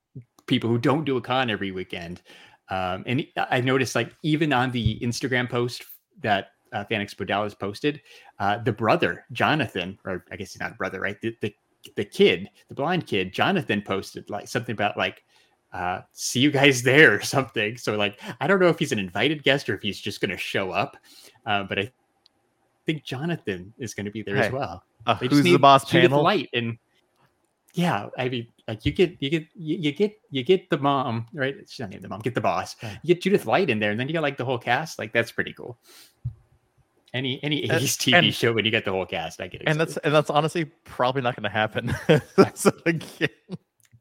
people 0.48 0.70
who 0.70 0.78
don't 0.78 1.04
do 1.04 1.18
a 1.18 1.22
con 1.22 1.50
every 1.50 1.72
weekend. 1.72 2.22
Um, 2.70 3.04
and 3.06 3.26
I 3.38 3.62
noticed, 3.62 3.96
like, 3.96 4.14
even 4.24 4.52
on 4.52 4.72
the 4.72 5.00
Instagram 5.00 5.50
post 5.50 5.84
that 6.22 6.50
uh, 6.74 6.84
Fan 6.84 7.00
Expo 7.06 7.26
Dallas 7.26 7.54
posted, 7.54 8.02
uh, 8.40 8.58
the 8.58 8.74
brother 8.74 9.26
Jonathan, 9.32 9.98
or 10.04 10.26
I 10.32 10.36
guess 10.36 10.52
he's 10.54 10.60
not 10.60 10.72
a 10.72 10.76
brother, 10.76 11.00
right? 11.00 11.16
The, 11.22 11.34
the 11.42 11.54
the 11.96 12.06
kid, 12.06 12.50
the 12.70 12.76
blind 12.76 13.08
kid, 13.08 13.34
Jonathan 13.34 13.82
posted 13.82 14.30
like 14.30 14.48
something 14.48 14.74
about 14.74 14.98
like 14.98 15.24
uh 15.74 16.02
see 16.14 16.40
you 16.40 16.52
guys 16.52 16.82
there 16.84 17.14
or 17.14 17.22
something. 17.22 17.78
So 17.78 17.96
like 17.96 18.20
I 18.40 18.48
don't 18.48 18.60
know 18.60 18.70
if 18.70 18.80
he's 18.80 18.92
an 18.92 19.00
invited 19.00 19.44
guest 19.44 19.70
or 19.70 19.76
if 19.76 19.82
he's 19.82 20.00
just 20.00 20.22
gonna 20.22 20.38
show 20.38 20.72
up. 20.72 20.98
Uh, 21.46 21.64
but 21.64 21.80
I 21.80 21.92
think 22.86 23.04
Jonathan 23.04 23.74
is 23.78 23.94
gonna 23.94 24.12
be 24.12 24.22
there 24.22 24.38
as 24.38 24.52
well. 24.52 24.84
uh, 25.06 25.16
who's 25.16 25.44
the 25.44 25.58
boss 25.58 25.90
Judith 25.90 26.12
panel? 26.12 26.24
Light 26.24 26.50
and 26.54 26.78
yeah, 27.74 28.10
I 28.18 28.28
mean, 28.28 28.48
like 28.68 28.86
you 28.86 28.92
get 28.92 29.18
you 29.20 29.30
get 29.30 29.46
you, 29.56 29.78
you 29.78 29.92
get 29.92 30.20
you 30.32 30.44
get 30.44 30.68
the 30.72 30.80
mom 30.80 31.28
right. 31.34 31.56
She's 31.68 31.80
not 31.80 31.92
named 31.92 32.04
the 32.04 32.10
mom. 32.10 32.22
Get 32.22 32.34
the 32.34 32.42
boss. 32.42 32.76
You 32.82 33.14
get 33.14 33.22
Judith 33.22 33.46
Light 33.46 33.70
in 33.70 33.78
there, 33.80 33.92
and 33.92 34.00
then 34.00 34.08
you 34.08 34.14
get 34.14 34.24
like 34.24 34.36
the 34.36 34.46
whole 34.46 34.58
cast. 34.58 34.98
Like 34.98 35.14
that's 35.14 35.32
pretty 35.32 35.54
cool. 35.54 35.78
Any 37.14 37.42
any 37.44 37.68
80s 37.68 37.98
TV 37.98 38.14
and- 38.18 38.34
show 38.34 38.54
when 38.54 38.66
you 38.66 38.72
get 38.72 38.86
the 38.86 38.92
whole 38.92 39.06
cast, 39.06 39.40
I 39.40 39.48
get 39.48 39.62
excited. 39.62 39.70
and 39.72 39.80
that's 39.80 39.98
and 39.98 40.14
that's 40.14 40.30
honestly 40.30 40.66
probably 40.84 41.22
not 41.22 41.36
going 41.36 41.44
to 41.44 41.50
happen. 41.50 41.96
so 42.56 42.72
again, 42.86 43.30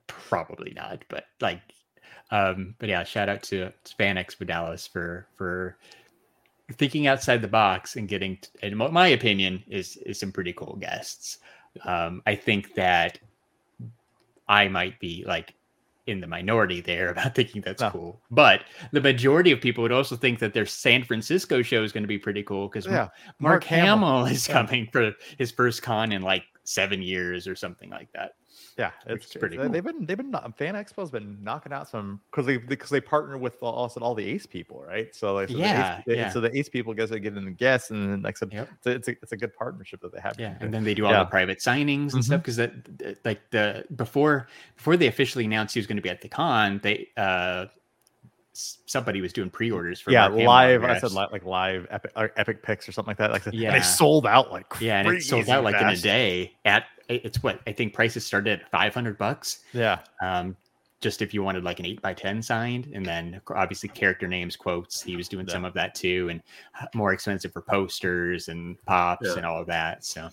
probably 0.08 0.72
not, 0.74 1.04
but 1.08 1.24
like, 1.40 1.60
um, 2.30 2.74
but 2.78 2.88
yeah, 2.88 3.04
shout 3.04 3.28
out 3.28 3.42
to 3.44 3.72
Fan 3.96 4.16
Expo 4.16 4.46
Dallas 4.46 4.86
for 4.86 5.26
for 5.36 5.76
thinking 6.72 7.06
outside 7.06 7.42
the 7.42 7.48
box 7.48 7.94
and 7.94 8.08
getting, 8.08 8.38
in 8.62 8.76
my 8.76 9.06
opinion, 9.08 9.62
is 9.68 9.96
is 9.98 10.18
some 10.18 10.32
pretty 10.32 10.52
cool 10.52 10.76
guests. 10.80 11.38
Um, 11.84 12.22
I 12.26 12.34
think 12.34 12.74
that 12.74 13.18
I 14.48 14.66
might 14.68 14.98
be 14.98 15.24
like 15.26 15.54
in 16.06 16.20
the 16.20 16.26
minority 16.26 16.80
there 16.80 17.08
about 17.12 17.34
thinking 17.34 17.60
that's 17.62 17.82
No. 17.82 17.90
cool, 17.90 18.20
but 18.30 18.62
the 18.92 19.00
majority 19.00 19.50
of 19.52 19.60
people 19.60 19.82
would 19.82 19.92
also 19.92 20.16
think 20.16 20.38
that 20.38 20.54
their 20.54 20.66
San 20.66 21.02
Francisco 21.02 21.62
show 21.62 21.82
is 21.82 21.92
going 21.92 22.04
to 22.04 22.08
be 22.08 22.18
pretty 22.18 22.42
cool 22.42 22.68
because 22.68 22.86
yeah, 22.86 22.92
Mark, 22.92 23.12
Mark 23.40 23.64
Hamill. 23.64 24.06
Hamill 24.06 24.26
is 24.26 24.48
Yeah. 24.48 24.54
coming 24.54 24.88
for 24.92 25.12
his 25.38 25.50
first 25.50 25.82
con 25.82 26.12
in 26.12 26.22
like 26.22 26.44
seven 26.64 27.02
years 27.02 27.46
or 27.48 27.54
something 27.56 27.90
like 27.90 28.10
that. 28.12 28.34
Yeah, 28.78 28.90
Which 29.06 29.24
it's 29.24 29.34
pretty 29.34 29.56
they- 29.56 29.62
cool. 29.62 29.72
They've 29.72 29.82
been 29.84 30.04
they've 30.04 30.16
been 30.18 30.34
uh, 30.34 30.50
Fan 30.56 30.74
Expo's 30.74 31.10
been 31.10 31.38
knocking 31.42 31.72
out 31.72 31.88
some 31.88 32.20
because 32.30 32.44
they 32.44 32.58
because 32.58 32.90
they 32.90 33.00
partner 33.00 33.38
with 33.38 33.56
all, 33.62 33.72
also 33.72 34.00
all 34.00 34.14
the 34.14 34.26
Ace 34.26 34.44
people, 34.44 34.84
right? 34.86 35.14
So 35.14 35.32
like 35.34 35.48
so 35.48 35.56
Yeah, 35.56 36.02
the 36.06 36.12
Ace, 36.12 36.16
yeah. 36.18 36.30
so 36.30 36.40
the 36.40 36.54
Ace 36.56 36.68
people 36.68 36.92
guys 36.92 37.10
are 37.10 37.18
getting 37.18 37.44
the 37.46 37.50
guests, 37.50 37.90
and 37.90 38.12
then, 38.12 38.22
like 38.22 38.36
I 38.36 38.38
said, 38.38 38.52
Yep. 38.52 38.68
it's, 38.74 38.86
a, 38.86 38.90
it's 38.90 39.08
a 39.08 39.10
it's 39.22 39.32
a 39.32 39.36
good 39.38 39.54
partnership 39.56 40.02
that 40.02 40.12
they 40.12 40.20
have. 40.20 40.38
Yeah, 40.38 40.56
and 40.60 40.74
then 40.74 40.84
they 40.84 40.92
do 40.92 41.06
all 41.06 41.12
Yeah. 41.12 41.20
the 41.20 41.30
private 41.30 41.58
signings 41.60 42.12
and 42.12 42.22
stuff 42.24 42.42
mm-hmm. 42.42 42.42
because 42.42 42.56
that 42.56 43.16
like 43.24 43.48
the 43.50 43.86
before 43.96 44.48
before 44.76 44.96
they 44.98 45.06
officially 45.06 45.46
announced 45.46 45.72
he 45.74 45.80
was 45.80 45.86
going 45.86 45.96
to 45.96 46.02
be 46.02 46.10
at 46.10 46.20
the 46.20 46.28
con, 46.28 46.78
they 46.82 47.08
uh 47.16 47.66
somebody 48.52 49.20
was 49.20 49.32
doing 49.34 49.50
pre-orders 49.50 50.00
for 50.00 50.10
yeah, 50.12 50.28
Mark 50.28 50.32
Hamill 50.32 50.46
live. 50.46 50.84
I 50.84 50.98
said 50.98 51.12
li- 51.12 51.26
like 51.30 51.44
live 51.44 51.86
epic 51.90 52.12
or 52.16 52.32
epic 52.36 52.62
picks 52.62 52.88
or 52.88 52.92
something 52.92 53.10
like 53.10 53.18
that. 53.18 53.30
Like, 53.30 53.44
yeah 53.46 53.50
and 53.52 53.60
Yeah. 53.60 53.72
they 53.72 53.80
sold 53.82 54.26
out 54.26 54.50
like 54.50 54.66
yeah, 54.80 55.00
and 55.00 55.08
it 55.08 55.22
sold 55.22 55.44
crazy 55.44 55.52
out 55.52 55.64
like 55.64 55.80
in 55.80 55.88
a 55.88 55.96
day. 55.96 56.54
At 56.64 56.84
it's 57.08 57.42
what 57.42 57.60
I 57.66 57.72
think 57.72 57.94
prices 57.94 58.24
started 58.26 58.60
at 58.60 58.70
five 58.70 58.94
hundred 58.94 59.18
bucks. 59.18 59.60
Yeah, 59.72 60.00
Um, 60.22 60.56
just 61.00 61.20
if 61.22 61.34
you 61.34 61.42
wanted 61.42 61.62
like 61.62 61.78
an 61.78 61.86
eight 61.86 62.00
by 62.02 62.14
ten 62.14 62.42
signed, 62.42 62.88
and 62.94 63.04
then 63.04 63.40
obviously 63.48 63.88
character 63.88 64.26
names, 64.26 64.56
quotes. 64.56 65.02
He 65.02 65.16
was 65.16 65.28
doing 65.28 65.46
Yeah. 65.46 65.52
some 65.52 65.64
of 65.64 65.74
that 65.74 65.94
too, 65.94 66.28
and 66.30 66.42
uh, 66.80 66.86
more 66.94 67.12
expensive 67.12 67.52
for 67.52 67.62
posters 67.62 68.48
and 68.48 68.76
pops 68.86 69.26
Yeah. 69.28 69.34
and 69.36 69.46
all 69.46 69.60
of 69.60 69.66
that. 69.66 70.04
So 70.04 70.28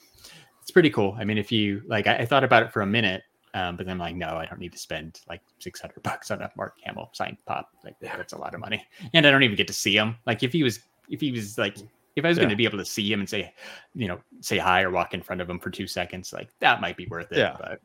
it's 0.62 0.72
pretty 0.72 0.90
cool. 0.90 1.16
I 1.20 1.26
mean, 1.26 1.38
if 1.38 1.52
you 1.52 1.82
like, 1.86 2.08
I, 2.08 2.18
I 2.20 2.26
thought 2.26 2.44
about 2.44 2.64
it 2.64 2.72
for 2.72 2.82
a 2.82 2.88
minute. 2.88 3.24
Um, 3.56 3.78
but 3.78 3.86
then 3.86 3.92
I'm 3.94 4.00
like, 4.00 4.16
no, 4.16 4.30
I 4.30 4.48
don't 4.48 4.58
need 4.60 4.72
to 4.72 4.80
spend 4.80 5.20
like 5.30 5.42
600 5.60 6.02
bucks 6.02 6.32
on 6.32 6.42
a 6.42 6.50
Mark 6.58 6.74
Hamill 6.86 7.10
signed 7.14 7.38
pop. 7.46 7.70
Like, 7.84 7.96
Yeah. 8.02 8.18
that's 8.18 8.34
a 8.34 8.38
lot 8.38 8.56
of 8.56 8.60
money. 8.62 8.84
And 9.14 9.28
I 9.28 9.32
don't 9.32 9.44
even 9.44 9.56
get 9.56 9.68
to 9.68 9.74
see 9.74 9.96
him. 9.96 10.16
Like, 10.26 10.42
if 10.42 10.52
he 10.52 10.64
was, 10.64 10.80
if 11.10 11.22
he 11.22 11.32
was 11.32 11.56
like, 11.60 11.78
if 12.16 12.24
I 12.26 12.28
was 12.30 12.38
going 12.38 12.50
to 12.50 12.56
be 12.56 12.66
able 12.66 12.78
to 12.78 12.86
see 12.86 13.12
him 13.12 13.20
and 13.20 13.30
say, 13.30 13.54
you 13.96 14.08
know, 14.08 14.20
say 14.42 14.58
hi 14.58 14.84
or 14.84 14.92
walk 14.92 15.14
in 15.14 15.22
front 15.22 15.42
of 15.42 15.50
him 15.50 15.60
for 15.60 15.70
two 15.70 15.88
seconds, 15.88 16.32
like 16.34 16.50
that 16.60 16.80
might 16.82 16.96
be 16.98 17.08
worth 17.08 17.32
it. 17.32 17.40
Yeah. 17.40 17.56
But 17.60 17.80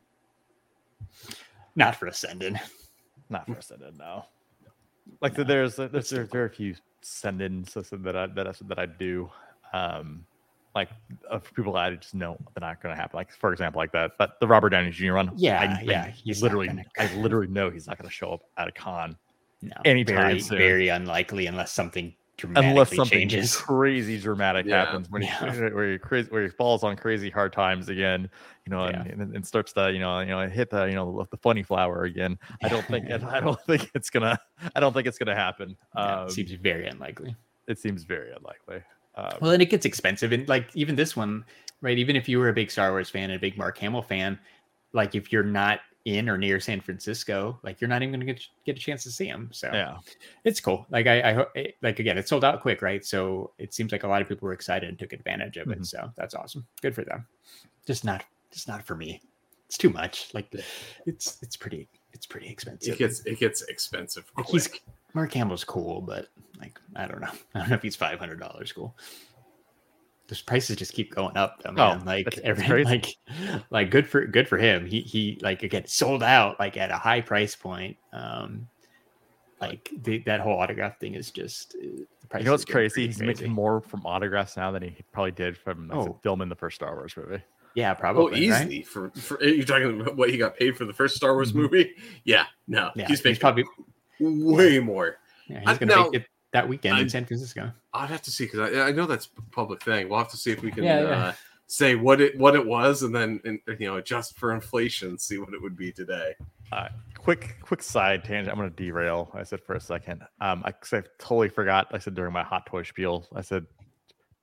not 1.74 1.96
for 1.96 2.06
ascending. 2.06 2.58
not 3.30 3.46
for 3.46 3.54
a 3.54 3.62
send 3.62 3.82
in 3.82 3.96
no. 3.96 4.26
Like 5.20 5.34
there's 5.34 5.76
there's 5.76 6.10
there's 6.10 6.30
very 6.30 6.48
few 6.50 6.74
send 7.00 7.40
ins 7.40 7.72
that 7.74 8.16
I 8.16 8.26
that 8.26 8.46
I, 8.48 8.52
that 8.66 8.78
I 8.78 8.86
do. 8.86 9.30
Um, 9.72 10.24
like 10.74 10.90
of 11.30 11.42
people 11.54 11.72
that 11.72 11.84
I 11.84 11.90
just 11.96 12.14
know 12.14 12.36
they're 12.54 12.68
not 12.68 12.82
going 12.82 12.94
to 12.94 13.00
happen. 13.00 13.16
Like 13.16 13.32
for 13.32 13.52
example, 13.52 13.80
like 13.80 13.92
that, 13.92 14.12
but 14.18 14.38
the 14.40 14.46
Robert 14.46 14.70
Downey 14.70 14.90
Jr. 14.90 15.12
run. 15.12 15.32
Yeah, 15.36 15.60
I, 15.60 15.82
yeah, 15.82 16.04
I 16.04 16.10
he's 16.10 16.42
literally, 16.42 16.68
gonna- 16.68 16.84
I 16.98 17.12
literally 17.16 17.48
know 17.48 17.70
he's 17.70 17.86
not 17.86 17.98
going 17.98 18.08
to 18.08 18.14
show 18.14 18.32
up 18.34 18.42
at 18.58 18.68
a 18.68 18.72
con 18.72 19.16
No, 19.62 19.74
Anytime 19.84 20.16
very, 20.16 20.40
soon. 20.40 20.58
very 20.58 20.88
unlikely 20.88 21.46
unless 21.46 21.72
something 21.72 22.14
unless 22.44 22.94
something 22.94 23.28
changes. 23.28 23.56
crazy 23.56 24.18
dramatic 24.18 24.66
Yeah. 24.66 24.84
happens 24.84 25.10
when 25.10 25.22
Yeah. 25.22 25.52
he 25.52 25.60
where 25.74 25.92
he 25.92 25.98
crazy 25.98 26.28
where 26.30 26.42
he 26.42 26.48
falls 26.48 26.84
on 26.84 26.96
crazy 26.96 27.30
hard 27.30 27.52
times 27.52 27.88
again, 27.88 28.30
you 28.66 28.70
know, 28.70 28.88
Yeah. 28.88 29.02
and, 29.02 29.34
and, 29.34 29.46
starts 29.46 29.72
to 29.74 29.92
you 29.92 29.98
know 29.98 30.20
you 30.20 30.26
know 30.26 30.48
hit 30.48 30.70
the 30.70 30.84
you 30.84 30.94
know 30.94 31.26
the 31.30 31.36
funny 31.36 31.62
flower 31.62 32.04
again. 32.04 32.38
I 32.62 32.68
don't 32.68 32.86
think 32.86 33.10
I 33.10 33.40
don't 33.40 33.60
think 33.62 33.90
it's 33.94 34.10
gonna 34.10 34.38
I 34.74 34.80
don't 34.80 34.92
think 34.92 35.06
it's 35.06 35.18
gonna 35.18 35.34
happen. 35.34 35.76
Um, 35.94 36.28
seems 36.28 36.52
very 36.52 36.86
unlikely. 36.86 37.34
it 37.66 37.78
seems 37.78 38.04
very 38.04 38.32
unlikely. 38.32 38.82
Um, 39.14 39.38
Well, 39.40 39.50
and 39.52 39.62
it 39.62 39.66
gets 39.66 39.84
expensive, 39.86 40.32
and 40.32 40.48
like 40.48 40.74
even 40.74 40.94
this 40.94 41.16
one, 41.16 41.44
right? 41.80 41.98
Even 41.98 42.14
if 42.16 42.28
you 42.28 42.38
were 42.38 42.48
a 42.48 42.52
big 42.52 42.70
Star 42.70 42.90
Wars 42.90 43.10
fan 43.10 43.24
and 43.30 43.34
a 43.34 43.38
big 43.38 43.58
Mark 43.58 43.78
Hamill 43.78 44.02
fan, 44.02 44.38
like 44.92 45.14
if 45.14 45.32
you're 45.32 45.42
not 45.42 45.80
in 46.16 46.28
or 46.28 46.38
near 46.38 46.58
San 46.60 46.80
Francisco, 46.80 47.58
like 47.62 47.80
you're 47.80 47.88
not 47.88 48.02
even 48.02 48.12
going 48.12 48.26
to 48.26 48.32
get 48.32 48.46
get 48.64 48.76
a 48.76 48.80
chance 48.80 49.02
to 49.04 49.10
see 49.10 49.26
him. 49.26 49.48
So 49.52 49.70
yeah, 49.72 49.98
it's 50.44 50.60
cool. 50.60 50.86
Like 50.90 51.06
I, 51.06 51.30
I 51.30 51.32
hope, 51.34 51.48
it- 51.54 51.76
like 51.82 51.98
again, 51.98 52.16
it 52.18 52.28
sold 52.28 52.44
out 52.44 52.60
quick, 52.62 52.82
right? 52.82 53.04
So 53.04 53.52
it 53.58 53.74
seems 53.74 53.92
like 53.92 54.02
a 54.04 54.08
lot 54.08 54.22
of 54.22 54.28
people 54.28 54.46
were 54.46 54.52
excited 54.52 54.88
and 54.88 54.98
took 54.98 55.12
advantage 55.12 55.56
of 55.56 55.70
it. 55.70 55.80
Mhm. 55.80 55.86
So 55.86 56.10
that's 56.16 56.34
awesome. 56.34 56.66
Good 56.82 56.94
for 56.94 57.04
them. 57.04 57.26
Just 57.86 58.04
not, 58.04 58.24
just 58.50 58.68
not 58.68 58.84
for 58.84 58.94
me. 58.94 59.20
It's 59.66 59.76
too 59.78 59.90
much. 59.90 60.32
Like 60.34 60.54
it's 61.06 61.38
it's 61.42 61.56
pretty 61.56 61.88
it's 62.12 62.26
pretty 62.26 62.48
expensive. 62.48 62.94
It 62.94 62.98
gets 62.98 63.20
it 63.26 63.38
gets 63.38 63.62
expensive 63.62 64.24
Like, 64.36 64.46
he's 64.46 64.68
Mark 65.14 65.32
Hamill's 65.32 65.64
cool, 65.64 66.00
but 66.00 66.28
like 66.60 66.78
I 66.96 67.06
don't 67.06 67.20
know. 67.20 67.30
I 67.54 67.58
don't 67.60 67.68
know 67.70 67.74
if 67.76 67.82
he's 67.82 67.96
five 67.96 68.18
hundred 68.18 68.40
dollars 68.40 68.72
cool. 68.72 68.96
Those 70.28 70.42
prices 70.42 70.76
just 70.76 70.92
keep 70.92 71.14
going 71.14 71.36
up, 71.36 71.62
though, 71.62 71.72
man. 71.72 72.04
like 72.04 72.26
Oh, 72.26 72.28
it's- 72.28 72.38
it's 72.38 72.46
every 72.46 72.66
crazy. 72.84 72.90
like 72.90 73.64
like 73.70 73.90
good 73.90 74.06
for 74.06 74.26
good 74.26 74.46
for 74.46 74.58
him. 74.58 74.86
He 74.86 75.00
he 75.00 75.38
like 75.42 75.62
again 75.62 75.86
sold 75.86 76.22
out 76.22 76.60
like 76.60 76.76
at 76.76 76.90
a 76.90 76.96
high 76.98 77.20
price 77.22 77.56
point. 77.56 77.96
Um, 78.12 78.68
like 79.60 79.90
the, 80.02 80.18
that 80.18 80.40
whole 80.40 80.58
autograph 80.58 81.00
thing 81.00 81.14
is 81.14 81.30
just 81.32 81.74
uh, 81.76 81.86
the 82.30 82.38
you 82.38 82.44
know 82.44 82.52
is 82.54 82.60
what's 82.60 82.64
crazy? 82.64 82.92
pretty 82.94 83.06
He's 83.08 83.20
making 83.20 83.50
more 83.50 83.80
from 83.80 84.04
autographs 84.06 84.56
now 84.56 84.70
than 84.70 84.82
he 84.82 84.94
probably 85.12 85.32
did 85.32 85.56
from 85.56 85.88
like, 85.88 85.98
Oh. 85.98 86.18
filming 86.22 86.48
the 86.48 86.54
first 86.54 86.76
Star 86.76 86.94
Wars 86.94 87.16
movie. 87.16 87.42
Yeah, 87.74 87.92
Oh, 87.92 87.94
probably. 88.00 88.32
right? 88.50 88.60
easily 88.62 88.82
for, 88.82 89.10
for 89.10 89.42
you're 89.42 89.64
talking 89.64 90.00
about 90.00 90.16
what 90.16 90.30
he 90.30 90.36
got 90.36 90.56
paid 90.56 90.76
for 90.76 90.84
the 90.84 90.92
first 90.92 91.16
Star 91.16 91.32
Wars 91.34 91.52
Mhm. 91.52 91.56
movie. 91.56 91.94
Yeah, 92.24 92.44
no, 92.68 92.90
Yeah, 92.94 93.08
he's 93.08 93.18
he's, 93.18 93.24
making 93.24 93.40
probably 93.40 93.64
way 94.20 94.78
more. 94.78 95.16
yeah, 95.48 95.60
he's 95.66 95.78
gonna 95.78 95.94
now, 95.94 96.04
make 96.10 96.22
it 96.22 96.26
that 96.52 96.68
weekend 96.68 96.96
I- 96.96 97.00
in 97.00 97.08
San 97.08 97.24
Francisco. 97.24 97.70
I'd 97.94 98.10
have 98.10 98.22
to 98.22 98.30
see 98.30 98.44
because 98.44 98.72
I, 98.74 98.88
I 98.88 98.92
know 98.92 99.06
that's 99.06 99.28
a 99.36 99.42
public 99.50 99.82
thing. 99.82 100.08
We'll 100.08 100.18
have 100.18 100.30
to 100.30 100.36
see 100.36 100.52
if 100.52 100.62
we 100.62 100.70
can 100.70 100.84
Yeah, 100.84 101.00
yeah. 101.02 101.08
Uh, 101.08 101.32
say 101.66 101.94
what 101.96 102.20
it 102.20 102.38
what 102.38 102.54
it 102.54 102.64
was, 102.64 103.02
and 103.02 103.14
then 103.14 103.40
and, 103.44 103.58
you 103.78 103.86
know 103.86 103.96
adjust 103.96 104.38
for 104.38 104.52
inflation, 104.54 105.18
see 105.18 105.38
what 105.38 105.52
it 105.52 105.60
would 105.60 105.76
be 105.76 105.92
today. 105.92 106.34
quick 107.16 107.56
quick 107.62 107.82
side 107.82 108.24
tangent. 108.24 108.50
I'm 108.50 108.56
going 108.58 108.70
to 108.70 108.76
derail. 108.76 109.30
I 109.34 109.42
said 109.42 109.60
for 109.62 109.74
a 109.74 109.80
second. 109.80 110.22
Um, 110.40 110.62
I, 110.64 110.72
'cause 110.72 110.92
I 110.94 111.02
totally 111.18 111.48
forgot. 111.48 111.88
I 111.92 111.98
said 111.98 112.14
during 112.14 112.32
my 112.32 112.42
hot 112.42 112.66
toy 112.66 112.82
spiel. 112.84 113.26
I 113.34 113.42
said 113.42 113.66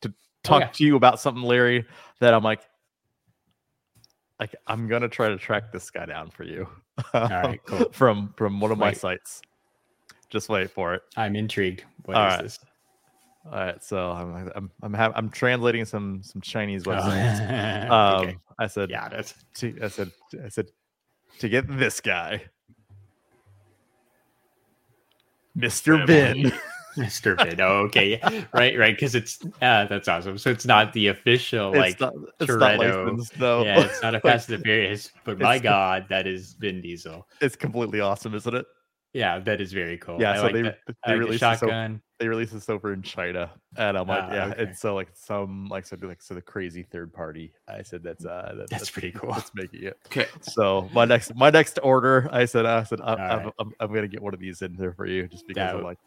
to 0.02 0.14
talk 0.44 0.62
yeah. 0.62 0.68
to 0.68 0.84
you 0.84 0.96
about 0.98 1.20
something, 1.20 1.44
Larry. 1.44 1.86
That 2.20 2.34
I'm 2.34 2.44
like, 2.44 2.62
like 4.40 4.56
I'm 4.68 4.88
gonna 4.88 5.10
try 5.10 5.30
to 5.30 5.38
track 5.38 5.72
this 5.72 5.90
guy 5.90 6.06
down 6.06 6.30
for 6.30 6.44
you. 6.44 6.68
right, 7.14 7.60
cool. 7.66 7.90
from 7.92 8.34
from 8.38 8.60
one 8.60 8.72
of 8.72 8.78
my 8.78 8.90
Wait. 8.90 8.98
sites. 8.98 9.42
Just 10.36 10.50
wait 10.50 10.70
for 10.70 10.94
it. 10.94 11.02
I'm 11.16 11.34
intrigued. 11.38 11.86
What 12.04 12.16
is 12.16 12.18
All 12.18 12.26
right. 12.28 12.44
this? 12.44 12.60
All 13.46 13.52
right, 13.54 13.82
so 13.82 14.12
I'm 14.12 14.52
I'm 14.54 14.72
I'm, 14.84 14.94
ha- 14.94 15.14
I'm 15.16 15.30
translating 15.30 15.86
some 15.86 16.22
some 16.24 16.42
Chinese 16.42 16.86
Oh, 16.86 16.90
websites. 16.92 17.90
Um, 17.90 18.26
okay. 18.28 18.38
I 18.60 18.68
said 18.68 18.90
Yeah, 18.90 19.08
that's 19.08 19.34
to, 19.60 19.78
I 19.82 19.88
said 19.88 20.12
I 20.44 20.50
said 20.50 20.68
to 21.40 21.48
get 21.48 21.70
this 21.70 22.02
guy, 22.02 22.42
Mr. 25.58 26.06
Bin. 26.06 26.52
Mr. 26.98 27.38
Vid. 27.42 27.62
Oh, 27.62 27.84
okay. 27.88 28.20
Right, 28.54 28.78
right. 28.78 28.94
Because 28.96 29.16
it's 29.16 29.40
uh 29.62 29.86
that's 29.86 30.10
awesome. 30.10 30.38
So 30.38 30.50
it's 30.50 30.66
not 30.66 30.92
the 30.92 31.08
official 31.08 31.72
like 31.72 31.92
it's 31.94 32.02
not, 32.02 32.14
it's 32.42 32.50
not 32.50 32.78
Toretto. 32.78 33.06
licensed, 33.06 33.40
no. 33.40 33.64
yeah, 33.64 33.86
it's 33.86 34.02
not 34.02 34.16
a 34.16 34.18
Like, 34.24 34.34
Fast 34.34 34.50
and 34.50 34.60
the 34.60 34.64
Furious, 34.64 35.12
but 35.24 35.40
my 35.40 35.60
God, 35.60 36.08
that 36.10 36.28
is 36.28 36.56
Vin 36.60 36.82
Diesel. 36.82 37.26
It's 37.40 37.56
completely 37.56 38.02
awesome, 38.02 38.34
isn't 38.36 38.54
it? 38.54 38.66
Yeah, 39.16 39.40
that 39.40 39.62
is 39.62 39.72
very 39.72 39.98
cool. 39.98 40.20
Yeah, 40.20 40.34
I 40.34 40.36
so 40.36 40.44
like 40.44 40.54
they 40.54 40.62
that. 40.64 40.80
they 40.88 40.94
I 41.06 41.12
like 41.12 41.16
the 41.16 41.26
released 41.26 41.42
this 41.42 41.64
over, 41.64 42.02
they 42.20 42.28
released 42.28 42.54
this 42.54 42.70
over 42.70 42.92
in 42.92 43.02
China, 43.02 43.50
and 43.78 43.98
I'm 43.98 44.08
like, 44.08 44.24
Ah, 44.26 44.34
yeah, 44.34 44.46
okay. 44.48 44.64
it's 44.64 44.82
so 44.82 44.94
like 44.94 45.08
some 45.14 45.68
like 45.70 45.86
so 45.86 45.96
like 46.02 46.22
so 46.22 46.34
the 46.34 46.42
crazy 46.42 46.84
third 46.84 47.14
party. 47.14 47.54
I 47.66 47.82
said 47.82 48.04
that's 48.04 48.26
uh 48.26 48.56
that, 48.58 48.70
That's 48.70 48.90
pretty 48.90 49.12
cool. 49.14 49.32
That's 49.32 49.52
making 49.56 49.84
it. 49.84 49.98
Okay, 50.08 50.28
So 50.42 50.90
my 50.94 51.06
next 51.06 51.34
my 51.34 51.50
next 51.50 51.80
order, 51.82 52.28
I 52.30 52.44
said 52.44 52.66
I 52.66 52.84
said 52.84 53.00
I, 53.00 53.14
I'm, 53.14 53.20
Alright. 53.40 53.54
I'm, 53.58 53.72
I'm 53.80 53.94
gonna 53.94 54.10
get 54.10 54.22
one 54.22 54.34
of 54.34 54.42
these 54.42 54.62
in 54.62 54.76
there 54.76 54.92
for 54.92 55.06
you, 55.06 55.30
just 55.30 55.48
because 55.48 55.62
That 55.72 55.76
I'm 55.78 55.84
like, 55.84 55.98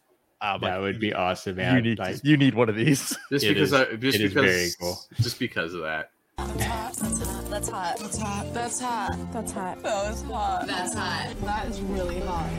I'm 0.43 0.61
That 0.61 0.75
like, 0.75 0.81
would 0.83 1.01
be 1.01 1.15
awesome, 1.15 1.57
man. 1.57 1.77
you 1.77 1.81
need 1.81 1.99
Like, 1.99 2.17
you 2.23 2.37
need 2.37 2.53
one 2.55 2.69
of 2.69 2.77
these. 2.77 3.17
just 3.33 3.43
It 3.47 3.55
because 3.55 3.73
is- 3.73 3.75
I 3.75 3.85
just 3.97 4.19
it 4.19 4.21
is 4.21 4.35
because 4.35 4.45
very 4.45 4.69
cool. 4.79 4.99
just 5.15 5.39
because 5.39 5.73
of 5.73 5.81
that. 5.81 6.11
That's 6.37 6.63
hot. 6.67 6.95
That's 7.49 7.69
hot. 7.71 7.97
That's 7.99 8.19
hot. 8.21 8.53
That's 8.53 8.81
hot. 8.81 9.33
That's 9.33 9.53
hot. 9.53 9.83
That 9.83 10.11
was 10.11 10.23
hot. 10.25 10.67
That's 10.67 10.95
hot. 10.95 11.35
That 11.45 11.67
is 11.69 11.81
really 11.81 12.21
hot. 12.21 12.51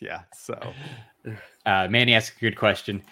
Yeah. 0.00 0.22
So 0.34 0.58
uh, 1.66 1.88
Manny 1.88 2.14
asked 2.14 2.36
a 2.36 2.40
good 2.40 2.56
question. 2.56 3.02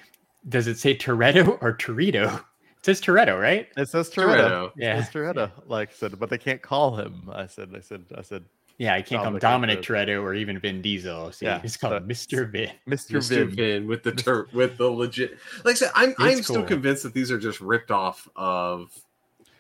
Does 0.49 0.67
it 0.67 0.79
say 0.79 0.97
Toretto 0.97 1.59
or 1.63 1.77
Torito? 1.77 2.43
It 2.83 2.87
says 2.87 3.01
Toretto, 3.01 3.41
right? 3.41 3.69
it 3.77 3.89
says 3.89 4.11
Toretto. 4.11 4.49
Toretto. 4.49 4.73
Yeah. 4.77 4.99
It's 4.99 5.09
Toretto. 5.11 5.51
Like 5.67 5.91
I 5.91 5.93
said, 5.93 6.19
but 6.19 6.31
they 6.31 6.39
can't 6.39 6.61
call 6.61 6.97
him. 6.97 7.31
I 7.33 7.47
said, 7.47 7.71
I 7.77 7.81
said, 7.81 8.05
I 8.19 8.23
said, 8.23 8.45
Yeah, 8.79 8.95
I 8.95 9.03
can't 9.03 9.23
call 9.23 9.35
him 9.35 9.39
Dominic 9.39 9.83
Dominic 9.83 10.09
Toretto 10.09 10.21
or 10.21 10.35
even 10.35 10.59
Vin 10.59 10.83
Diesel. 10.83 11.31
So 11.31 11.47
Yeah, 11.47 11.61
it's 11.63 11.77
called 11.77 12.09
Mr. 12.09 12.51
Vin. 12.51 12.71
Mr. 12.89 13.19
Mr. 13.19 13.47
Vin. 13.47 13.51
Vin 13.55 13.87
with 13.87 14.03
the 14.03 14.11
tur- 14.11 14.49
with 14.53 14.79
the 14.79 14.91
legit. 14.91 15.39
Like 15.65 15.73
I 15.73 15.75
said, 15.77 15.91
I'm 15.95 16.13
I'm 16.19 16.39
It's 16.39 16.49
still 16.49 16.65
convinced 16.65 17.05
that 17.05 17.15
these 17.15 17.31
are 17.31 17.39
just 17.39 17.61
ripped 17.61 17.93
off 17.93 18.29
of 18.35 18.91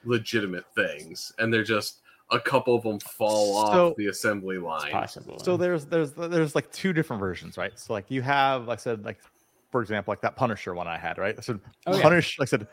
legitimate 0.04 0.64
things, 0.74 1.32
and 1.38 1.54
they're 1.54 1.62
just 1.62 2.01
a 2.32 2.40
couple 2.40 2.74
of 2.74 2.82
them 2.82 2.98
fall 3.00 3.66
So- 3.66 3.90
off 3.90 3.96
the 3.96 4.06
assembly 4.08 4.58
line. 4.58 4.90
possible. 4.90 5.38
So 5.40 5.56
there's 5.56 5.84
there's 5.86 6.12
there's 6.12 6.54
like 6.54 6.70
two 6.72 6.92
different 6.92 7.20
versions, 7.20 7.56
right? 7.58 7.78
So 7.78 7.92
like 7.92 8.10
you 8.10 8.22
have, 8.22 8.66
like 8.66 8.78
I 8.78 8.82
said, 8.82 9.04
like 9.04 9.18
for 9.70 9.80
example, 9.80 10.12
like 10.12 10.20
that 10.22 10.36
Punisher 10.36 10.74
one 10.74 10.86
I 10.88 10.98
had, 10.98 11.18
right? 11.18 11.34
I 11.36 11.40
said 11.40 11.60
Oh, 11.86 11.96
yeah. 11.96 12.02
Punish. 12.02 12.38
I 12.40 12.44
said 12.44 12.66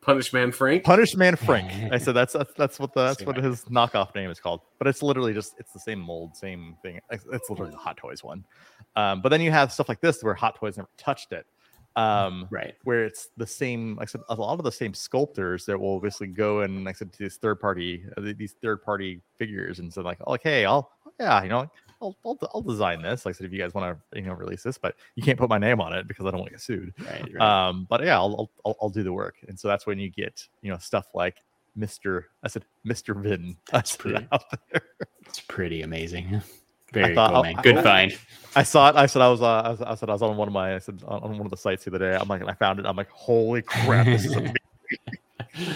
Punish 0.00 0.32
Man 0.32 0.50
Frank. 0.50 0.82
Punish 0.84 1.14
Man 1.16 1.36
Frank. 1.36 1.70
I 1.92 1.98
said 1.98 2.14
that's 2.14 2.32
that's 2.32 2.52
that's 2.54 2.80
what 2.80 2.92
the 2.92 3.04
that's 3.08 3.18
Same 3.20 3.26
what 3.26 3.38
idea. 3.38 3.50
his 3.50 3.64
knockoff 3.66 4.14
name 4.14 4.30
is 4.30 4.40
called. 4.40 4.60
But 4.78 4.88
it's 4.88 5.02
literally 5.02 5.32
just 5.32 5.54
it's 5.58 5.72
the 5.72 5.78
same 5.78 6.00
mold, 6.00 6.36
same 6.36 6.76
thing. 6.82 6.98
It's, 7.10 7.24
it's 7.32 7.48
literally 7.48 7.70
the 7.70 7.78
Hot 7.78 7.96
Toys 7.96 8.24
one. 8.24 8.44
Um, 8.96 9.22
but 9.22 9.28
then 9.28 9.40
you 9.40 9.50
have 9.52 9.72
stuff 9.72 9.88
like 9.88 10.00
this 10.00 10.22
where 10.22 10.34
Hot 10.34 10.56
Toys 10.56 10.76
never 10.76 10.88
touched 10.98 11.32
it. 11.32 11.46
Um, 11.96 12.48
right. 12.50 12.74
where 12.84 13.04
it's 13.04 13.28
the 13.36 13.46
same 13.46 13.96
like 13.96 14.08
I 14.08 14.12
said 14.12 14.22
a 14.30 14.34
lot 14.34 14.58
of 14.58 14.64
the 14.64 14.72
same 14.72 14.94
sculptors 14.94 15.66
that 15.66 15.78
will 15.78 15.94
obviously 15.96 16.26
go 16.26 16.60
and 16.60 16.84
like 16.84 16.94
I 16.96 16.98
said 16.98 17.12
to 17.12 17.18
these 17.18 17.36
third 17.36 17.60
party 17.60 18.04
uh, 18.16 18.32
these 18.36 18.54
third 18.62 18.82
party 18.82 19.20
figures 19.38 19.78
and 19.78 19.92
so 19.92 20.00
like 20.02 20.18
oh, 20.26 20.30
like 20.30 20.42
hey 20.42 20.64
I'll 20.64 20.90
yeah 21.20 21.42
you 21.42 21.50
know 21.50 21.70
I'll, 22.00 22.16
I'll, 22.24 22.38
I'll 22.54 22.62
design 22.62 23.02
this 23.02 23.26
like 23.26 23.34
I 23.34 23.36
said 23.36 23.46
if 23.46 23.52
you 23.52 23.58
guys 23.58 23.74
want 23.74 23.96
to 24.12 24.18
you 24.18 24.24
know 24.26 24.32
release 24.32 24.62
this 24.62 24.78
but 24.78 24.96
you 25.16 25.22
can't 25.22 25.38
put 25.38 25.50
my 25.50 25.58
name 25.58 25.80
on 25.82 25.92
it 25.92 26.08
because 26.08 26.24
I 26.24 26.30
don't 26.30 26.40
want 26.40 26.48
to 26.48 26.54
get 26.54 26.60
sued 26.62 26.94
Right. 26.98 27.34
right. 27.34 27.68
um 27.68 27.86
but 27.90 28.02
yeah 28.02 28.16
I'll, 28.16 28.34
I'll 28.38 28.50
I'll 28.64 28.76
I'll 28.82 28.90
do 28.90 29.02
the 29.02 29.12
work 29.12 29.36
and 29.48 29.60
so 29.60 29.68
that's 29.68 29.86
when 29.86 29.98
you 29.98 30.08
get 30.08 30.46
you 30.62 30.70
know 30.70 30.78
stuff 30.78 31.06
like 31.14 31.36
Mr. 31.78 32.24
I 32.42 32.48
said 32.48 32.64
Mr. 32.86 33.14
Vin 33.22 33.56
That's 33.70 33.96
pretty- 33.96 34.26
out 34.32 34.44
there 34.72 34.82
it's 35.26 35.40
pretty 35.40 35.82
amazing. 35.82 36.42
Very 36.92 37.14
thought- 37.14 37.30
cool, 37.30 37.38
I- 37.40 37.42
man. 37.42 37.58
I- 37.58 37.62
Good 37.62 37.82
find. 37.82 38.18
I 38.54 38.62
saw 38.64 38.90
it. 38.90 38.96
I 38.96 39.06
said 39.06 39.22
I 39.22 39.28
was. 39.28 39.40
Uh, 39.40 39.46
I, 39.46 39.68
was 39.70 39.80
I 39.80 39.94
said 39.94 40.10
I 40.10 40.12
was 40.12 40.20
on 40.22 40.36
one 40.36 40.46
of 40.46 40.52
my. 40.52 40.74
I 40.74 40.78
said 40.78 41.02
on 41.06 41.22
on 41.22 41.30
one 41.38 41.46
of 41.46 41.50
the 41.50 41.56
sites 41.56 41.84
the 41.84 41.90
other 41.94 41.98
day. 42.10 42.14
I'm 42.20 42.28
like, 42.28 42.42
I 42.46 42.52
found 42.52 42.78
it. 42.78 42.84
I'm 42.86 42.96
like, 42.96 43.08
holy 43.10 43.62
crap! 43.62 44.04
This 44.06 44.26
is 44.26 44.32
amazing. 44.34 44.56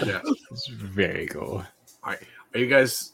Yeah. 0.05 0.21
It's 0.51 0.67
very 0.69 1.27
cool. 1.27 1.63
All 2.03 2.11
right, 2.11 2.19
are 2.53 2.59
you 2.59 2.65
guys 2.67 3.13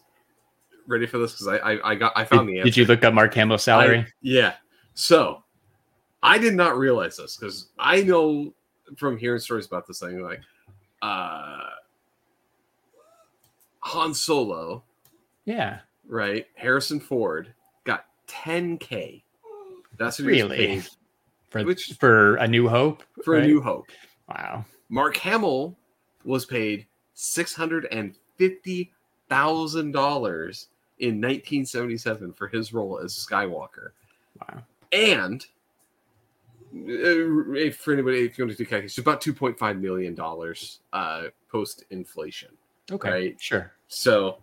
ready 0.87 1.05
for 1.05 1.17
this? 1.17 1.31
Because 1.33 1.47
I, 1.47 1.57
I 1.73 1.91
I 1.91 1.95
got 1.95 2.13
I 2.15 2.23
found 2.25 2.47
the 2.47 2.59
answer. 2.59 2.65
did 2.65 2.77
you 2.77 2.85
look 2.85 3.03
up 3.03 3.13
Mark 3.13 3.33
Hamill's 3.33 3.63
salary? 3.63 3.99
I- 3.99 4.05
yeah. 4.21 4.53
So 4.93 5.43
I 6.21 6.37
did 6.37 6.53
not 6.55 6.77
realize 6.77 7.17
this 7.17 7.35
because 7.37 7.69
I 7.79 8.01
know 8.03 8.53
from 8.97 9.17
hearing 9.17 9.39
stories 9.39 9.65
about 9.65 9.87
this 9.87 9.99
thing, 9.99 10.21
like 10.23 10.39
uh 11.01 11.59
Han 13.79 14.13
Solo, 14.13 14.83
yeah. 15.45 15.79
right? 16.07 16.45
Harrison 16.55 16.99
Ford 16.99 17.47
got 17.47 17.53
10k. 18.43 19.21
That's 19.97 20.19
what 20.19 20.33
he 20.33 20.41
was 20.43 20.51
Really? 20.51 20.57
paid 20.67 20.87
For 21.49 21.63
Which- 21.63 21.93
for 21.99 22.35
A 22.37 22.47
New 22.47 22.67
Hope. 22.67 23.03
for 23.23 23.35
right? 23.35 23.43
A 23.43 23.47
New 23.47 23.61
Hope. 23.61 23.87
Wow. 24.27 24.65
Mark 24.89 25.17
Hamill 25.17 25.77
was 26.25 26.45
paid 26.45 26.87
six 27.13 27.53
hundred 27.53 27.85
and 27.91 28.15
fifty 28.37 28.91
thousand 29.29 29.91
dollars 29.91 30.67
in 30.99 31.15
1977 31.21 32.33
for 32.33 32.47
his 32.47 32.73
role 32.73 32.99
as 32.99 33.13
Skywalker. 33.13 33.89
Wow. 34.39 34.63
and 34.91 35.45
uh, 36.75 37.53
if 37.53 37.77
for 37.77 37.93
anybody 37.93 38.25
if 38.25 38.37
you 38.37 38.45
want 38.45 38.51
to 38.51 38.57
do 38.57 38.65
calculations, 38.65 38.97
about 38.97 39.21
2.5 39.21 39.79
million 39.79 40.15
dollars 40.15 40.79
uh 40.93 41.23
post 41.51 41.83
inflation 41.91 42.49
Okay. 42.91 43.09
Right. 43.09 43.41
Sure. 43.41 43.71
so 43.87 44.37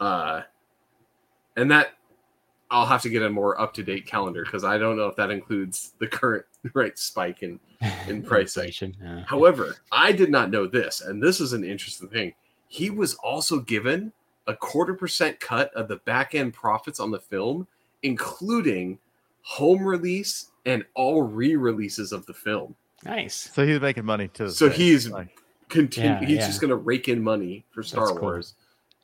uh 0.00 0.42
and 1.56 1.70
that 1.70 1.94
i'll 2.72 2.86
have 2.86 3.02
to 3.02 3.08
get 3.08 3.22
a 3.22 3.30
more 3.30 3.60
up-to-date 3.60 4.04
calendar 4.06 4.44
because 4.44 4.64
i 4.64 4.76
don't 4.76 4.96
know 4.96 5.06
if 5.06 5.14
that 5.16 5.30
includes 5.30 5.92
the 6.00 6.06
current 6.06 6.44
right 6.74 6.98
spike 6.98 7.42
in 7.42 7.60
In 8.08 8.22
pricing. 8.24 8.64
Inflation, 8.64 8.96
yeah. 9.00 9.24
however 9.26 9.76
i 9.92 10.10
did 10.12 10.30
not 10.30 10.50
know 10.50 10.66
this 10.66 11.00
and 11.00 11.22
this 11.22 11.40
is 11.40 11.52
an 11.52 11.62
interesting 11.64 12.08
thing 12.08 12.34
he 12.68 12.90
was 12.90 13.14
also 13.16 13.60
given 13.60 14.12
a 14.48 14.56
quarter 14.56 14.94
percent 14.94 15.38
cut 15.38 15.72
of 15.74 15.86
the 15.88 15.96
back 15.98 16.34
end 16.34 16.52
profits 16.54 16.98
on 16.98 17.10
the 17.12 17.20
film 17.20 17.66
including 18.02 18.98
home 19.42 19.84
release 19.86 20.50
and 20.66 20.84
all 20.94 21.22
re-releases 21.22 22.12
of 22.12 22.26
the 22.26 22.34
film 22.34 22.74
Nice. 23.04 23.50
So 23.52 23.66
he's 23.66 23.80
making 23.80 24.04
money 24.04 24.28
too. 24.28 24.48
So 24.50 24.70
he's- 24.70 25.08
like, 25.08 25.36
continue. 25.68 26.10
Yeah, 26.10 26.20
he's 26.20 26.36
yeah. 26.38 26.46
just 26.46 26.60
going 26.60 26.68
to 26.68 26.76
rake 26.76 27.08
in 27.08 27.20
money 27.20 27.64
for 27.72 27.82
Star 27.82 28.06
That's 28.06 28.12
cool. 28.20 28.28
Wars 28.28 28.54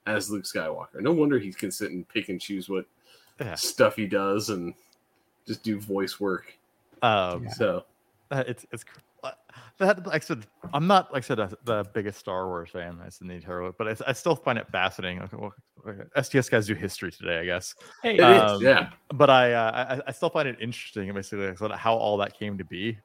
as 0.07 0.31
Luke 0.31 0.45
Skywalker. 0.45 1.01
No 1.01 1.11
wonder 1.12 1.37
he 1.41 1.53
can 1.53 1.73
sit 1.73 1.91
and 1.91 2.09
pick 2.09 2.29
and 2.29 2.41
choose 2.41 2.69
what 2.69 2.87
Yeah. 3.41 3.55
stuff 3.55 3.97
he 3.97 4.07
does 4.07 4.51
and 4.51 4.74
just 5.47 5.62
do 5.62 5.80
voice 5.80 6.18
work. 6.20 6.53
um, 7.03 7.49
So 7.49 7.84
Uh, 8.30 8.45
it's 8.47 8.66
it's 8.72 8.84
uh, 9.24 9.30
that 9.78 10.07
like 10.07 10.22
I 10.22 10.24
said 10.24 10.47
I'm 10.74 10.86
not 10.86 11.12
like 11.12 11.24
I 11.24 11.26
said 11.26 11.41
uh, 11.41 11.49
the 11.64 11.84
biggest 11.95 12.18
Star 12.18 12.47
Wars 12.47 12.70
fan. 12.70 13.01
I 13.05 13.09
still 13.09 13.26
need 13.28 13.43
to, 13.45 13.74
but 13.78 13.89
I, 13.89 14.11
I 14.11 14.12
still 14.12 14.36
find 14.36 14.59
it 14.59 14.68
fascinating. 14.70 15.22
Okay, 15.22 15.36
well, 15.36 15.55
okay, 15.89 16.22
STS 16.22 16.49
guys 16.49 16.66
do 16.66 16.74
history 16.74 17.11
today, 17.11 17.39
I 17.39 17.45
guess. 17.47 17.74
Hey, 18.03 18.16
it 18.16 18.20
is, 18.20 18.53
Um, 18.53 18.62
yeah. 18.62 18.91
But 19.14 19.30
I, 19.30 19.53
uh, 19.55 20.01
I 20.05 20.09
I 20.09 20.12
still 20.12 20.28
find 20.28 20.47
it 20.47 20.57
interesting, 20.61 21.12
basically, 21.14 21.51
like, 21.68 21.78
how 21.78 21.95
all 21.95 22.18
that 22.18 22.39
came 22.39 22.59
to 22.59 22.64
be. 22.64 22.99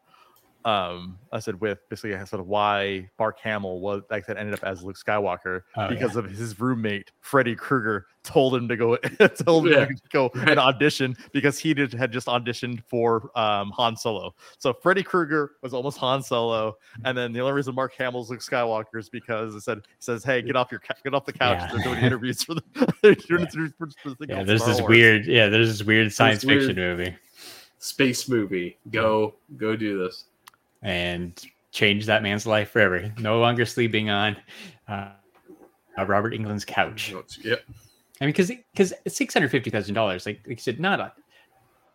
Um, 0.66 1.20
I 1.32 1.40
said 1.40 1.60
with 1.60 1.80
basically 1.90 2.12
sort 2.26 2.40
of 2.40 2.48
why 2.48 3.10
Mark 3.20 3.40
Hamill 3.40 3.80
was 3.82 4.04
like 4.10 4.26
that 4.28 4.38
ended 4.38 4.54
up 4.54 4.64
as 4.64 4.84
Luke 4.84 4.96
Skywalker 4.98 5.62
Oh, 5.76 5.90
because 5.90 6.16
of 6.16 6.26
his 6.30 6.60
roommate 6.60 7.12
Freddy 7.20 7.56
Krueger 7.56 8.06
told 8.24 8.56
him 8.56 8.68
to 8.70 8.78
go 8.78 8.96
told 9.46 9.68
him 9.68 9.74
Yeah. 9.74 9.86
to 9.86 9.96
go 10.12 10.32
Right. 10.36 10.50
and 10.52 10.60
audition 10.60 11.18
because 11.34 11.60
he 11.60 11.74
did, 11.74 11.92
had 11.94 12.12
just 12.14 12.28
auditioned 12.28 12.82
for 12.88 13.30
um, 13.38 13.72
Han 13.72 13.98
Solo. 13.98 14.34
So 14.58 14.74
Freddy 14.74 15.04
Krueger 15.04 15.52
was 15.62 15.74
almost 15.74 15.98
Han 15.98 16.24
Solo, 16.24 16.78
and 17.04 17.18
then 17.18 17.34
the 17.34 17.42
only 17.42 17.54
reason 17.54 17.76
Mark 17.76 17.94
Hamill's 17.98 18.30
Luke 18.32 18.40
Skywalker 18.40 18.98
is 19.00 19.10
because 19.10 19.56
it 19.56 19.62
said 19.62 19.80
he 19.80 19.84
says, 20.00 20.24
"Hey, 20.24 20.42
get 20.42 20.56
off 20.56 20.72
your 20.72 20.82
get 21.04 21.14
off 21.14 21.26
the 21.26 21.34
couch. 21.34 21.58
Yeah. 21.60 21.72
They're 21.74 21.84
doing 21.84 22.00
interviews 22.06 22.42
for 22.44 22.54
the 22.56 22.64
they're 23.02 23.16
doing 23.16 23.42
interviews 23.42 23.74
for, 23.78 23.90
for 24.02 24.10
the 24.12 24.28
yeah, 24.30 24.44
there's 24.44 24.62
Star 24.62 24.74
this 24.74 24.82
Wars." 24.82 24.90
weird, 24.90 25.26
yeah, 25.26 25.50
there's 25.50 25.68
this 25.80 25.86
weird 25.86 26.14
science 26.14 26.46
weird- 26.46 26.62
fiction 26.62 26.76
movie, 26.78 27.16
Space 27.80 28.30
movie. 28.30 28.78
Go 28.92 29.36
go 29.58 29.76
do 29.76 29.98
this. 30.02 30.26
And 30.84 31.42
changed 31.72 32.08
that 32.08 32.24
man's 32.24 32.46
life 32.46 32.70
forever. 32.70 33.12
No 33.20 33.40
longer 33.40 33.66
sleeping 33.66 34.10
on 34.10 34.38
uh, 34.88 35.10
uh, 35.98 36.06
Robert 36.06 36.34
Englund's 36.34 36.66
couch. 36.66 37.14
Yep. 37.44 37.62
I 38.22 38.26
mean, 38.26 38.32
because 38.32 38.52
because 38.74 38.94
six 39.08 39.34
hundred 39.34 39.50
fifty 39.50 39.70
thousand 39.70 39.96
dollars, 39.96 40.26
like, 40.26 40.40
like 40.48 40.58
you 40.58 40.62
said, 40.62 40.80
not 40.80 41.00
a, 41.00 41.12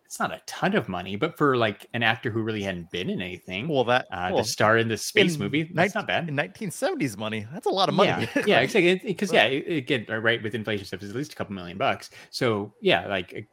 it's 0.05 0.19
not 0.19 0.31
a 0.31 0.41
ton 0.45 0.75
of 0.75 0.89
money, 0.89 1.15
but 1.15 1.37
for 1.37 1.55
like 1.55 1.87
an 1.93 2.03
actor 2.03 2.29
who 2.29 2.41
really 2.41 2.61
hadn't 2.61 2.91
been 2.91 3.09
in 3.09 3.21
anything, 3.21 3.67
Well, 3.67 3.85
that 3.85 4.05
uh, 4.11 4.29
well, 4.33 4.43
to 4.43 4.49
star 4.49 4.77
in 4.77 4.87
this 4.89 5.05
space 5.05 5.35
in 5.35 5.39
movie, 5.39 5.69
that's 5.73 5.95
not 5.95 6.07
bad. 6.07 6.27
In 6.27 6.35
1970s 6.35 7.17
money, 7.17 7.47
that's 7.53 7.67
a 7.67 7.71
lot 7.71 7.89
of 7.89 7.95
money. 7.95 8.27
Yeah, 8.35 8.43
yeah, 8.47 8.59
exactly. 8.59 8.95
Because 9.03 9.31
yeah, 9.31 9.43
again, 9.43 10.05
right 10.09 10.43
with 10.43 10.55
inflation 10.55 10.85
stuff 10.85 11.01
is 11.01 11.09
at 11.09 11.15
least 11.15 11.33
a 11.33 11.35
couple 11.35 11.55
million 11.55 11.77
bucks. 11.77 12.09
So 12.31 12.73
yeah, 12.81 13.07
like 13.07 13.47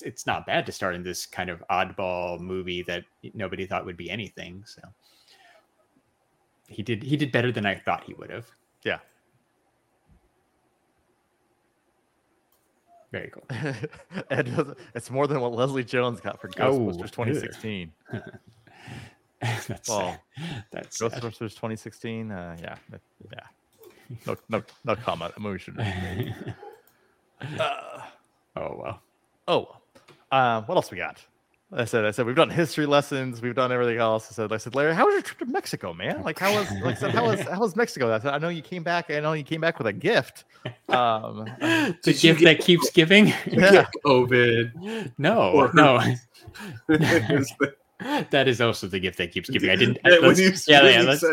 it's, 0.00 0.26
not 0.26 0.46
bad 0.46 0.64
to 0.66 0.72
start 0.72 0.94
in 0.94 1.02
this 1.02 1.26
kind 1.26 1.50
of 1.50 1.62
oddball 1.70 2.40
movie 2.40 2.82
that 2.84 3.04
nobody 3.34 3.66
thought 3.66 3.84
would 3.84 3.96
be 3.96 4.08
anything. 4.08 4.64
So 4.66 4.80
he 6.68 6.82
did 6.82 7.02
he 7.02 7.16
did 7.16 7.32
better 7.32 7.52
than 7.52 7.66
I 7.66 7.74
thought 7.74 8.04
he 8.04 8.14
would 8.14 8.30
have. 8.30 8.46
Yeah. 8.84 8.98
Very 13.10 13.30
cool. 13.30 13.44
Ed 14.30 14.74
it's 14.94 15.10
more 15.10 15.26
than 15.26 15.40
what 15.40 15.52
Leslie 15.52 15.84
Jones 15.84 16.20
got 16.20 16.40
for 16.40 16.48
Oh, 16.58 16.78
Ghostbusters 16.78 17.10
2016. 17.12 17.92
that's 19.40 19.88
Well, 19.88 20.18
that's 20.70 20.98
sad. 20.98 21.12
Ghostbusters 21.12 21.50
2016. 21.50 22.30
Uh, 22.30 22.56
yeah, 22.58 22.76
yeah. 23.30 23.40
No, 24.26 24.36
no, 24.48 24.62
no 24.84 24.96
comment. 24.96 25.34
The 25.34 25.40
movie 25.40 25.58
should. 25.58 25.78
Uh, 27.58 28.00
oh 28.54 28.76
well. 28.78 29.02
oh, 29.48 29.58
well. 29.68 29.81
Uh, 30.32 30.62
what 30.62 30.74
else 30.74 30.90
we 30.90 30.96
got? 30.96 31.24
I 31.74 31.86
said, 31.86 32.04
I 32.04 32.10
said 32.10 32.26
we've 32.26 32.36
done 32.36 32.50
history 32.50 32.84
lessons, 32.84 33.40
we've 33.40 33.54
done 33.54 33.72
everything 33.72 33.96
else. 33.96 34.28
I 34.30 34.34
said, 34.34 34.52
I 34.52 34.58
said, 34.58 34.74
Larry, 34.74 34.94
how 34.94 35.06
was 35.06 35.14
your 35.14 35.22
trip 35.22 35.38
to 35.38 35.46
Mexico, 35.46 35.94
man? 35.94 36.22
Like, 36.22 36.38
how 36.38 36.52
was, 36.54 36.70
like 36.82 36.96
I 36.96 37.00
said, 37.00 37.10
how 37.12 37.24
was, 37.26 37.40
how 37.48 37.60
was 37.60 37.76
Mexico? 37.76 38.12
I 38.14 38.18
said, 38.18 38.34
I 38.34 38.38
know 38.38 38.50
you 38.50 38.60
came 38.60 38.82
back. 38.82 39.10
I 39.10 39.20
know 39.20 39.32
you 39.32 39.42
came 39.42 39.62
back 39.62 39.78
with 39.78 39.86
a 39.86 39.92
gift. 39.92 40.44
Um, 40.90 41.46
the 41.60 41.94
gift 42.04 42.40
get- 42.40 42.58
that 42.58 42.60
keeps 42.60 42.90
giving. 42.90 43.28
yeah, 43.46 43.86
COVID. 44.04 45.12
no, 45.16 45.50
Or- 45.52 45.70
no. 45.72 45.98
That 48.30 48.48
is 48.48 48.60
also 48.60 48.86
the 48.88 48.98
gift 48.98 49.16
that 49.18 49.32
keeps 49.32 49.48
giving. 49.48 49.70
I 49.70 49.76
didn't. 49.76 49.98
Yeah, 50.04 50.18
when 50.18 50.22
let's- 50.34 50.40
you, 50.40 50.74
yeah, 50.74 50.82
when 50.82 50.92
yeah, 51.06 51.10
let's, 51.10 51.24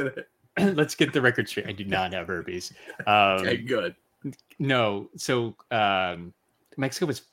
let's 0.77 0.95
get 0.95 1.11
the 1.11 1.21
record 1.21 1.49
straight. 1.49 1.67
I 1.67 1.73
do 1.73 1.83
not 1.83 2.13
have 2.13 2.27
herpes. 2.27 2.71
Um, 3.07 3.39
Okay, 3.41 3.57
good. 3.57 3.95
No, 4.59 5.09
so 5.17 5.55
um, 5.71 6.33
Mexico 6.77 7.07
was 7.07 7.23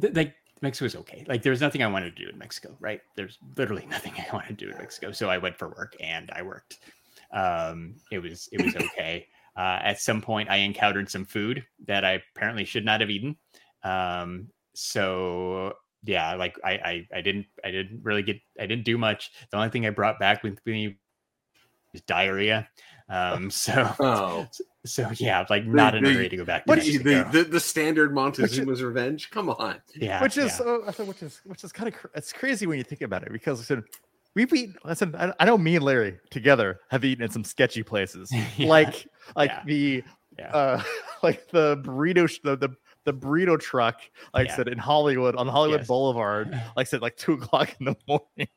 th- 0.00 0.14
like 0.14 0.34
Mexico 0.60 0.84
was 0.84 0.96
okay. 0.96 1.24
Like 1.26 1.42
there 1.42 1.50
was 1.50 1.60
nothing 1.60 1.82
I 1.82 1.88
wanted 1.88 2.16
to 2.16 2.24
do 2.24 2.30
in 2.30 2.38
Mexico, 2.38 2.76
right? 2.80 3.00
There's 3.16 3.38
literally 3.56 3.86
nothing 3.90 4.12
I 4.16 4.26
wanted 4.32 4.58
to 4.58 4.66
do 4.66 4.70
in 4.70 4.78
Mexico. 4.78 5.12
So 5.12 5.28
I 5.28 5.38
went 5.38 5.58
for 5.58 5.68
work 5.68 5.94
and 6.00 6.30
I 6.34 6.42
worked. 6.42 6.78
Um, 7.32 7.96
it 8.10 8.18
was 8.18 8.48
it 8.52 8.62
was 8.64 8.76
okay. 8.84 9.26
Uh, 9.56 9.80
at 9.82 10.00
some 10.00 10.22
point, 10.22 10.48
I 10.48 10.56
encountered 10.56 11.10
some 11.10 11.26
food 11.26 11.64
that 11.86 12.04
I 12.04 12.22
apparently 12.34 12.64
should 12.64 12.84
not 12.84 13.00
have 13.00 13.10
eaten. 13.10 13.36
Um, 13.84 14.48
so 14.74 15.74
yeah, 16.04 16.34
like 16.34 16.56
I, 16.64 16.72
I 16.72 17.08
I 17.18 17.20
didn't 17.20 17.46
I 17.64 17.70
didn't 17.70 18.02
really 18.02 18.22
get 18.22 18.40
I 18.58 18.66
didn't 18.66 18.84
do 18.84 18.96
much. 18.96 19.30
The 19.50 19.56
only 19.56 19.68
thing 19.68 19.86
I 19.86 19.90
brought 19.90 20.18
back 20.18 20.42
with 20.42 20.58
me 20.64 20.98
was 21.92 22.02
diarrhea. 22.02 22.68
Um, 23.12 23.50
so 23.50 23.94
Oh, 24.00 24.48
so 24.84 25.10
yeah, 25.16 25.44
like 25.50 25.66
not 25.66 25.94
in 25.94 26.04
a 26.04 26.08
the- 26.08 26.14
hurry 26.14 26.28
to 26.28 26.36
go 26.36 26.44
back. 26.44 26.64
To 26.64 26.68
what 26.70 26.78
Which- 26.78 26.98
the, 27.02 27.28
the 27.30 27.44
the 27.44 27.60
standard 27.60 28.12
Montezuma's 28.14 28.82
revenge? 28.82 29.30
Come 29.30 29.50
on. 29.50 29.76
yeah, 29.94 30.22
which 30.22 30.38
is 30.38 30.58
yeah. 30.58 30.66
uh, 30.72 30.78
I 30.88 30.92
said, 30.92 31.06
which 31.08 31.22
is 31.22 31.40
which 31.44 31.62
is 31.64 31.72
kind 31.72 31.88
of 31.88 31.94
cr- 31.94 32.06
it's 32.14 32.32
crazy 32.32 32.66
when 32.66 32.78
you 32.78 32.84
think 32.84 33.02
about 33.02 33.22
it 33.22 33.32
because 33.32 33.60
I 33.60 33.64
said 33.64 33.82
we've 34.34 34.52
eaten. 34.52 34.74
Listen, 34.84 35.14
I, 35.14 35.32
I 35.38 35.44
know 35.44 35.58
me 35.58 35.76
and 35.76 35.84
Larry 35.84 36.18
together 36.30 36.80
have 36.90 37.04
eaten 37.04 37.22
at 37.22 37.32
some 37.32 37.44
sketchy 37.44 37.82
places, 37.82 38.30
Yeah, 38.56 38.66
like 38.68 39.06
like 39.36 39.50
yeah, 39.50 39.62
the 39.66 40.04
yeah. 40.38 40.48
uh 40.56 40.82
like 41.22 41.48
the 41.50 41.76
burrito 41.78 42.28
sh- 42.28 42.40
the, 42.42 42.56
the 42.56 42.70
the 43.04 43.12
burrito 43.12 43.58
truck 43.60 44.00
like 44.32 44.46
Yeah. 44.48 44.52
I 44.52 44.56
said 44.56 44.68
in 44.68 44.78
Hollywood 44.78 45.36
on 45.36 45.46
Hollywood 45.48 45.80
Yes. 45.80 45.88
Boulevard 45.88 46.50
like 46.50 46.62
I 46.76 46.84
said 46.84 47.02
like 47.02 47.16
two 47.16 47.34
o'clock 47.34 47.74
in 47.80 47.86
the 47.86 47.96
morning 48.08 48.48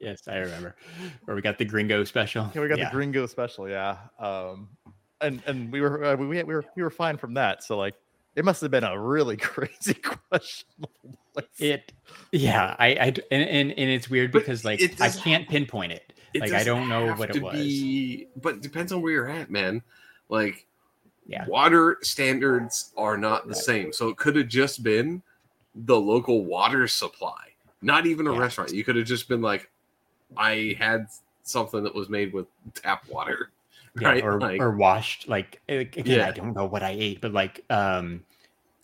yes, 0.00 0.22
I 0.28 0.36
remember. 0.36 0.76
Where 1.24 1.34
we 1.34 1.42
got 1.42 1.58
the 1.58 1.64
Gringo 1.64 2.04
special. 2.04 2.50
yeah, 2.54 2.60
we 2.60 2.68
got 2.68 2.78
yeah. 2.78 2.88
the 2.90 2.94
Gringo 2.96 3.26
special 3.26 3.68
yeah 3.68 3.96
um 4.18 4.68
and 5.20 5.42
and 5.46 5.72
we 5.72 5.80
were 5.80 6.04
uh, 6.04 6.16
we, 6.16 6.26
we 6.26 6.42
were 6.44 6.64
we 6.76 6.82
were 6.82 6.90
fine 6.90 7.16
from 7.16 7.34
that 7.34 7.62
so 7.64 7.78
like 7.78 7.94
it 8.34 8.44
must 8.44 8.60
have 8.60 8.70
been 8.70 8.84
a 8.84 8.98
really 9.00 9.36
crazy 9.52 9.94
question 9.94 10.68
It, 11.58 11.92
yeah, 12.32 12.76
I, 12.78 12.96
I, 13.00 13.10
d- 13.10 13.22
and, 13.30 13.42
and, 13.48 13.70
and 13.72 13.90
it's 13.90 14.08
weird 14.10 14.30
But 14.32 14.40
because 14.40 14.64
like 14.64 14.82
I 14.82 14.86
doesn't- 14.88 15.22
can't 15.22 15.48
pinpoint 15.48 15.92
it. 15.92 16.12
It 16.34 16.40
Like, 16.40 16.52
I 16.52 16.64
don't 16.64 16.88
know 16.88 17.06
have 17.08 17.18
what 17.18 17.34
it 17.34 17.42
was. 17.42 17.54
Be, 17.54 18.26
but 18.36 18.56
it 18.56 18.60
depends 18.62 18.92
on 18.92 19.00
where 19.00 19.12
you're 19.12 19.28
at, 19.28 19.50
man. 19.50 19.82
Like, 20.28 20.66
Yeah. 21.26 21.46
water 21.46 21.96
standards 22.02 22.92
are 22.98 23.16
not 23.16 23.44
the 23.44 23.54
Right. 23.54 23.56
same. 23.56 23.92
So 23.92 24.08
it 24.08 24.16
could 24.18 24.36
have 24.36 24.48
just 24.48 24.82
been 24.82 25.22
the 25.74 25.98
local 25.98 26.44
water 26.44 26.86
supply. 26.88 27.52
Not 27.80 28.04
even 28.06 28.26
a 28.26 28.32
Yeah. 28.34 28.40
restaurant. 28.40 28.72
You 28.74 28.84
could 28.84 28.96
have 28.96 29.06
just 29.06 29.28
been 29.28 29.40
like, 29.40 29.70
I 30.36 30.76
had 30.78 31.06
something 31.42 31.82
that 31.84 31.94
was 31.94 32.08
made 32.08 32.32
with 32.32 32.46
tap 32.74 33.08
water. 33.08 33.50
yeah, 34.00 34.08
right? 34.08 34.24
or 34.24 34.38
Like- 34.40 34.60
or 34.60 34.72
washed 34.76 35.28
like 35.28 35.60
again 35.68 36.04
Yeah. 36.04 36.26
i 36.28 36.30
don't 36.30 36.54
know 36.54 36.66
what 36.66 36.82
i 36.82 36.90
ate 36.90 37.20
but 37.22 37.32
like 37.32 37.64
um 37.70 38.22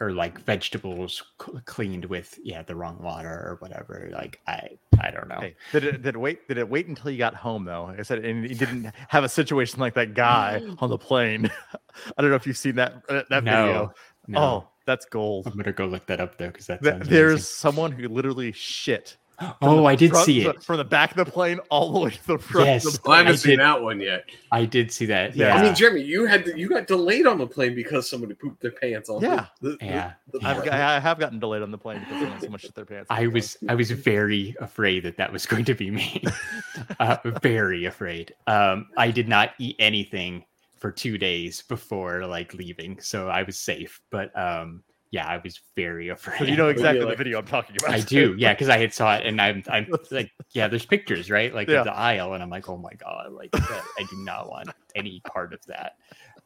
or 0.00 0.10
like 0.12 0.38
vegetables 0.40 1.22
c- 1.44 1.52
cleaned 1.66 2.06
with 2.06 2.38
yeah 2.42 2.62
the 2.62 2.74
wrong 2.74 2.98
water 3.02 3.28
or 3.28 3.56
whatever 3.60 4.08
like 4.12 4.40
i 4.46 4.68
i 5.00 5.10
don't 5.10 5.28
know 5.28 5.38
Hey, 5.40 5.54
did 5.72 5.84
it 5.84 6.02
did 6.02 6.14
it 6.14 6.18
wait 6.18 6.48
did 6.48 6.56
it 6.56 6.68
wait 6.68 6.86
until 6.86 7.10
you 7.10 7.18
got 7.18 7.34
home 7.34 7.64
though? 7.64 7.84
Like 7.84 7.98
I 8.00 8.02
said, 8.02 8.24
and 8.24 8.48
you 8.48 8.54
didn't 8.54 8.90
have 9.08 9.22
a 9.24 9.28
situation 9.28 9.80
like 9.80 9.94
that 9.94 10.14
guy 10.14 10.62
on 10.78 10.88
the 10.88 10.98
plane. 10.98 11.50
I 12.16 12.22
don't 12.22 12.30
know 12.30 12.36
if 12.36 12.46
you've 12.46 12.56
seen 12.56 12.76
that 12.76 13.02
uh, 13.08 13.22
that 13.28 13.44
no, 13.44 13.50
video. 13.66 13.94
no. 14.28 14.38
Oh, 14.40 14.68
that's 14.86 15.04
gold. 15.04 15.46
i'm 15.46 15.56
gonna 15.56 15.72
go 15.72 15.86
look 15.86 16.06
that 16.06 16.20
up 16.20 16.38
though 16.38 16.46
because 16.48 16.66
that 16.68 16.82
Th- 16.82 16.94
sounds 16.94 17.08
There's 17.08 17.46
someone 17.48 17.92
who 17.92 18.08
literally 18.08 18.50
shit. 18.52 19.16
Amazing. 19.42 19.56
from 19.60 19.68
oh 19.68 19.84
i 19.86 19.94
did 19.94 20.10
front- 20.10 20.26
see 20.26 20.42
the- 20.44 20.50
it 20.50 20.62
from 20.62 20.76
the 20.78 20.84
back 20.84 21.10
of 21.10 21.16
the 21.24 21.30
plane 21.30 21.58
all 21.70 21.92
the 21.92 22.00
way 22.00 22.10
to 22.10 22.26
the 22.26 22.38
front. 22.38 22.66
Yes. 22.66 22.86
Of 22.86 22.94
the 22.94 23.00
Well, 23.04 23.14
I 23.14 23.18
haven't 23.18 23.32
I 23.32 23.36
seen 23.36 23.58
that 23.58 23.82
one 23.82 24.00
yet. 24.00 24.24
i 24.50 24.64
did 24.64 24.90
see 24.92 25.06
that 25.06 25.34
Yeah. 25.36 25.48
yeah 25.48 25.56
I 25.56 25.62
mean, 25.62 25.74
Jeremy, 25.74 26.02
you 26.02 26.26
had 26.26 26.44
to, 26.46 26.58
you 26.58 26.68
got 26.68 26.86
delayed 26.86 27.26
on 27.26 27.38
the 27.38 27.46
plane 27.46 27.74
because 27.74 28.08
somebody 28.08 28.34
pooped 28.34 28.60
their 28.62 28.70
pants 28.72 29.08
on. 29.08 29.22
Yeah. 29.22 29.46
the, 29.60 29.70
the- 29.70 29.78
Yeah. 29.80 30.12
the 30.32 30.38
Yeah. 30.40 30.48
I've, 30.50 30.68
I 30.68 31.00
have 31.00 31.18
gotten 31.18 31.38
delayed 31.38 31.62
on 31.62 31.70
the 31.70 31.78
plane 31.78 32.00
because 32.00 32.20
someone 32.20 32.40
so 32.40 32.48
much 32.48 32.62
their 32.74 32.84
pants. 32.84 33.06
I 33.10 33.26
was 33.26 33.56
I 33.68 33.74
was 33.74 33.90
very 33.90 34.54
afraid 34.60 35.02
that 35.04 35.16
that 35.16 35.32
was 35.32 35.46
going 35.46 35.64
to 35.66 35.74
be 35.74 35.90
me. 35.90 36.22
uh, 37.00 37.16
very 37.42 37.84
afraid. 37.86 38.34
Um, 38.46 38.86
I 38.96 39.10
did 39.10 39.28
not 39.28 39.50
eat 39.58 39.76
anything 39.78 40.44
for 40.78 40.90
two 40.90 41.16
days 41.18 41.62
before 41.62 42.26
like 42.26 42.54
leaving, 42.54 43.00
so 43.00 43.28
I 43.28 43.42
was 43.44 43.56
safe. 43.58 44.00
But 44.10 44.36
um, 44.38 44.82
yeah, 45.12 45.26
I 45.28 45.36
was 45.44 45.60
very 45.76 46.08
afraid. 46.16 46.48
You 46.48 46.56
know 46.56 46.68
exactly 46.68 47.04
like- 47.04 47.12
the 47.16 47.16
video 47.22 47.38
I'm 47.38 47.46
talking 47.46 47.76
about. 47.78 47.90
I 47.94 48.00
do, 48.00 48.34
yeah, 48.38 48.52
because 48.54 48.68
I 48.68 48.78
had 48.78 48.92
saw 48.92 49.14
it, 49.14 49.24
and 49.24 49.40
I'm, 49.40 49.62
I'm 49.68 49.86
like, 50.10 50.32
yeah, 50.50 50.66
there's 50.66 50.84
pictures, 50.86 51.30
right, 51.30 51.54
like 51.54 51.68
Yeah. 51.68 51.84
the 51.84 51.94
aisle, 51.94 52.32
and 52.34 52.42
I'm 52.42 52.50
like, 52.50 52.68
oh 52.68 52.76
my 52.78 52.94
god, 52.94 53.30
like 53.32 53.50
I 53.54 54.04
do 54.10 54.16
not 54.24 54.50
want 54.50 54.70
any 54.96 55.20
part 55.20 55.52
of 55.54 55.60
that. 55.66 55.92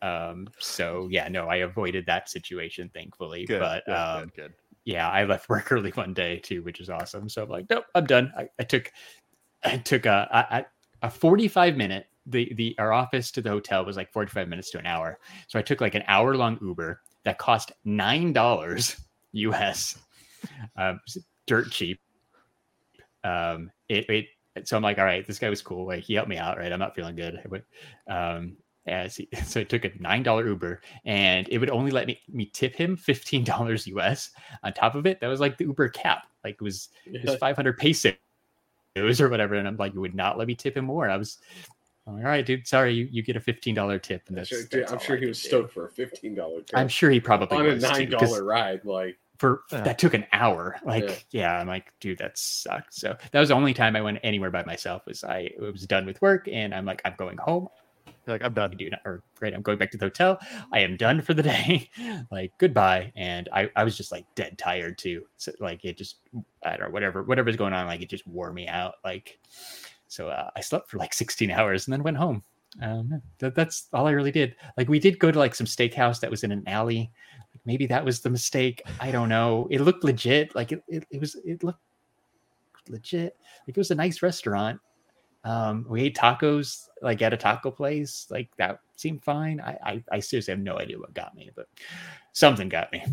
Um, 0.02 0.48
so 0.58 1.08
yeah, 1.10 1.28
no, 1.28 1.46
I 1.48 1.56
avoided 1.56 2.04
that 2.06 2.28
situation, 2.28 2.90
thankfully. 2.92 3.46
Good, 3.46 3.60
but 3.60 3.86
good, 3.86 3.92
um, 3.94 4.20
good, 4.24 4.34
good. 4.34 4.52
yeah, 4.84 5.08
I 5.08 5.24
left 5.24 5.48
work 5.48 5.72
early 5.72 5.90
one 5.92 6.12
day 6.12 6.38
too, 6.38 6.62
which 6.62 6.80
is 6.80 6.90
awesome. 6.90 7.28
So 7.30 7.44
I'm 7.44 7.48
like, 7.48 7.66
nope, 7.70 7.84
I'm 7.94 8.04
done. 8.04 8.30
I, 8.36 8.48
I 8.58 8.64
took, 8.64 8.92
I 9.64 9.78
took 9.78 10.04
a, 10.06 10.28
a 11.02 11.06
a 11.06 11.10
45 11.10 11.76
minute. 11.76 12.08
The 12.26 12.52
the 12.56 12.74
our 12.78 12.92
office 12.92 13.30
to 13.32 13.40
the 13.40 13.50
hotel 13.50 13.84
was 13.84 13.96
like 13.96 14.12
45 14.12 14.48
minutes 14.48 14.70
to 14.72 14.78
an 14.78 14.86
hour. 14.86 15.18
So 15.46 15.58
I 15.58 15.62
took 15.62 15.80
like 15.80 15.94
an 15.94 16.02
hour 16.08 16.36
long 16.36 16.58
Uber 16.60 17.00
that 17.26 17.38
cost 17.38 17.72
nine 17.84 18.32
dollars 18.32 18.96
US. 19.32 19.98
Um, 20.76 21.00
dirt 21.46 21.70
cheap. 21.70 22.00
Um, 23.24 23.70
it 23.90 24.08
it. 24.08 24.26
So 24.68 24.76
I'm 24.76 24.82
like, 24.82 24.98
all 24.98 25.04
right, 25.04 25.26
this 25.26 25.38
guy 25.38 25.50
was 25.50 25.60
cool. 25.60 25.86
Like 25.86 26.04
he 26.04 26.14
helped 26.14 26.30
me 26.30 26.38
out, 26.38 26.56
right? 26.56 26.72
I'm 26.72 26.78
not 26.78 26.94
feeling 26.94 27.16
good. 27.16 27.42
Went, 27.50 27.64
um, 28.08 28.56
as 28.86 29.16
he, 29.16 29.28
so 29.44 29.60
I 29.60 29.64
took 29.64 29.84
a 29.84 29.90
nine 29.98 30.22
dollar 30.22 30.46
Uber, 30.46 30.80
and 31.04 31.46
it 31.50 31.58
would 31.58 31.70
only 31.70 31.90
let 31.90 32.06
me 32.06 32.20
me 32.32 32.46
tip 32.46 32.74
him 32.74 32.96
fifteen 32.96 33.44
dollars 33.44 33.86
US. 33.88 34.30
On 34.62 34.72
top 34.72 34.94
of 34.94 35.04
it, 35.06 35.20
that 35.20 35.28
was 35.28 35.40
like 35.40 35.58
the 35.58 35.64
Uber 35.64 35.88
cap. 35.90 36.28
Like 36.44 36.54
it 36.54 36.62
was 36.62 36.88
it 37.12 37.28
was 37.28 37.36
500 37.36 37.76
pesos 37.76 38.14
or 39.20 39.28
whatever, 39.28 39.54
and 39.54 39.68
I'm 39.68 39.76
like, 39.76 39.94
you 39.94 40.00
would 40.00 40.14
not 40.14 40.38
let 40.38 40.46
me 40.46 40.54
tip 40.54 40.76
him 40.76 40.84
more. 40.86 41.10
I 41.10 41.16
was, 41.16 41.38
I'm 42.06 42.14
like, 42.14 42.24
all 42.24 42.30
right, 42.30 42.46
dude, 42.46 42.66
sorry, 42.66 42.94
you, 42.94 43.08
you 43.10 43.22
get 43.22 43.36
a 43.36 43.40
fifteen 43.40 43.74
dollar 43.74 43.98
tip, 43.98 44.22
and 44.28 44.36
I'm 44.36 44.40
that's, 44.40 44.48
sure, 44.48 44.62
that's 44.70 44.92
I'm 44.92 44.98
sure 45.00 45.16
I 45.16 45.20
he 45.20 45.26
was 45.26 45.42
do. 45.42 45.48
stoked 45.48 45.72
for 45.72 45.86
a 45.86 45.90
fifteen 45.90 46.34
dollar. 46.34 46.60
I'm 46.74 46.88
sure 46.88 47.10
he 47.10 47.18
probably 47.20 47.56
on 47.58 47.66
a 47.66 47.74
was 47.74 47.82
too, 47.82 47.90
nine 47.90 48.10
'cause 48.12 48.28
dollar 48.30 48.44
ride. 48.44 48.84
Like 48.84 49.18
for 49.38 49.62
Yeah. 49.72 49.80
that 49.82 49.98
took 49.98 50.14
an 50.14 50.24
hour. 50.32 50.76
Like, 50.84 51.26
Yeah. 51.30 51.54
yeah. 51.56 51.60
I'm 51.60 51.66
like, 51.66 51.92
dude, 52.00 52.18
that 52.18 52.38
sucked. 52.38 52.94
So 52.94 53.16
that 53.32 53.40
was 53.40 53.48
the 53.50 53.54
only 53.54 53.74
time 53.74 53.96
I 53.96 54.00
went 54.00 54.18
anywhere 54.22 54.50
by 54.50 54.64
myself. 54.64 55.04
Was 55.06 55.24
I 55.24 55.50
was 55.58 55.86
done 55.86 56.06
with 56.06 56.22
work, 56.22 56.48
and 56.48 56.74
I'm 56.74 56.84
like, 56.84 57.02
I'm 57.04 57.14
going 57.18 57.38
home. 57.38 57.68
You're 58.26 58.34
like 58.34 58.42
I'm 58.44 58.54
done. 58.54 58.70
do 58.76 58.90
not, 58.90 59.00
or 59.04 59.22
great, 59.36 59.54
I'm 59.54 59.62
going 59.62 59.78
back 59.78 59.90
to 59.92 59.98
the 59.98 60.06
hotel. 60.06 60.38
I 60.72 60.80
am 60.80 60.96
done 60.96 61.22
for 61.22 61.34
the 61.34 61.42
day. 61.42 61.90
like 62.30 62.52
goodbye. 62.58 63.12
And 63.16 63.48
I, 63.52 63.70
I 63.76 63.84
was 63.84 63.96
just 63.96 64.10
like 64.10 64.24
dead 64.34 64.58
tired 64.58 64.96
too. 64.98 65.26
So 65.36 65.52
like 65.60 65.84
it 65.84 65.96
just, 65.96 66.16
I 66.64 66.70
don't 66.76 66.86
know, 66.86 66.90
whatever, 66.90 67.22
whatever's 67.22 67.56
going 67.56 67.72
on, 67.72 67.86
like 67.86 68.00
it 68.02 68.08
just 68.08 68.26
wore 68.26 68.52
me 68.52 68.66
out. 68.68 68.94
Like, 69.04 69.38
so 70.16 70.28
uh, 70.28 70.48
I 70.56 70.60
slept 70.62 70.88
for 70.88 70.96
like 70.96 71.12
16 71.12 71.50
hours 71.50 71.86
and 71.86 71.92
then 71.92 72.02
went 72.02 72.16
home. 72.16 72.42
Um, 72.80 73.20
that, 73.38 73.54
that's 73.54 73.88
all 73.92 74.06
I 74.06 74.12
really 74.12 74.30
did. 74.30 74.56
Like 74.78 74.88
we 74.88 74.98
did 74.98 75.18
go 75.18 75.30
to 75.30 75.38
like 75.38 75.54
some 75.54 75.66
steakhouse 75.66 76.20
that 76.20 76.30
was 76.30 76.42
in 76.42 76.52
an 76.52 76.62
alley. 76.66 77.10
Maybe 77.66 77.86
that 77.86 78.04
was 78.04 78.20
the 78.20 78.30
mistake. 78.30 78.80
I 78.98 79.10
don't 79.10 79.28
know. 79.28 79.68
It 79.70 79.82
looked 79.82 80.04
legit. 80.04 80.54
Like 80.54 80.72
it, 80.72 80.82
it, 80.88 81.06
it 81.10 81.20
was, 81.20 81.34
it 81.44 81.62
looked 81.62 81.82
legit. 82.88 83.36
Like 83.66 83.76
it 83.76 83.80
was 83.80 83.90
a 83.90 83.94
nice 83.94 84.22
restaurant. 84.22 84.80
Um, 85.44 85.84
we 85.86 86.02
ate 86.02 86.16
tacos 86.16 86.88
like 87.02 87.20
at 87.20 87.34
a 87.34 87.36
taco 87.36 87.70
place. 87.70 88.26
Like 88.30 88.48
that 88.56 88.80
seemed 88.96 89.22
fine. 89.22 89.60
I, 89.60 89.78
I, 89.84 90.04
I 90.12 90.20
seriously 90.20 90.52
have 90.52 90.60
no 90.60 90.78
idea 90.78 90.98
what 90.98 91.12
got 91.12 91.34
me, 91.34 91.50
but 91.54 91.66
something 92.32 92.70
got 92.70 92.90
me. 92.90 93.04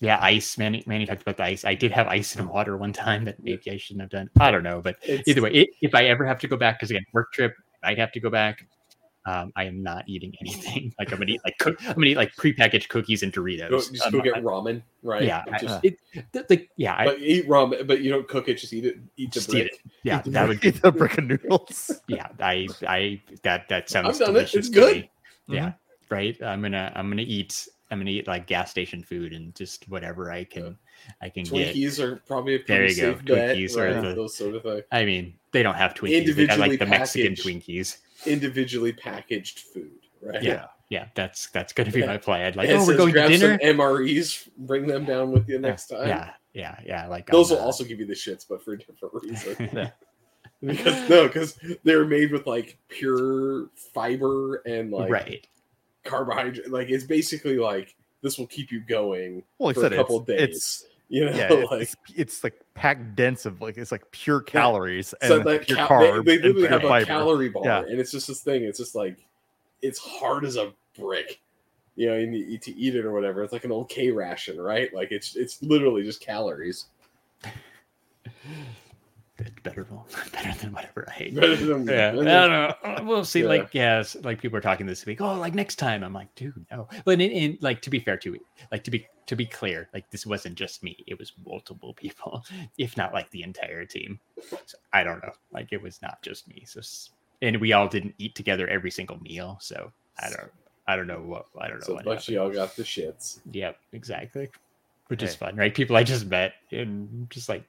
Yeah, 0.00 0.18
ice. 0.22 0.56
Manny, 0.56 0.82
Manny 0.86 1.04
talked 1.04 1.22
about 1.22 1.36
the 1.36 1.44
ice. 1.44 1.64
I 1.64 1.74
did 1.74 1.92
have 1.92 2.06
ice 2.08 2.34
in 2.34 2.48
water 2.48 2.76
one 2.78 2.92
time 2.92 3.24
that 3.26 3.42
maybe 3.42 3.70
I 3.70 3.76
shouldn't 3.76 4.00
have 4.00 4.10
done. 4.10 4.30
I 4.40 4.50
don't 4.50 4.62
know, 4.62 4.80
but 4.80 4.96
it's, 5.02 5.28
either 5.28 5.42
way, 5.42 5.50
i 5.60 5.66
if 5.82 5.94
I 5.94 6.04
ever 6.06 6.24
have 6.24 6.38
to 6.40 6.48
go 6.48 6.56
back, 6.56 6.78
because 6.78 6.90
again, 6.90 7.04
work 7.12 7.32
trip, 7.32 7.54
I'd 7.82 7.98
have 7.98 8.10
to 8.12 8.20
go 8.20 8.30
back. 8.30 8.66
Um, 9.26 9.52
I 9.54 9.64
am 9.64 9.82
not 9.82 10.04
eating 10.08 10.32
anything. 10.40 10.94
Like 10.98 11.12
I'm 11.12 11.18
gonna 11.18 11.32
eat 11.32 11.42
like 11.44 11.58
cook, 11.58 11.76
I'm 11.86 11.92
gonna 11.94 12.06
eat 12.06 12.16
like 12.16 12.34
prepackaged 12.36 12.88
cookies 12.88 13.22
and 13.22 13.30
Doritos. 13.30 13.68
go, 13.68 13.78
just 13.78 14.06
I'm 14.06 14.12
go 14.12 14.22
get 14.22 14.34
ramen, 14.42 14.82
right? 15.02 15.22
yeah, 15.22 15.44
I- 15.52 15.58
Just- 15.58 15.84
it, 15.84 15.98
the, 16.32 16.46
the, 16.48 16.66
yeah, 16.76 16.94
I, 16.94 17.14
eat 17.16 17.46
ramen, 17.46 17.86
but 17.86 18.00
you 18.00 18.10
don't 18.10 18.26
cook 18.26 18.48
it. 18.48 18.54
Just 18.54 18.72
eat 18.72 18.86
it. 18.86 18.96
Eat 19.18 19.30
the 19.32 19.40
just 19.40 19.54
eat 19.54 19.66
it. 19.66 19.78
Yeah, 20.02 20.22
Eat 20.26 20.32
that 20.32 20.46
brick- 20.46 20.48
would 20.48 20.60
be 20.62 20.68
eat 20.68 20.82
the 20.82 20.92
brick 20.92 21.18
of 21.18 21.24
noodles. 21.24 21.90
yeah 22.08 22.28
i 22.40 22.66
i 22.88 23.20
that 23.42 23.68
that 23.68 23.90
sounds 23.90 24.18
done 24.18 24.30
it. 24.30 24.32
delicious 24.32 24.54
It's 24.54 24.68
to 24.70 24.74
good. 24.74 24.96
me. 24.96 25.10
yeah 25.48 25.72
right 26.08 26.42
i'm 26.42 26.62
gonna 26.62 26.90
i'm 26.96 27.10
gonna 27.10 27.20
eat 27.22 27.68
i'm 27.90 27.98
gonna 27.98 28.10
eat 28.10 28.26
like 28.26 28.46
gas 28.46 28.70
station 28.70 29.02
food 29.02 29.32
and 29.32 29.54
just 29.54 29.88
whatever 29.88 30.30
i 30.30 30.44
can 30.44 30.76
i 31.22 31.28
can 31.28 31.44
get 31.44 31.74
Twinkies 31.74 31.98
are 31.98 32.16
probably 32.26 32.54
a 32.56 32.58
There 32.66 32.78
pretty 32.86 32.94
you 32.94 33.14
go. 33.14 33.34
bet. 33.34 33.56
Are 33.76 34.00
the- 34.00 34.14
Those 34.14 34.36
sort 34.36 34.54
of 34.54 34.62
things. 34.62 34.82
i 34.92 35.04
mean 35.04 35.34
they 35.52 35.62
don't 35.62 35.74
have 35.76 35.94
twinkies 35.94 36.34
they 36.34 36.46
got 36.46 36.58
like 36.58 36.72
Individually 36.72 36.76
the 36.76 36.86
mexican 36.86 37.34
twinkies 37.34 37.98
Individually 38.26 38.92
packaged 38.92 39.60
food, 39.60 39.90
right? 40.22 40.42
Yeah. 40.42 40.66
yeah 40.90 41.06
that's 41.14 41.48
that's 41.50 41.72
gonna 41.72 41.90
be 41.90 42.00
Yeah. 42.00 42.06
my 42.06 42.18
plan 42.18 42.52
like 42.54 42.68
It 42.68 42.74
oh 42.76 42.86
we're 42.86 42.96
going 42.96 43.14
to 43.14 43.28
dinner 43.28 43.58
Some 43.60 43.76
MREs, 43.76 44.48
bring 44.58 44.86
them 44.86 45.04
down 45.04 45.32
with 45.32 45.48
you 45.48 45.58
next 45.58 45.86
time. 45.86 46.06
yeah 46.08 46.30
yeah 46.52 46.78
yeah 46.84 47.06
like 47.06 47.26
Those 47.30 47.50
will 47.50 47.58
uh, 47.58 47.62
also 47.64 47.84
give 47.84 47.98
you 48.00 48.06
the 48.06 48.14
shits, 48.14 48.44
but 48.48 48.62
for 48.64 48.72
a 48.74 48.78
different 48.78 49.14
reason. 49.24 49.90
Because 50.62 51.08
no, 51.08 51.26
because 51.26 51.58
they're 51.84 52.04
made 52.04 52.30
with 52.32 52.46
like 52.46 52.76
pure 52.88 53.70
fiber 53.94 54.56
and 54.66 54.90
like 54.90 55.10
right 55.10 55.46
carbohydrate. 56.04 56.70
Like 56.70 56.88
it's 56.90 57.04
basically 57.04 57.58
like 57.58 57.94
this 58.22 58.38
will 58.38 58.46
keep 58.46 58.70
you 58.70 58.80
going 58.80 59.42
Well, 59.58 59.68
like 59.68 59.76
for 59.76 59.82
said, 59.82 59.92
a 59.92 59.96
couple 59.96 60.18
it's, 60.20 60.26
days. 60.26 60.40
it's 60.42 60.86
you 61.08 61.24
know, 61.24 61.32
yeah, 61.32 61.48
it's, 61.50 61.70
like 61.70 61.82
it's, 61.82 61.96
it's 62.14 62.44
like 62.44 62.60
packed 62.74 63.16
dense 63.16 63.46
of 63.46 63.60
like 63.60 63.76
it's 63.76 63.92
like 63.92 64.08
pure 64.12 64.40
calories 64.40 65.12
so 65.22 65.36
and 65.38 65.44
that 65.46 65.66
pure 65.66 65.78
carbs 65.78 66.24
they, 66.24 66.36
they 66.36 66.52
literally 66.52 66.68
have 66.68 66.84
a 66.84 67.04
calorie 67.04 67.48
bar, 67.48 67.62
Yeah. 67.64 67.80
and 67.80 67.98
it's 67.98 68.12
just 68.12 68.28
this 68.28 68.40
thing. 68.40 68.62
It's 68.64 68.78
just 68.78 68.94
like 68.94 69.18
it's 69.82 69.98
hard 69.98 70.44
as 70.44 70.56
a 70.56 70.72
brick. 70.98 71.40
You 71.96 72.06
know, 72.06 72.14
and 72.14 72.34
you, 72.34 72.56
to 72.56 72.74
eat 72.78 72.94
it 72.94 73.04
or 73.04 73.12
whatever. 73.12 73.42
It's 73.42 73.52
like 73.52 73.64
an 73.64 73.72
old 73.72 73.90
K 73.90 74.10
ration, 74.10 74.58
right? 74.58 74.94
Like 74.94 75.12
it's 75.12 75.36
it's 75.36 75.60
literally 75.62 76.02
just 76.02 76.22
calories. 76.22 76.86
Better 79.62 79.84
better 80.32 80.58
than 80.58 80.72
whatever 80.72 81.06
i 81.08 81.12
hate 81.12 81.34
than- 81.34 81.86
yeah, 81.86 82.08
I 82.10 82.12
don't 82.12 82.24
know. 82.24 83.04
We'll 83.04 83.24
see. 83.24 83.40
Yeah. 83.42 83.48
Like, 83.48 83.68
yes, 83.72 84.16
like 84.22 84.40
people 84.40 84.58
are 84.58 84.62
talking 84.62 84.86
this 84.86 85.04
week. 85.06 85.20
Oh, 85.20 85.34
like 85.34 85.54
next 85.54 85.76
time. 85.76 86.02
I'm 86.02 86.12
like, 86.12 86.34
dude, 86.34 86.64
no. 86.70 86.88
But 87.04 87.20
in, 87.20 87.30
in 87.30 87.58
like 87.60 87.82
to 87.82 87.90
be 87.90 88.00
fair 88.00 88.16
to 88.18 88.38
like 88.70 88.84
to 88.84 88.90
be 88.90 89.06
to 89.26 89.36
be 89.36 89.46
clear, 89.46 89.88
like 89.94 90.10
this 90.10 90.26
wasn't 90.26 90.56
just 90.56 90.82
me. 90.82 90.96
It 91.06 91.18
was 91.18 91.32
multiple 91.46 91.94
people, 91.94 92.44
if 92.78 92.96
not 92.96 93.12
like 93.14 93.30
the 93.30 93.42
entire 93.42 93.84
team. 93.84 94.18
So 94.66 94.78
I 94.92 95.04
don't 95.04 95.22
know. 95.22 95.32
Like 95.52 95.68
it 95.72 95.80
was 95.82 96.00
not 96.02 96.20
just 96.22 96.48
me. 96.48 96.64
So 96.66 96.80
and 97.42 97.56
we 97.60 97.72
all 97.72 97.88
didn't 97.88 98.14
eat 98.18 98.34
together 98.34 98.66
every 98.68 98.90
single 98.90 99.18
meal. 99.20 99.58
So 99.60 99.92
I 100.22 100.28
don't. 100.30 100.50
I 100.86 100.96
don't 100.96 101.06
know 101.06 101.20
what. 101.20 101.46
I 101.60 101.68
don't 101.68 101.78
know 101.80 101.86
So 101.86 101.94
what. 102.02 102.28
y'all 102.28 102.50
got 102.50 102.74
the 102.74 102.82
shits. 102.82 103.38
Yep, 103.52 103.78
exactly. 103.92 104.48
Which 105.06 105.22
is 105.22 105.34
fun, 105.34 105.56
right? 105.56 105.74
People 105.74 105.96
I 105.96 106.04
just 106.04 106.26
met 106.26 106.54
and 106.70 107.28
just 107.30 107.48
like 107.48 107.64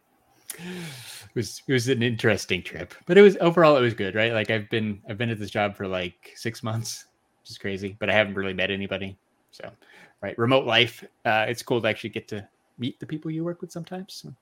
it 0.60 1.36
was 1.36 1.62
it 1.68 1.74
was 1.74 1.88
an 1.88 2.04
interesting 2.04 2.62
trip. 2.64 2.94
But 3.06 3.18
it 3.18 3.22
was 3.22 3.38
overall 3.42 3.78
it 3.78 3.82
was 3.82 3.94
good, 3.94 4.16
right? 4.16 4.34
Like 4.34 4.50
I've 4.52 4.70
been 4.70 5.02
I've 5.10 5.18
been 5.18 5.30
at 5.30 5.40
this 5.40 5.52
job 5.52 5.76
for 5.76 5.88
like 5.88 6.32
six 6.36 6.64
months, 6.64 7.06
which 7.42 7.52
is 7.52 7.58
crazy, 7.58 7.96
but 8.00 8.10
I 8.10 8.14
haven't 8.14 8.36
really 8.36 8.54
met 8.54 8.72
anybody. 8.72 9.18
So 9.52 9.70
right, 10.22 10.38
remote 10.38 10.66
life. 10.66 11.04
Uh 11.26 11.46
it's 11.48 11.64
cool 11.64 11.82
to 11.82 11.88
actually 11.88 12.12
get 12.12 12.28
to 12.30 12.48
meet 12.78 13.00
the 13.00 13.06
people 13.06 13.32
you 13.32 13.44
work 13.44 13.62
with 13.62 13.72
sometimes. 13.72 14.14
So 14.16 14.34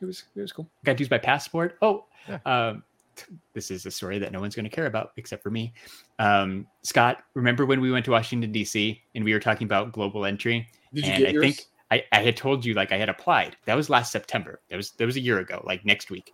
it 0.00 0.04
was 0.04 0.24
it 0.36 0.40
was 0.40 0.52
cool. 0.52 0.70
Got 0.84 0.96
to 0.96 1.02
use 1.02 1.10
my 1.10 1.18
passport. 1.18 1.78
Oh, 1.82 2.06
Yeah. 2.28 2.38
um 2.46 2.84
this 3.54 3.70
is 3.70 3.84
a 3.84 3.90
story 3.90 4.18
that 4.18 4.32
no 4.32 4.40
one's 4.40 4.54
going 4.54 4.64
to 4.64 4.70
care 4.70 4.86
about 4.86 5.10
except 5.18 5.42
for 5.42 5.50
me. 5.50 5.74
Um, 6.18 6.66
Scott, 6.82 7.22
remember 7.34 7.66
when 7.66 7.80
we 7.80 7.90
went 7.90 8.06
to 8.06 8.10
Washington 8.10 8.50
D.C. 8.52 9.02
and 9.14 9.22
we 9.22 9.34
were 9.34 9.38
talking 9.38 9.66
about 9.66 9.92
global 9.92 10.24
entry? 10.24 10.66
Did 10.94 11.04
you 11.06 11.12
and 11.12 11.20
get 11.22 11.28
I 11.28 11.32
yours? 11.32 11.44
think 11.44 11.66
I, 11.92 12.04
I 12.10 12.22
had 12.22 12.38
told 12.38 12.64
you 12.64 12.72
like 12.72 12.90
I 12.90 12.96
had 12.96 13.10
applied. 13.10 13.54
That 13.66 13.74
was 13.74 13.90
last 13.90 14.12
September. 14.12 14.60
That 14.70 14.76
was 14.76 14.92
that 14.92 15.04
was 15.04 15.16
a 15.16 15.20
year 15.20 15.40
ago, 15.40 15.62
like 15.66 15.84
next 15.84 16.10
week. 16.10 16.32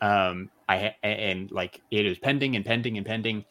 Um, 0.00 0.50
I 0.68 0.94
and 1.02 1.50
like 1.50 1.80
it 1.90 2.08
was 2.08 2.18
pending 2.20 2.54
and 2.54 2.64
pending 2.64 2.96
and 2.96 3.04
pending. 3.04 3.44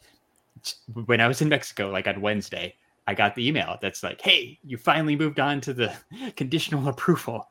When 1.04 1.20
I 1.20 1.28
was 1.28 1.42
in 1.42 1.50
Mexico, 1.50 1.90
like 1.90 2.08
on 2.08 2.22
Wednesday, 2.22 2.74
I 3.06 3.12
got 3.12 3.34
the 3.34 3.46
email 3.46 3.76
that's 3.82 4.02
like, 4.02 4.22
"Hey, 4.22 4.58
you 4.64 4.78
finally 4.78 5.16
moved 5.16 5.38
on 5.38 5.60
to 5.60 5.74
the 5.74 5.94
conditional 6.36 6.88
approval." 6.88 7.46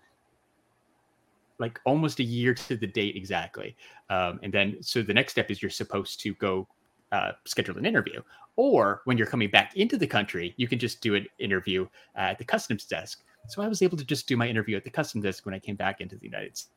Like 1.60 1.80
almost 1.86 2.20
a 2.20 2.24
year 2.24 2.56
to 2.56 2.78
the 2.78 2.88
date 2.88 3.16
exactly. 3.16 3.76
Um, 4.10 4.40
and 4.42 4.52
then 4.52 4.78
so 4.82 5.04
the 5.04 5.14
next 5.14 5.34
step 5.34 5.52
is 5.52 5.62
you're 5.62 5.70
supposed 5.70 6.20
to 6.22 6.34
go 6.36 6.68
uh, 7.12 7.34
schedule 7.46 7.78
an 7.78 7.86
interview, 7.86 8.24
or 8.56 9.02
when 9.06 9.20
you're 9.20 9.28
coming 9.28 9.52
back 9.52 9.76
into 9.76 9.98
the 9.98 10.08
country, 10.08 10.56
you 10.58 10.68
can 10.68 10.80
just 10.80 11.00
do 11.00 11.14
an 11.14 11.28
interview 11.38 11.88
at 12.16 12.40
the 12.40 12.44
customs 12.44 12.86
desk. 12.86 13.24
So 13.48 13.62
I 13.62 13.68
was 13.68 13.82
able 13.82 13.98
to 13.98 14.06
just 14.06 14.28
do 14.28 14.38
my 14.38 14.48
interview 14.48 14.78
at 14.78 14.84
the 14.84 14.90
customs 14.92 15.24
desk 15.24 15.46
when 15.46 15.56
I 15.56 15.60
came 15.60 15.76
back 15.76 16.02
into 16.02 16.16
the 16.16 16.26
United 16.26 16.56
States. 16.58 16.70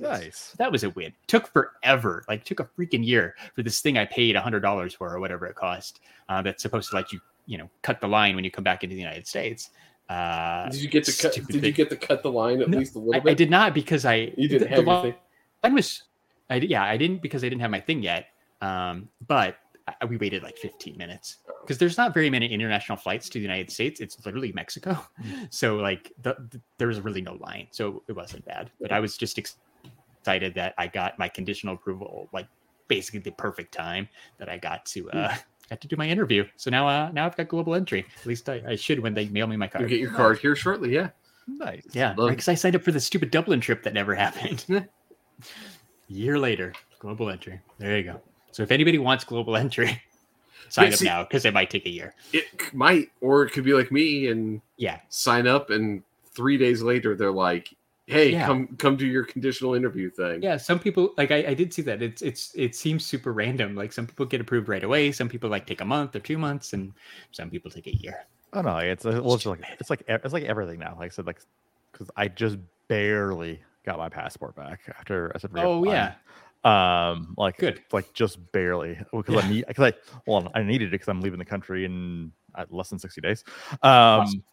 Nice. 0.00 0.54
That 0.58 0.70
was 0.72 0.84
a 0.84 0.90
win. 0.90 1.12
Took 1.26 1.52
forever. 1.52 2.24
Like 2.28 2.44
took 2.44 2.60
a 2.60 2.64
freaking 2.78 3.04
year 3.04 3.34
for 3.54 3.62
this 3.62 3.80
thing 3.80 3.98
I 3.98 4.04
paid 4.06 4.36
a 4.36 4.40
hundred 4.40 4.60
dollars 4.60 4.94
for 4.94 5.12
or 5.14 5.20
whatever 5.20 5.46
it 5.46 5.54
cost. 5.54 6.00
Uh, 6.28 6.40
that's 6.42 6.62
supposed 6.62 6.90
to 6.90 6.96
let 6.96 7.12
you, 7.12 7.20
you 7.46 7.58
know, 7.58 7.68
cut 7.82 8.00
the 8.00 8.08
line 8.08 8.34
when 8.34 8.44
you 8.44 8.50
come 8.50 8.64
back 8.64 8.84
into 8.84 8.94
the 8.94 9.00
United 9.00 9.26
States. 9.26 9.70
Uh, 10.08 10.68
Did 10.70 10.80
you 10.80 10.88
get 10.88 11.04
to 11.04 11.12
cut? 11.22 11.34
Did 11.46 11.62
you 11.64 11.72
get 11.72 11.90
to 11.90 11.96
cut 11.96 12.22
the 12.22 12.30
line 12.30 12.62
at 12.62 12.68
No, 12.68 12.78
least 12.78 12.94
a 12.94 12.98
little 12.98 13.14
I, 13.14 13.20
bit? 13.20 13.30
I 13.30 13.34
did 13.34 13.50
not 13.50 13.74
because 13.74 14.04
I 14.04 14.32
You 14.36 14.48
didn't 14.48 14.68
the, 14.70 14.76
have 14.76 14.84
the 14.86 15.02
thing. 15.02 15.14
line 15.62 15.74
was 15.74 16.02
I 16.50 16.56
yeah 16.56 16.84
I 16.84 16.96
didn't 16.96 17.22
because 17.22 17.44
I 17.44 17.48
didn't 17.48 17.60
have 17.60 17.70
my 17.70 17.80
thing 17.80 18.02
yet. 18.02 18.26
Um, 18.60 19.08
but 19.26 19.56
I, 20.00 20.04
we 20.06 20.16
waited 20.16 20.42
like 20.42 20.56
15 20.56 20.96
minutes 20.96 21.38
because 21.62 21.78
there's 21.78 21.96
not 21.96 22.12
very 22.12 22.28
many 22.28 22.46
international 22.46 22.98
flights 22.98 23.28
to 23.30 23.38
the 23.38 23.42
United 23.42 23.70
States. 23.70 24.00
It's 24.00 24.24
literally 24.24 24.52
Mexico, 24.52 24.98
so 25.50 25.76
like 25.76 26.12
the, 26.22 26.34
the, 26.50 26.60
there 26.78 26.88
was 26.88 27.00
really 27.00 27.22
no 27.22 27.34
line, 27.34 27.68
so 27.70 28.02
it 28.08 28.12
wasn't 28.12 28.44
bad. 28.44 28.70
But 28.80 28.92
I 28.92 29.00
was 29.00 29.16
just 29.16 29.38
ex- 29.38 29.56
excited 30.20 30.54
that 30.54 30.74
I 30.78 30.86
got 30.86 31.18
my 31.18 31.28
conditional 31.28 31.74
approval 31.74 32.28
like 32.32 32.46
basically 32.88 33.20
the 33.20 33.32
perfect 33.32 33.72
time 33.72 34.08
that 34.38 34.48
I 34.48 34.58
got 34.58 34.84
to 34.86 35.10
uh 35.10 35.34
got 35.70 35.80
to 35.80 35.88
do 35.88 35.96
my 35.96 36.08
interview. 36.08 36.44
So 36.56 36.70
now 36.70 36.86
uh 36.86 37.10
now 37.12 37.26
I've 37.26 37.36
got 37.36 37.48
global 37.48 37.74
entry. 37.74 38.04
At 38.20 38.26
least 38.26 38.48
I, 38.48 38.62
I 38.68 38.76
should 38.76 39.00
when 39.00 39.14
they 39.14 39.28
mail 39.28 39.46
me 39.46 39.56
my 39.56 39.66
card. 39.66 39.82
You 39.82 39.86
card. 39.86 39.90
get 39.90 40.00
your 40.00 40.10
card 40.10 40.38
here 40.38 40.54
shortly. 40.54 40.94
Yeah. 40.94 41.10
Nice. 41.48 41.82
Yeah, 41.92 42.14
because 42.14 42.48
I 42.48 42.54
signed 42.54 42.76
up 42.76 42.82
for 42.82 42.92
the 42.92 43.00
stupid 43.00 43.30
Dublin 43.30 43.60
trip 43.60 43.82
that 43.82 43.94
never 43.94 44.14
happened. 44.14 44.64
Year 46.08 46.38
later, 46.38 46.72
global 46.98 47.30
entry. 47.30 47.60
There 47.78 47.96
you 47.96 48.04
go. 48.04 48.20
So 48.52 48.62
if 48.62 48.70
anybody 48.70 48.98
wants 48.98 49.24
global 49.24 49.56
entry, 49.56 50.00
sign 50.68 50.90
Yeah, 50.90 50.94
up 50.94 51.02
now 51.02 51.22
because 51.24 51.44
it 51.44 51.54
might 51.54 51.70
take 51.70 51.86
a 51.86 51.90
year. 51.90 52.14
It 52.32 52.74
might, 52.74 53.10
or 53.20 53.44
it 53.44 53.50
could 53.50 53.64
be 53.64 53.74
like 53.74 53.90
me 53.92 54.28
and 54.28 54.60
Yeah, 54.76 55.00
sign 55.08 55.46
up, 55.46 55.70
and 55.70 56.02
three 56.34 56.56
days 56.56 56.82
later 56.82 57.14
they're 57.14 57.30
like, 57.32 57.74
"Hey, 58.06 58.32
Yeah. 58.32 58.46
come 58.46 58.76
come 58.78 58.96
do 58.96 59.06
your 59.06 59.24
conditional 59.24 59.74
interview 59.74 60.10
thing." 60.10 60.40
yeah. 60.42 60.56
Some 60.56 60.78
people 60.78 61.12
like 61.18 61.30
I, 61.30 61.48
I 61.48 61.54
did 61.54 61.72
see 61.74 61.82
that. 61.82 62.02
It's 62.02 62.22
it's 62.22 62.54
it 62.54 62.74
seems 62.74 63.04
super 63.04 63.32
random. 63.32 63.74
Like 63.74 63.92
some 63.92 64.06
people 64.06 64.26
get 64.26 64.40
approved 64.40 64.68
right 64.68 64.82
away. 64.84 65.12
Some 65.12 65.28
people 65.28 65.50
like 65.50 65.66
take 65.66 65.80
a 65.80 65.84
month 65.84 66.16
or 66.16 66.20
two 66.20 66.38
months, 66.38 66.72
and 66.72 66.92
some 67.32 67.50
people 67.50 67.70
take 67.70 67.86
a 67.86 67.96
year. 67.96 68.26
Oh 68.52 68.60
no, 68.60 68.76
it's 68.78 69.04
a, 69.04 69.22
well, 69.22 69.34
it's 69.34 69.46
like 69.46 69.60
it's 69.80 69.90
like 69.90 70.02
it's 70.06 70.32
like 70.32 70.44
everything 70.44 70.78
now. 70.78 70.94
Like 70.98 71.12
I 71.12 71.14
said, 71.14 71.26
like 71.26 71.40
because 71.92 72.10
I 72.16 72.28
just 72.28 72.58
barely 72.88 73.62
got 73.84 73.98
my 73.98 74.08
passport 74.08 74.54
back 74.54 74.80
after 74.98 75.32
I 75.34 75.38
said. 75.38 75.50
Oh 75.56 75.84
yeah, 75.84 76.14
Um, 76.64 77.34
like 77.36 77.56
Good. 77.58 77.82
like 77.92 78.12
just 78.12 78.38
barely 78.52 78.96
because 79.12 79.44
I 79.44 79.48
need 79.48 79.64
because 79.66 79.92
I 79.92 80.20
well 80.26 80.50
I 80.54 80.62
needed 80.62 80.88
it 80.88 80.90
because 80.92 81.08
I'm 81.08 81.20
leaving 81.20 81.40
the 81.40 81.44
country 81.44 81.84
in 81.84 82.30
uh, 82.54 82.66
less 82.70 82.88
than 82.88 82.98
sixty 82.98 83.20
days. 83.20 83.42
Um, 83.82 84.20
Awesome. 84.20 84.44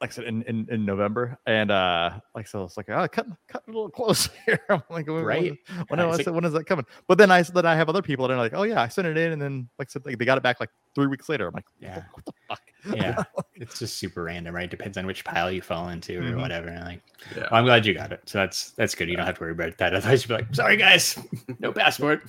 Like 0.00 0.10
I 0.10 0.12
said 0.14 0.24
in, 0.24 0.42
in, 0.42 0.66
in 0.70 0.84
November, 0.84 1.38
and 1.46 1.70
uh, 1.70 2.18
like 2.34 2.46
so 2.46 2.64
it's 2.64 2.76
like 2.76 2.90
oh, 2.90 3.06
cut 3.08 3.26
cut 3.48 3.62
a 3.66 3.70
little 3.70 3.88
close 3.90 4.28
here. 4.44 4.58
I'm 4.68 4.82
like 4.90 5.06
when, 5.06 5.24
Right. 5.24 5.56
when, 5.88 5.98
when, 5.98 6.00
I 6.00 6.16
said, 6.16 6.26
like- 6.26 6.34
when 6.34 6.44
is 6.44 6.52
that 6.52 6.64
coming? 6.64 6.84
But 7.06 7.16
then 7.16 7.30
I 7.30 7.38
s- 7.40 7.50
then 7.50 7.64
I 7.64 7.74
have 7.76 7.88
other 7.88 8.02
people 8.02 8.26
that 8.28 8.34
are 8.34 8.36
like, 8.36 8.52
oh 8.54 8.64
yeah, 8.64 8.82
I 8.82 8.88
sent 8.88 9.06
it 9.06 9.16
in, 9.16 9.32
and 9.32 9.40
then 9.40 9.68
like 9.78 9.88
I 9.88 9.90
said 9.90 10.04
like, 10.04 10.18
they 10.18 10.24
got 10.24 10.36
it 10.36 10.42
back 10.42 10.58
like 10.60 10.70
three 10.94 11.06
weeks 11.06 11.28
later. 11.28 11.46
I'm 11.46 11.54
like, 11.54 11.64
Yeah. 11.80 12.02
what 12.12 12.24
the 12.26 12.32
fuck? 12.48 12.60
yeah. 12.96 13.22
it's 13.54 13.78
just 13.78 13.96
super 13.96 14.24
random, 14.24 14.54
right? 14.54 14.68
Depends 14.70 14.98
on 14.98 15.06
which 15.06 15.24
pile 15.24 15.50
you 15.50 15.62
fall 15.62 15.88
into 15.88 16.18
or 16.18 16.22
Mhm. 16.22 16.40
whatever. 16.40 16.68
And 16.68 16.84
like, 16.84 17.02
Yeah. 17.34 17.42
well, 17.50 17.60
I'm 17.60 17.64
glad 17.64 17.86
you 17.86 17.94
got 17.94 18.12
it. 18.12 18.20
So 18.26 18.38
that's 18.38 18.72
that's 18.72 18.94
good. 18.94 19.08
You 19.08 19.16
don't 19.16 19.26
have 19.26 19.36
to 19.36 19.40
worry 19.42 19.52
about 19.52 19.78
that. 19.78 19.94
Otherwise, 19.94 20.22
you'd 20.24 20.28
be 20.28 20.34
like, 20.42 20.54
sorry 20.54 20.76
guys, 20.76 21.18
no 21.60 21.72
passport. 21.72 22.22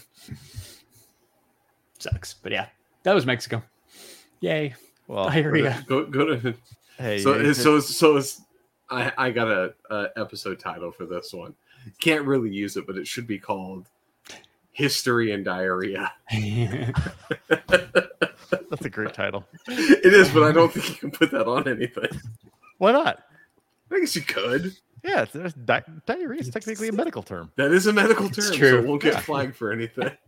Sucks, 1.99 2.35
but 2.35 2.51
yeah, 2.51 2.67
that 3.03 3.13
was 3.15 3.25
Mexico. 3.25 3.63
Yay, 4.41 4.75
Well, 5.07 5.29
diarrhea. 5.29 5.83
Go 5.87 6.05
go 6.05 6.35
to. 6.37 6.53
Hey, 6.97 7.19
So 7.19 7.37
you- 7.37 7.53
so 7.53 7.79
so 7.79 8.17
it's, 8.17 8.41
I 8.89 9.11
I 9.17 9.31
got 9.31 9.47
a, 9.47 9.73
a 9.89 10.07
episode 10.17 10.59
title 10.59 10.91
for 10.91 11.05
this 11.05 11.33
one. 11.33 11.53
Can't 12.01 12.25
really 12.25 12.49
use 12.49 12.77
it, 12.77 12.87
but 12.87 12.97
it 12.97 13.07
should 13.07 13.27
be 13.27 13.37
called 13.39 13.87
"History 14.71 15.31
and 15.31 15.43
Diarrhea." 15.45 16.11
that's 17.49 18.85
a 18.85 18.89
great 18.89 19.13
title. 19.13 19.45
it 19.67 20.13
is, 20.13 20.29
but 20.29 20.43
I 20.43 20.51
don't 20.51 20.71
think 20.71 20.89
you 20.89 20.95
can 20.95 21.11
put 21.11 21.31
that 21.31 21.47
on 21.47 21.67
anything. 21.67 22.09
Why 22.77 22.91
not? 22.91 23.23
I 23.91 23.99
guess 23.99 24.15
you 24.15 24.21
could. 24.23 24.75
Yeah, 25.05 25.21
it's, 25.23 25.33
there's 25.33 25.53
di- 25.53 25.83
diarrhea 26.07 26.39
is 26.39 26.49
technically 26.49 26.87
a 26.87 26.91
medical 26.91 27.21
term. 27.21 27.51
That 27.57 27.71
is 27.71 27.85
a 27.85 27.93
medical 27.93 28.25
term, 28.27 28.33
It's 28.39 28.47
so 28.47 28.53
true. 28.55 28.79
it 28.79 28.85
won't 28.87 29.01
get 29.01 29.13
Yeah. 29.13 29.19
flagged 29.19 29.55
for 29.55 29.71
anything. 29.71 30.09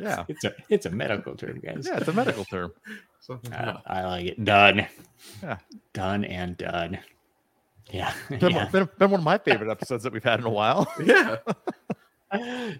Yeah, 0.00 0.24
it's 0.26 0.42
a 0.42 0.54
it's 0.70 0.86
a 0.86 0.90
medical 0.90 1.36
term, 1.36 1.60
guys. 1.60 1.86
yeah, 1.86 1.98
it's 1.98 2.08
a 2.08 2.12
medical 2.12 2.44
term. 2.46 2.72
So, 3.20 3.38
Uh, 3.52 3.74
I 3.86 4.04
like 4.04 4.26
it. 4.26 4.44
Done. 4.44 4.86
Yeah. 5.42 5.58
Done 5.92 6.24
and 6.24 6.56
done. 6.56 6.98
Yeah. 7.90 8.12
Been, 8.30 8.52
yeah. 8.52 8.68
been, 8.68 8.88
been 8.98 9.10
one 9.10 9.20
of 9.20 9.24
my 9.24 9.36
favorite 9.38 9.70
episodes 9.70 10.02
that 10.04 10.12
we've 10.12 10.24
had 10.24 10.40
in 10.40 10.46
a 10.46 10.50
while. 10.50 10.90
yeah. 11.04 11.36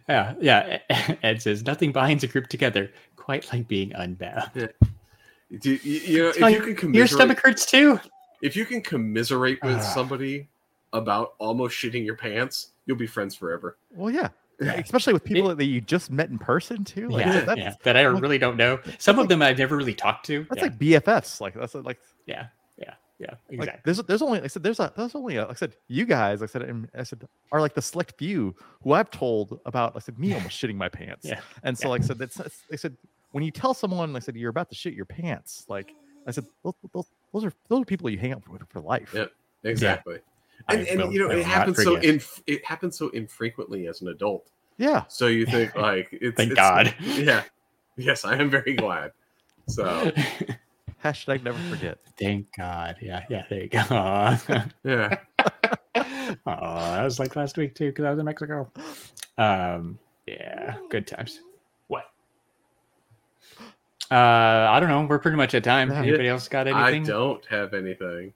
yeah. 0.09 0.35
Yeah. 0.41 0.79
Ed 1.23 1.43
says 1.43 1.65
nothing 1.65 1.93
binds 1.93 2.25
a 2.25 2.29
group 2.29 2.47
together 2.49 2.91
quite 3.17 3.53
like 3.53 3.69
being 3.69 3.93
unbound. 3.95 4.51
Yeah. 4.55 4.67
Do, 5.61 5.73
you, 5.75 5.79
you 6.01 6.23
know, 6.23 6.29
if 6.31 6.37
Tell 6.37 6.51
you 6.51 6.65
you- 6.65 6.75
can 6.75 6.95
Your 6.95 7.07
stomach 7.07 7.41
hurts 7.45 7.67
too. 7.67 8.01
if 8.43 8.57
you 8.57 8.65
can 8.65 8.81
commiserate 8.83 9.63
with 9.63 9.77
Ah. 9.79 9.81
somebody 9.81 10.49
about 10.93 11.35
almost 11.39 11.77
shitting 11.77 12.05
your 12.05 12.17
pants, 12.17 12.69
you'll 12.87 12.97
be 12.97 13.07
friends 13.07 13.35
forever. 13.35 13.77
Well, 13.95 14.11
yeah, 14.11 14.29
Yeah. 14.61 14.75
especially 14.75 15.13
with 15.13 15.25
people 15.25 15.55
that 15.55 15.65
you 15.65 15.81
just 15.81 16.11
met 16.11 16.31
in 16.31 16.39
person 16.39 16.85
too. 16.85 17.09
Like 17.09 17.27
yeah, 17.27 17.41
that's, 17.41 17.59
yeah, 17.59 17.75
that 17.83 17.97
I 17.97 18.03
really 18.03 18.39
don't 18.39 18.57
know. 18.57 18.79
Some 18.99 19.19
of 19.19 19.29
them 19.29 19.43
I've 19.43 19.59
never 19.59 19.77
really 19.77 19.95
talked 19.95 20.27
to. 20.27 20.45
that's 20.49 20.59
yeah, 20.59 20.63
like 20.63 20.79
BFFs. 20.79 21.41
Like 21.41 21.55
that's 21.55 21.75
like 21.75 21.99
yeah, 22.27 22.47
yeah, 22.79 22.95
yeah, 23.19 23.31
like 23.51 23.61
exactly. 23.61 23.81
there's 23.85 23.99
there's 24.05 24.23
only 24.23 24.39
like 24.39 24.45
I 24.45 24.47
said 24.49 24.63
there's 24.63 24.81
a 24.81 24.93
there's 24.97 25.15
only 25.15 25.37
a, 25.37 25.43
like 25.43 25.51
I 25.51 25.55
said 25.55 25.75
you 25.89 26.05
guys 26.07 26.41
like 26.41 26.51
I 26.51 26.53
said 26.53 26.63
and 26.63 26.89
I 26.97 27.03
said 27.03 27.27
are 27.53 27.61
like 27.61 27.75
the 27.75 27.83
select 27.83 28.15
few 28.19 28.55
who 28.83 28.93
I've 28.93 29.11
told 29.11 29.61
about 29.67 29.95
I 29.97 29.99
said 29.99 30.19
me 30.19 30.33
almost 30.35 30.61
shitting 30.61 30.77
my 30.77 30.89
pants. 30.89 31.27
Yeah, 31.27 31.41
And 31.63 31.77
so 31.77 31.89
yeah. 31.89 31.91
like 31.91 32.03
I 32.03 32.07
said 32.07 32.19
that's, 32.19 32.35
that's 32.37 32.63
I 32.73 32.77
said 32.77 32.97
when 33.33 33.45
you 33.45 33.51
tell 33.51 33.75
someone 33.75 34.17
I 34.17 34.21
said 34.21 34.37
you're 34.37 34.51
about 34.51 34.71
to 34.71 34.75
shit 34.75 34.95
your 34.95 35.05
pants 35.07 35.67
like 35.69 35.93
I 36.27 36.31
said 36.31 36.47
those, 36.65 36.75
those, 36.95 37.07
those 37.33 37.45
are 37.45 37.53
those 37.69 37.83
are 37.83 37.85
people 37.85 38.09
you 38.11 38.19
hang 38.19 38.33
out 38.33 38.49
with 38.49 38.63
for 38.71 38.81
life. 38.81 39.13
Yeah. 39.15 39.27
Exactly. 39.65 40.19
And, 40.69 40.87
and 40.87 41.01
will- 41.03 41.13
you 41.13 41.21
know, 41.21 41.31
it 41.31 41.45
happens 41.45 41.83
so 41.83 41.97
it 41.97 42.65
happens 42.65 42.99
so 42.99 43.09
infrequently 43.11 43.87
as 43.87 44.03
an 44.03 44.09
adult. 44.09 44.51
Yeah. 44.79 45.05
So 45.09 45.27
you 45.29 45.47
think 45.47 45.75
like 45.77 46.09
it's 46.13 46.37
Thank 46.37 46.53
it's- 46.53 46.57
God. 46.57 46.95
Yeah. 47.01 47.45
Yes, 47.97 48.25
I 48.25 48.37
am 48.37 48.51
very 48.51 48.75
glad. 48.75 49.13
So 49.69 50.13
Hashtag 51.05 51.45
never 51.45 51.59
forget. 51.71 51.99
Thank 52.19 52.55
God. 52.57 52.97
Yeah, 53.01 53.25
yeah. 53.31 53.45
There 53.49 53.63
you 53.63 53.69
go. 53.69 53.79
yeah. 54.85 55.19
oh, 55.95 56.35
that 56.45 57.05
was 57.05 57.19
like 57.19 57.37
last 57.37 57.57
week 57.57 57.75
too, 57.75 57.87
because 57.91 58.05
I 58.05 58.11
was 58.11 58.19
in 58.19 58.25
Mexico. 58.25 58.71
Um, 59.39 59.99
yeah, 60.27 60.77
good 60.91 61.07
times. 61.07 61.41
What? 61.89 62.05
Uh, 64.11 64.15
I 64.15 64.79
don't 64.81 64.89
know. 64.89 65.07
We're 65.09 65.19
pretty 65.19 65.37
much 65.37 65.55
at 65.55 65.65
time. 65.65 65.91
Yeah. 65.91 65.99
Anybody 65.99 66.29
else 66.29 66.49
got 66.49 66.67
anything? 66.67 67.05
I 67.05 67.07
don't 67.07 67.45
have 67.47 67.75
anything. 67.75 68.33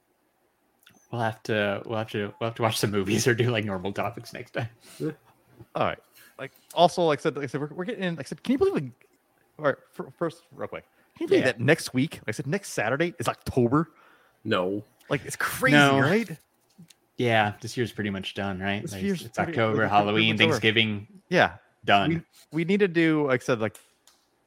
We'll 1.11 1.21
have 1.23 1.43
to. 1.45 1.83
We'll 1.87 1.99
have 1.99 2.11
to. 2.11 2.33
We'll 2.41 2.49
have 2.49 2.55
to 2.57 2.63
watch 2.63 2.79
some 2.79 2.91
movies 2.91 3.27
or 3.27 3.35
do 3.35 3.51
like 3.51 3.65
normal 3.65 3.93
topics 3.93 4.33
next 4.33 4.53
time. 4.53 4.69
All 5.75 5.85
right. 5.87 5.99
Like 6.39 6.53
also, 6.75 7.03
like 7.03 7.19
I 7.19 7.23
said, 7.23 7.37
like 7.37 7.45
I 7.45 7.47
said, 7.49 7.61
we're, 7.61 7.69
we're 7.75 7.85
getting 7.85 8.05
in. 8.05 8.17
Like 8.17 8.27
I 8.27 8.29
said, 8.29 8.43
can 8.43 8.53
you 8.53 8.59
believe? 8.59 8.75
Like, 8.75 8.85
all 9.59 9.65
right, 9.67 9.75
fir- 9.93 10.11
first, 10.17 10.43
real 10.53 10.69
quick, 10.69 10.85
can 11.17 11.25
you 11.25 11.29
believe 11.29 11.41
Yeah. 11.43 11.53
that 11.53 11.61
next 11.61 11.93
week? 11.93 12.15
Like 12.15 12.29
I 12.29 12.33
said, 12.33 12.47
next 12.47 12.71
Saturday 12.71 13.15
is 13.19 13.29
October. 13.29 13.91
No. 14.45 14.83
Like 15.11 15.23
it's 15.27 15.37
crazy, 15.37 15.77
No. 15.77 15.99
right? 16.01 16.31
Yeah, 17.19 17.53
this 17.61 17.77
year's 17.77 17.93
pretty 17.93 18.09
much 18.09 18.33
done, 18.35 18.59
right? 18.61 18.81
This 18.81 18.93
Like, 18.93 19.03
year's 19.03 19.23
it's 19.23 19.37
pretty- 19.37 19.53
October, 19.53 19.77
pretty- 19.77 19.89
pretty 19.91 19.95
Halloween, 19.95 20.35
much 20.37 20.41
over. 20.43 20.53
Thanksgiving, 20.53 21.07
Yeah. 21.29 21.57
done. 21.85 22.25
We, 22.53 22.59
we 22.59 22.65
need 22.65 22.81
to 22.81 22.89
do, 22.89 23.27
like 23.27 23.43
I 23.43 23.45
said, 23.45 23.61
like 23.61 23.77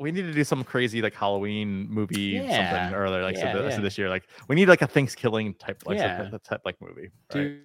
we 0.03 0.11
need 0.11 0.23
to 0.23 0.33
do 0.33 0.43
some 0.43 0.63
crazy 0.63 1.01
like 1.01 1.13
Halloween 1.15 1.87
movie 1.89 2.21
Yeah. 2.37 2.81
something 2.81 2.95
or 2.99 3.05
other. 3.05 3.23
Like 3.23 3.37
I 3.37 3.39
said, 3.41 3.55
Yeah, 3.55 3.61
this, 3.63 3.77
this 3.77 3.97
year, 3.97 4.09
like 4.09 4.27
we 4.47 4.55
need 4.55 4.67
like 4.67 4.81
a 4.81 4.87
Thanksgiving 4.87 5.53
type, 5.55 5.81
like 5.85 5.97
Yeah. 5.97 6.23
yeah. 6.23 6.29
that 6.29 6.43
type 6.43 6.61
like 6.65 6.75
movie. 6.81 7.09
Right? 7.33 7.43
do, 7.43 7.59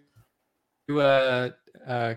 do 0.88 1.00
uh, 1.00 1.50
uh, 1.86 2.14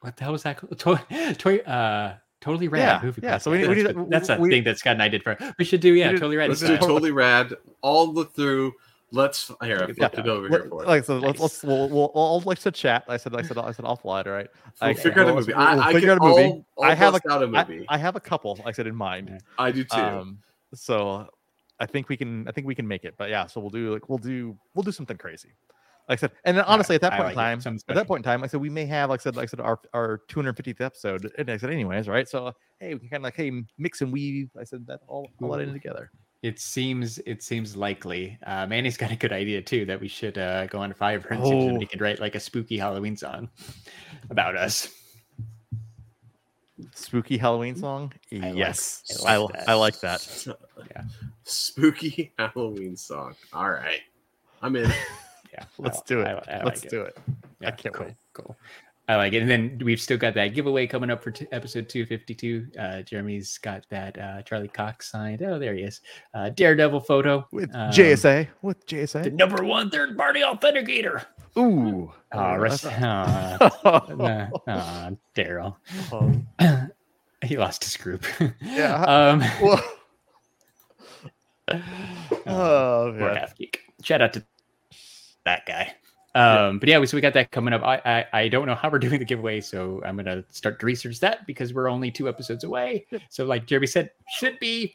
what 0.00 0.16
the 0.16 0.22
hell 0.24 0.32
was 0.32 0.42
that 0.44 0.58
called? 0.58 0.78
To- 1.08 1.34
toy, 1.34 1.56
uh, 1.58 2.16
totally 2.40 2.68
rad 2.68 2.80
Yeah, 2.80 3.00
movie. 3.02 3.20
yeah, 3.24 3.38
so 3.38 3.50
podcast. 3.50 3.52
we 3.52 3.58
need- 3.58 3.68
we 3.68 3.82
that's, 3.82 3.96
need- 3.96 4.10
that's 4.10 4.28
a 4.28 4.36
we- 4.38 4.50
thing 4.50 4.64
that 4.64 4.78
Scott 4.78 4.92
and 4.94 5.02
I 5.02 5.08
did 5.08 5.22
for. 5.22 5.36
We 5.58 5.64
should 5.64 5.80
do 5.80 5.94
yeah, 5.94 6.10
did- 6.12 6.20
totally 6.20 6.36
rad. 6.36 6.50
Let's 6.50 6.60
do 6.60 6.76
totally 6.76 7.10
rad 7.12 7.54
all 7.82 8.12
the 8.12 8.26
through 8.26 8.72
Let's 9.12 9.50
here. 9.62 9.78
I 9.82 9.92
flipped 9.92 10.18
it 10.18 10.26
over 10.26 10.48
here 10.48 10.66
for. 10.68 10.84
Like 10.84 11.04
so, 11.04 11.18
let's 11.18 11.38
Nice. 11.38 11.40
let's 11.40 11.62
we'll, 11.62 11.88
we'll, 11.88 12.10
we'll 12.14 12.40
like 12.40 12.58
to 12.60 12.70
chat. 12.72 13.04
I 13.08 13.16
said 13.16 13.34
I 13.36 13.42
said 13.42 13.58
I 13.58 13.70
said 13.72 13.84
offline, 13.84 14.26
right? 14.26 14.48
We'll 14.80 14.90
I- 14.90 14.94
figure 14.94 15.22
out 15.22 15.28
a 15.28 15.32
we'll- 15.32 15.40
movie. 15.40 15.52
we'll 15.54 15.66
I, 15.66 15.88
I 15.88 15.92
figure 15.92 16.10
out 16.10 16.18
a 16.18 16.20
movie. 16.24 16.64
I'll, 16.78 16.84
I'll 16.90 16.96
have 16.96 17.14
a- 17.14 17.32
out 17.32 17.42
a 17.42 17.46
I, 17.46 17.64
movie. 17.64 17.86
I 17.88 17.98
have 17.98 18.16
a 18.16 18.20
couple, 18.20 18.56
like 18.56 18.66
I 18.66 18.72
said, 18.72 18.86
in 18.86 18.96
mind. 18.96 19.40
I 19.58 19.70
do 19.70 19.84
too. 19.84 19.96
Um, 19.96 20.38
so 20.74 21.28
I 21.78 21.86
think 21.86 22.08
we 22.08 22.16
can 22.16 22.48
I 22.48 22.52
think 22.52 22.66
we 22.66 22.74
can 22.74 22.88
make 22.88 23.04
it. 23.04 23.14
But 23.16 23.30
yeah, 23.30 23.46
so 23.46 23.60
we'll 23.60 23.70
do 23.70 23.92
like 23.92 24.08
we'll 24.08 24.18
do 24.18 24.56
we'll 24.74 24.82
do 24.82 24.92
something 24.92 25.16
crazy. 25.16 25.50
Like 26.08 26.18
I 26.18 26.20
said, 26.20 26.32
and 26.44 26.56
then 26.58 26.64
honestly, 26.66 26.94
at 26.96 27.00
that 27.00 27.12
point 27.12 27.22
like 27.24 27.30
in 27.32 27.36
time, 27.36 27.60
Something 27.60 27.82
at 27.88 27.94
that 27.94 28.06
point 28.06 28.18
in 28.26 28.30
time, 28.30 28.40
like 28.42 28.50
I 28.50 28.52
said, 28.52 28.60
we 28.60 28.68
may 28.68 28.84
have, 28.84 29.08
like 29.08 29.20
I 29.20 29.22
said, 29.22 29.36
like 29.36 29.44
I 29.44 29.46
said, 29.46 29.60
our 29.60 29.80
our 29.94 30.20
250th 30.28 30.80
episode. 30.82 31.32
And 31.38 31.48
I 31.50 31.56
said, 31.56 31.70
anyways, 31.70 32.08
right? 32.08 32.28
So 32.28 32.52
hey, 32.78 32.92
we 32.94 33.00
can 33.00 33.08
kind 33.08 33.20
of 33.22 33.24
like 33.24 33.36
hey 33.36 33.50
mix 33.78 34.02
and 34.02 34.12
weave. 34.12 34.50
I 34.60 34.64
said 34.64 34.86
that 34.86 35.00
all 35.06 35.30
all 35.40 35.50
that 35.52 35.60
in 35.60 35.72
together. 35.72 36.10
It 36.44 36.60
seems 36.60 37.16
it 37.24 37.42
seems 37.42 37.74
likely. 37.74 38.38
Uh, 38.46 38.66
Manny's 38.66 38.98
got 38.98 39.10
a 39.10 39.16
good 39.16 39.32
idea 39.32 39.62
too 39.62 39.86
that 39.86 39.98
we 39.98 40.08
should 40.08 40.36
uh, 40.36 40.66
go 40.66 40.78
on 40.78 40.92
Fiverr 40.92 41.30
and 41.30 41.42
see 41.42 41.48
if 41.50 41.54
Oh. 41.54 41.66
somebody 41.68 41.86
could 41.86 42.02
write 42.02 42.20
like 42.20 42.34
a 42.34 42.40
spooky 42.40 42.76
Halloween 42.76 43.16
song 43.16 43.48
about 44.30 44.54
us. 44.54 44.90
Spooky 46.94 47.38
Halloween 47.38 47.76
song. 47.76 48.12
I 48.32 48.50
yes, 48.50 49.02
I 49.26 49.34
I, 49.34 49.36
like 49.38 49.48
li- 49.54 49.58
that. 49.58 49.68
I 49.70 49.74
like 49.74 50.00
that. 50.00 51.06
Spooky 51.44 52.32
Halloween 52.38 52.96
song. 52.96 53.34
All 53.52 53.70
right, 53.70 54.00
I'm 54.60 54.76
in. 54.76 54.90
Yeah, 55.52 55.64
Let's 55.78 56.00
I- 56.00 56.02
do 56.06 56.20
it. 56.20 56.26
I- 56.26 56.52
I 56.52 56.56
like 56.56 56.64
Let's 56.66 56.84
it. 56.84 56.90
do 56.90 57.00
it. 57.02 57.16
Yeah, 57.60 57.70
can't 57.70 57.94
cool, 57.94 58.06
wait. 58.06 58.14
Cool. 58.34 58.56
I 59.06 59.16
like 59.16 59.34
it. 59.34 59.42
And 59.42 59.50
then 59.50 59.78
we've 59.84 60.00
still 60.00 60.16
got 60.16 60.32
that 60.34 60.48
giveaway 60.54 60.86
coming 60.86 61.10
up 61.10 61.22
for 61.22 61.30
t- 61.30 61.46
episode 61.52 61.88
252. 61.90 62.68
Uh, 62.78 63.02
Jeremy's 63.02 63.58
got 63.58 63.84
that 63.90 64.18
uh, 64.18 64.40
Charlie 64.42 64.68
Cox 64.68 65.10
signed. 65.10 65.42
Oh, 65.42 65.58
there 65.58 65.74
he 65.74 65.82
is. 65.82 66.00
Uh, 66.32 66.48
Daredevil 66.48 67.00
photo 67.00 67.46
With 67.52 67.68
Um, 67.74 67.90
JSA. 67.90 68.48
With 68.62 68.86
JSA. 68.86 69.24
The 69.24 69.30
number 69.30 69.62
one 69.62 69.90
third 69.90 70.16
party 70.16 70.40
authenticator. 70.40 71.22
Ooh. 71.58 72.10
Oh, 72.32 72.56
rest, 72.56 72.86
uh, 72.86 73.58
uh, 73.84 74.48
uh, 74.66 75.10
Daryl. 75.36 75.76
Oh, 76.10 76.88
he 77.44 77.56
lost 77.58 77.84
his 77.84 77.96
group. 77.96 78.24
Yeah. 78.62 79.02
Um, 79.04 79.40
well, 79.62 79.82
oh, 82.46 83.12
man. 83.12 83.36
half 83.36 83.56
geek. 83.56 83.80
Shout 84.02 84.22
out 84.22 84.32
to 84.32 84.44
that 85.44 85.66
guy. 85.66 85.94
Um, 86.34 86.78
but 86.80 86.88
yeah, 86.88 86.98
we, 86.98 87.06
so 87.06 87.16
we 87.16 87.20
got 87.20 87.34
that 87.34 87.50
coming 87.52 87.72
up. 87.72 87.82
I, 87.84 88.00
I 88.04 88.40
I 88.40 88.48
don't 88.48 88.66
know 88.66 88.74
how 88.74 88.90
we're 88.90 88.98
doing 89.08 89.18
the 89.20 89.24
giveaway, 89.24 89.60
so 89.60 90.02
I'm 90.04 90.16
gonna 90.16 90.44
start 90.50 90.80
to 90.80 90.86
research 90.86 91.20
that 91.20 91.46
because 91.46 91.72
we're 91.72 91.88
only 91.88 92.10
two 92.10 92.28
episodes 92.28 92.64
away. 92.64 93.06
So, 93.28 93.44
like 93.44 93.66
Jeremy 93.66 93.86
said, 93.86 94.10
should 94.36 94.58
be 94.58 94.94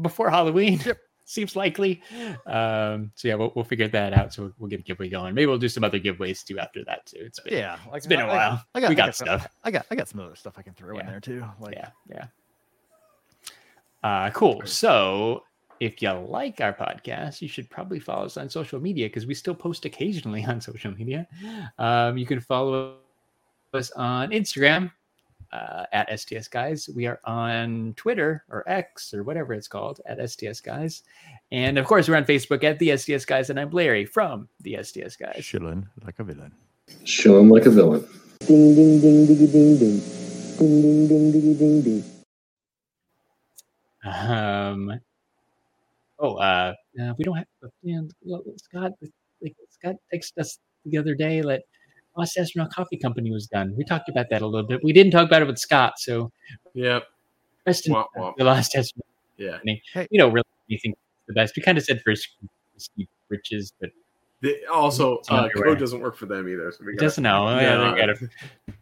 before 0.00 0.30
Halloween. 0.30 0.80
Yep. 0.84 0.98
Seems 1.24 1.56
likely. 1.56 2.02
Um, 2.46 3.10
so 3.14 3.26
yeah, 3.28 3.36
we'll, 3.36 3.52
we'll 3.54 3.64
figure 3.64 3.88
that 3.88 4.12
out. 4.12 4.34
So 4.34 4.42
we'll, 4.42 4.52
we'll 4.58 4.68
get 4.70 4.80
a 4.80 4.82
giveaway 4.82 5.08
going. 5.08 5.34
Maybe 5.34 5.46
we'll 5.46 5.56
do 5.56 5.68
some 5.68 5.82
other 5.82 5.98
giveaways 5.98 6.44
too 6.44 6.58
after 6.58 6.84
that 6.84 7.06
too. 7.06 7.18
It's 7.20 7.40
been 7.40 7.54
Yeah, 7.54 7.78
like, 7.86 7.98
it's 7.98 8.06
been 8.06 8.20
a 8.20 8.24
I- 8.24 8.26
I- 8.26 8.48
while. 8.48 8.64
I 8.74 8.80
got, 8.80 8.88
we 8.90 8.94
I 8.94 8.96
got 8.96 9.14
some- 9.16 9.26
stuff. 9.26 9.48
I 9.64 9.70
got, 9.70 9.86
I 9.90 9.94
got 9.94 10.08
some 10.08 10.20
other 10.20 10.34
stuff 10.36 10.54
I 10.58 10.62
can 10.62 10.74
throw 10.74 10.98
in 10.98 11.06
there 11.06 11.20
too. 11.20 11.44
Like, 11.60 11.74
yeah, 11.74 11.88
yeah. 12.10 12.26
Uh, 14.02 14.30
cool. 14.30 14.62
So 14.66 15.44
if 15.82 16.00
you 16.00 16.12
like 16.12 16.60
our 16.60 16.72
podcast, 16.72 17.42
you 17.42 17.48
should 17.48 17.68
probably 17.68 17.98
follow 17.98 18.26
us 18.26 18.36
on 18.36 18.48
social 18.48 18.78
media 18.78 19.08
because 19.08 19.26
we 19.26 19.34
still 19.34 19.54
post 19.54 19.84
occasionally 19.84 20.44
on 20.48 20.60
social 20.60 20.92
media. 20.92 21.26
Um, 21.78 22.16
you 22.16 22.24
can 22.24 22.40
follow 22.40 22.98
us 23.74 23.90
on 23.92 24.30
Instagram 24.30 24.92
uh, 25.50 25.86
at 25.92 26.20
STS 26.20 26.46
Guys. 26.46 26.88
We 26.94 27.06
are 27.06 27.18
on 27.24 27.94
Twitter 27.96 28.44
or 28.48 28.62
X 28.68 29.12
or 29.12 29.24
whatever 29.24 29.54
it's 29.54 29.66
called 29.66 30.00
at 30.06 30.30
STS 30.30 30.60
Guys. 30.60 31.02
And 31.50 31.76
of 31.78 31.86
course, 31.86 32.08
we're 32.08 32.16
on 32.16 32.26
Facebook 32.26 32.62
at 32.62 32.78
the 32.78 32.96
STS 32.96 33.24
Guys. 33.24 33.50
And 33.50 33.58
I'm 33.58 33.70
Larry 33.70 34.04
from 34.04 34.48
the 34.60 34.78
STS 34.80 35.16
Guys. 35.16 35.44
chilling 35.44 35.88
like 36.06 36.20
a 36.20 36.24
villain. 36.24 36.52
Show 37.02 37.40
him 37.40 37.50
like 37.50 37.66
a 37.66 37.70
villain. 37.70 38.06
Ding 38.46 38.76
ding 38.76 39.00
ding 39.00 39.26
diggy 39.26 39.50
ding 39.50 39.78
ding. 39.78 40.00
Ding 40.58 40.82
ding 40.82 41.08
ding 41.08 41.32
diggy 41.32 41.58
ding 41.58 41.82
ding. 41.82 42.04
Um. 44.04 45.00
Oh, 46.22 46.36
uh, 46.36 46.72
uh, 47.02 47.12
we 47.18 47.24
don't 47.24 47.36
have. 47.36 47.46
Man, 47.82 48.08
well, 48.22 48.42
Scott, 48.56 48.92
like 49.42 49.54
Scott 49.70 49.96
texted 50.14 50.38
us 50.40 50.58
the 50.86 50.96
other 50.96 51.14
day 51.16 51.40
that 51.40 51.62
Lost 52.16 52.38
Astronaut 52.38 52.72
Coffee 52.72 52.96
Company 52.96 53.32
was 53.32 53.48
done. 53.48 53.74
We 53.76 53.84
talked 53.84 54.08
about 54.08 54.26
that 54.30 54.40
a 54.40 54.46
little 54.46 54.66
bit. 54.66 54.80
We 54.84 54.92
didn't 54.92 55.10
talk 55.12 55.26
about 55.26 55.42
it 55.42 55.46
with 55.48 55.58
Scott, 55.58 55.94
so 55.98 56.30
Yep. 56.74 57.04
rest 57.66 57.88
in 57.88 57.94
Womp 57.94 58.06
womp. 58.16 58.34
the 58.36 58.44
Lost 58.44 58.74
Astronaut 58.76 59.06
Yeah. 59.36 59.50
Company. 59.52 59.82
Hey. 59.92 60.06
You 60.12 60.18
know, 60.18 60.28
really, 60.28 60.44
anything 60.70 60.94
the 61.26 61.32
best. 61.34 61.56
We 61.56 61.62
kind 61.62 61.76
of 61.76 61.84
said 61.84 62.00
first 62.04 62.28
Steve 62.76 63.08
Riches, 63.28 63.72
but 63.80 63.90
The- 64.42 64.64
also, 64.72 65.18
uh, 65.28 65.48
code 65.48 65.78
doesn't 65.78 66.00
work 66.00 66.16
for 66.16 66.26
them 66.26 66.48
either. 66.48 66.70
So 66.70 66.84
we 66.84 66.92
gotta, 66.92 67.06
doesn't 67.06 67.22
know. 67.24 67.48
Yeah. 67.48 67.60
Yeah, 67.62 67.92
we 67.94 67.98
gotta 68.00 68.30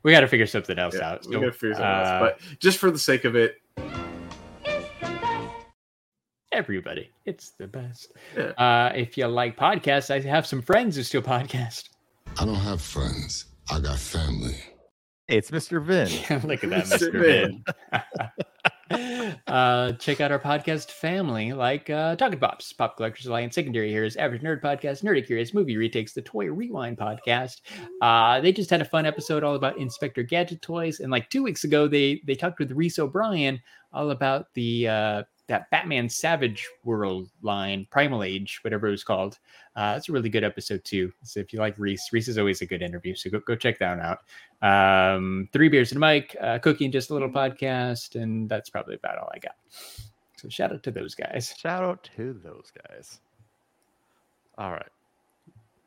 we 0.03 0.12
gotta 0.12 0.28
figure 0.28 0.47
something 0.47 0.78
else 0.78 0.95
yeah, 0.95 1.12
out. 1.12 1.26
we 1.26 1.36
gotta 1.36 1.53
figure 1.53 1.74
something 1.74 1.86
uh, 1.91 2.18
else. 2.20 2.34
But 2.51 2.59
just 2.59 2.76
for 2.78 2.91
the 2.91 2.99
sake 2.99 3.24
of 3.24 3.34
it, 3.36 3.57
everybody, 6.61 7.11
it's 7.25 7.53
the 7.53 7.67
best. 7.67 8.13
Yeah. 8.37 8.51
Uh, 8.59 8.93
if 8.95 9.17
you 9.17 9.27
like 9.27 9.57
podcasts, 9.57 10.15
I 10.15 10.21
have 10.29 10.47
some 10.47 10.61
friends 10.61 10.95
who 10.95 11.03
still 11.03 11.23
podcast. 11.23 11.89
I 12.39 12.45
don't 12.45 12.55
have 12.55 12.83
friends. 12.83 13.47
I 13.71 13.81
got 13.81 13.99
family. 13.99 14.59
Hey, 15.27 15.39
it's 15.39 15.51
Mr. 15.51 15.83
Vin. 15.83 16.09
Look 16.47 16.63
at 16.63 16.69
that, 16.69 16.85
Mr. 16.85 17.15
Mr. 17.15 17.65
Vin. 18.91 19.41
uh, 19.47 19.93
check 19.93 20.21
out 20.21 20.31
our 20.31 20.39
podcast 20.39 20.91
family, 20.91 21.55
like 21.55 21.89
uh, 21.89 22.15
Talking 22.17 22.39
Pops, 22.39 22.75
Pop 22.75 22.99
Collectors 22.99 23.25
Alliance, 23.25 23.55
Secondary 23.55 23.89
Heroes, 23.91 24.17
Average 24.17 24.43
Nerd 24.43 24.61
Podcast, 24.61 25.03
Nerdy 25.03 25.27
Curious, 25.27 25.55
Movie 25.55 25.79
Retakes, 25.79 26.13
the 26.13 26.21
Toy 26.21 26.51
Rewind 26.51 26.99
Podcast. 26.99 27.63
Uh, 28.03 28.39
they 28.43 28.53
just 28.53 28.69
had 28.69 28.83
a 28.83 28.85
fun 28.85 29.07
episode 29.07 29.43
all 29.43 29.55
about 29.55 29.79
Inspector 29.79 30.23
Gadget 30.25 30.61
toys, 30.61 31.01
and 31.01 31.11
like 31.11 31.31
two 31.31 31.43
weeks 31.43 31.65
ago, 31.65 31.89
they 31.89 32.21
they 32.27 32.35
talked 32.35 32.59
with 32.59 32.73
Reese 32.73 32.99
O'Brien 32.99 33.59
all 33.95 34.11
about 34.11 34.53
the 34.53 34.89
uh, 34.89 35.23
that 35.51 35.69
Batman 35.71 36.09
Savage 36.09 36.67
World 36.85 37.29
line, 37.43 37.85
Primal 37.91 38.23
Age, 38.23 38.61
whatever 38.63 38.87
it 38.87 38.93
was 38.93 39.03
called. 39.03 39.39
Uh, 39.75 39.95
it's 39.97 40.09
a 40.09 40.13
really 40.13 40.29
good 40.29 40.45
episode 40.45 40.85
too. 40.85 41.13
So 41.25 41.41
if 41.41 41.53
you 41.53 41.59
like 41.59 41.77
Reese, 41.77 42.09
Reese 42.13 42.29
is 42.29 42.39
always 42.39 42.63
a 42.63 42.67
good 42.67 42.83
interview. 42.83 43.17
So 43.17 43.31
go 43.31 43.41
go 43.41 43.57
check 43.57 43.81
that 43.81 43.99
one 43.99 44.07
out. 44.63 45.17
Um, 45.17 45.49
three 45.53 45.69
beers 45.69 45.91
and 45.93 46.03
a 46.03 46.07
mic, 46.07 46.37
uh, 46.41 46.61
cooking 46.61 46.93
just 46.93 47.11
a 47.11 47.15
little 47.15 47.29
podcast, 47.29 48.15
and 48.15 48.49
that's 48.49 48.71
probably 48.71 48.95
about 48.95 49.19
all 49.19 49.29
I 49.35 49.39
got. 49.39 49.57
So 50.37 50.49
shout 50.49 50.73
out 50.73 50.85
to 50.85 50.93
those 50.93 51.17
guys. 51.17 51.53
Shout 51.59 51.83
out 51.83 52.09
to 52.17 52.33
those 52.33 52.73
guys. 52.89 53.21
All 54.57 54.71
right. 54.71 54.89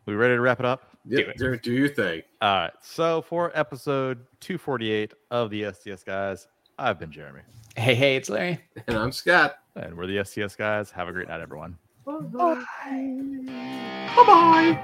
We 0.05 0.16
ready 0.16 0.36
to 0.36 0.41
wrap 0.41 0.59
it 0.59 0.66
up? 0.66 0.97
Do 1.07 1.16
yeah, 1.16 1.30
it. 1.30 1.38
do, 1.38 1.57
do 1.57 1.72
your 1.72 1.88
thing. 1.88 2.22
All 2.41 2.57
right. 2.57 2.74
So 2.82 3.22
for 3.22 3.57
episode 3.57 4.26
248 4.41 5.14
of 5.32 5.49
the 5.49 5.72
STS 5.72 6.03
guys, 6.03 6.47
I've 6.78 6.99
been 6.99 7.11
Jeremy. 7.11 7.41
Hey, 7.76 7.95
hey, 7.95 8.15
it's 8.15 8.30
Larry. 8.30 8.59
And 8.88 8.97
I'm 8.97 9.11
Scott. 9.11 9.57
And 9.76 9.97
we're 9.97 10.07
the 10.07 10.24
STS 10.24 10.55
guys. 10.55 10.91
Have 10.91 11.07
a 11.07 11.11
great 11.11 11.28
night, 11.28 11.41
everyone. 11.41 11.78
Bye 12.05 12.19
bye. 14.15 14.84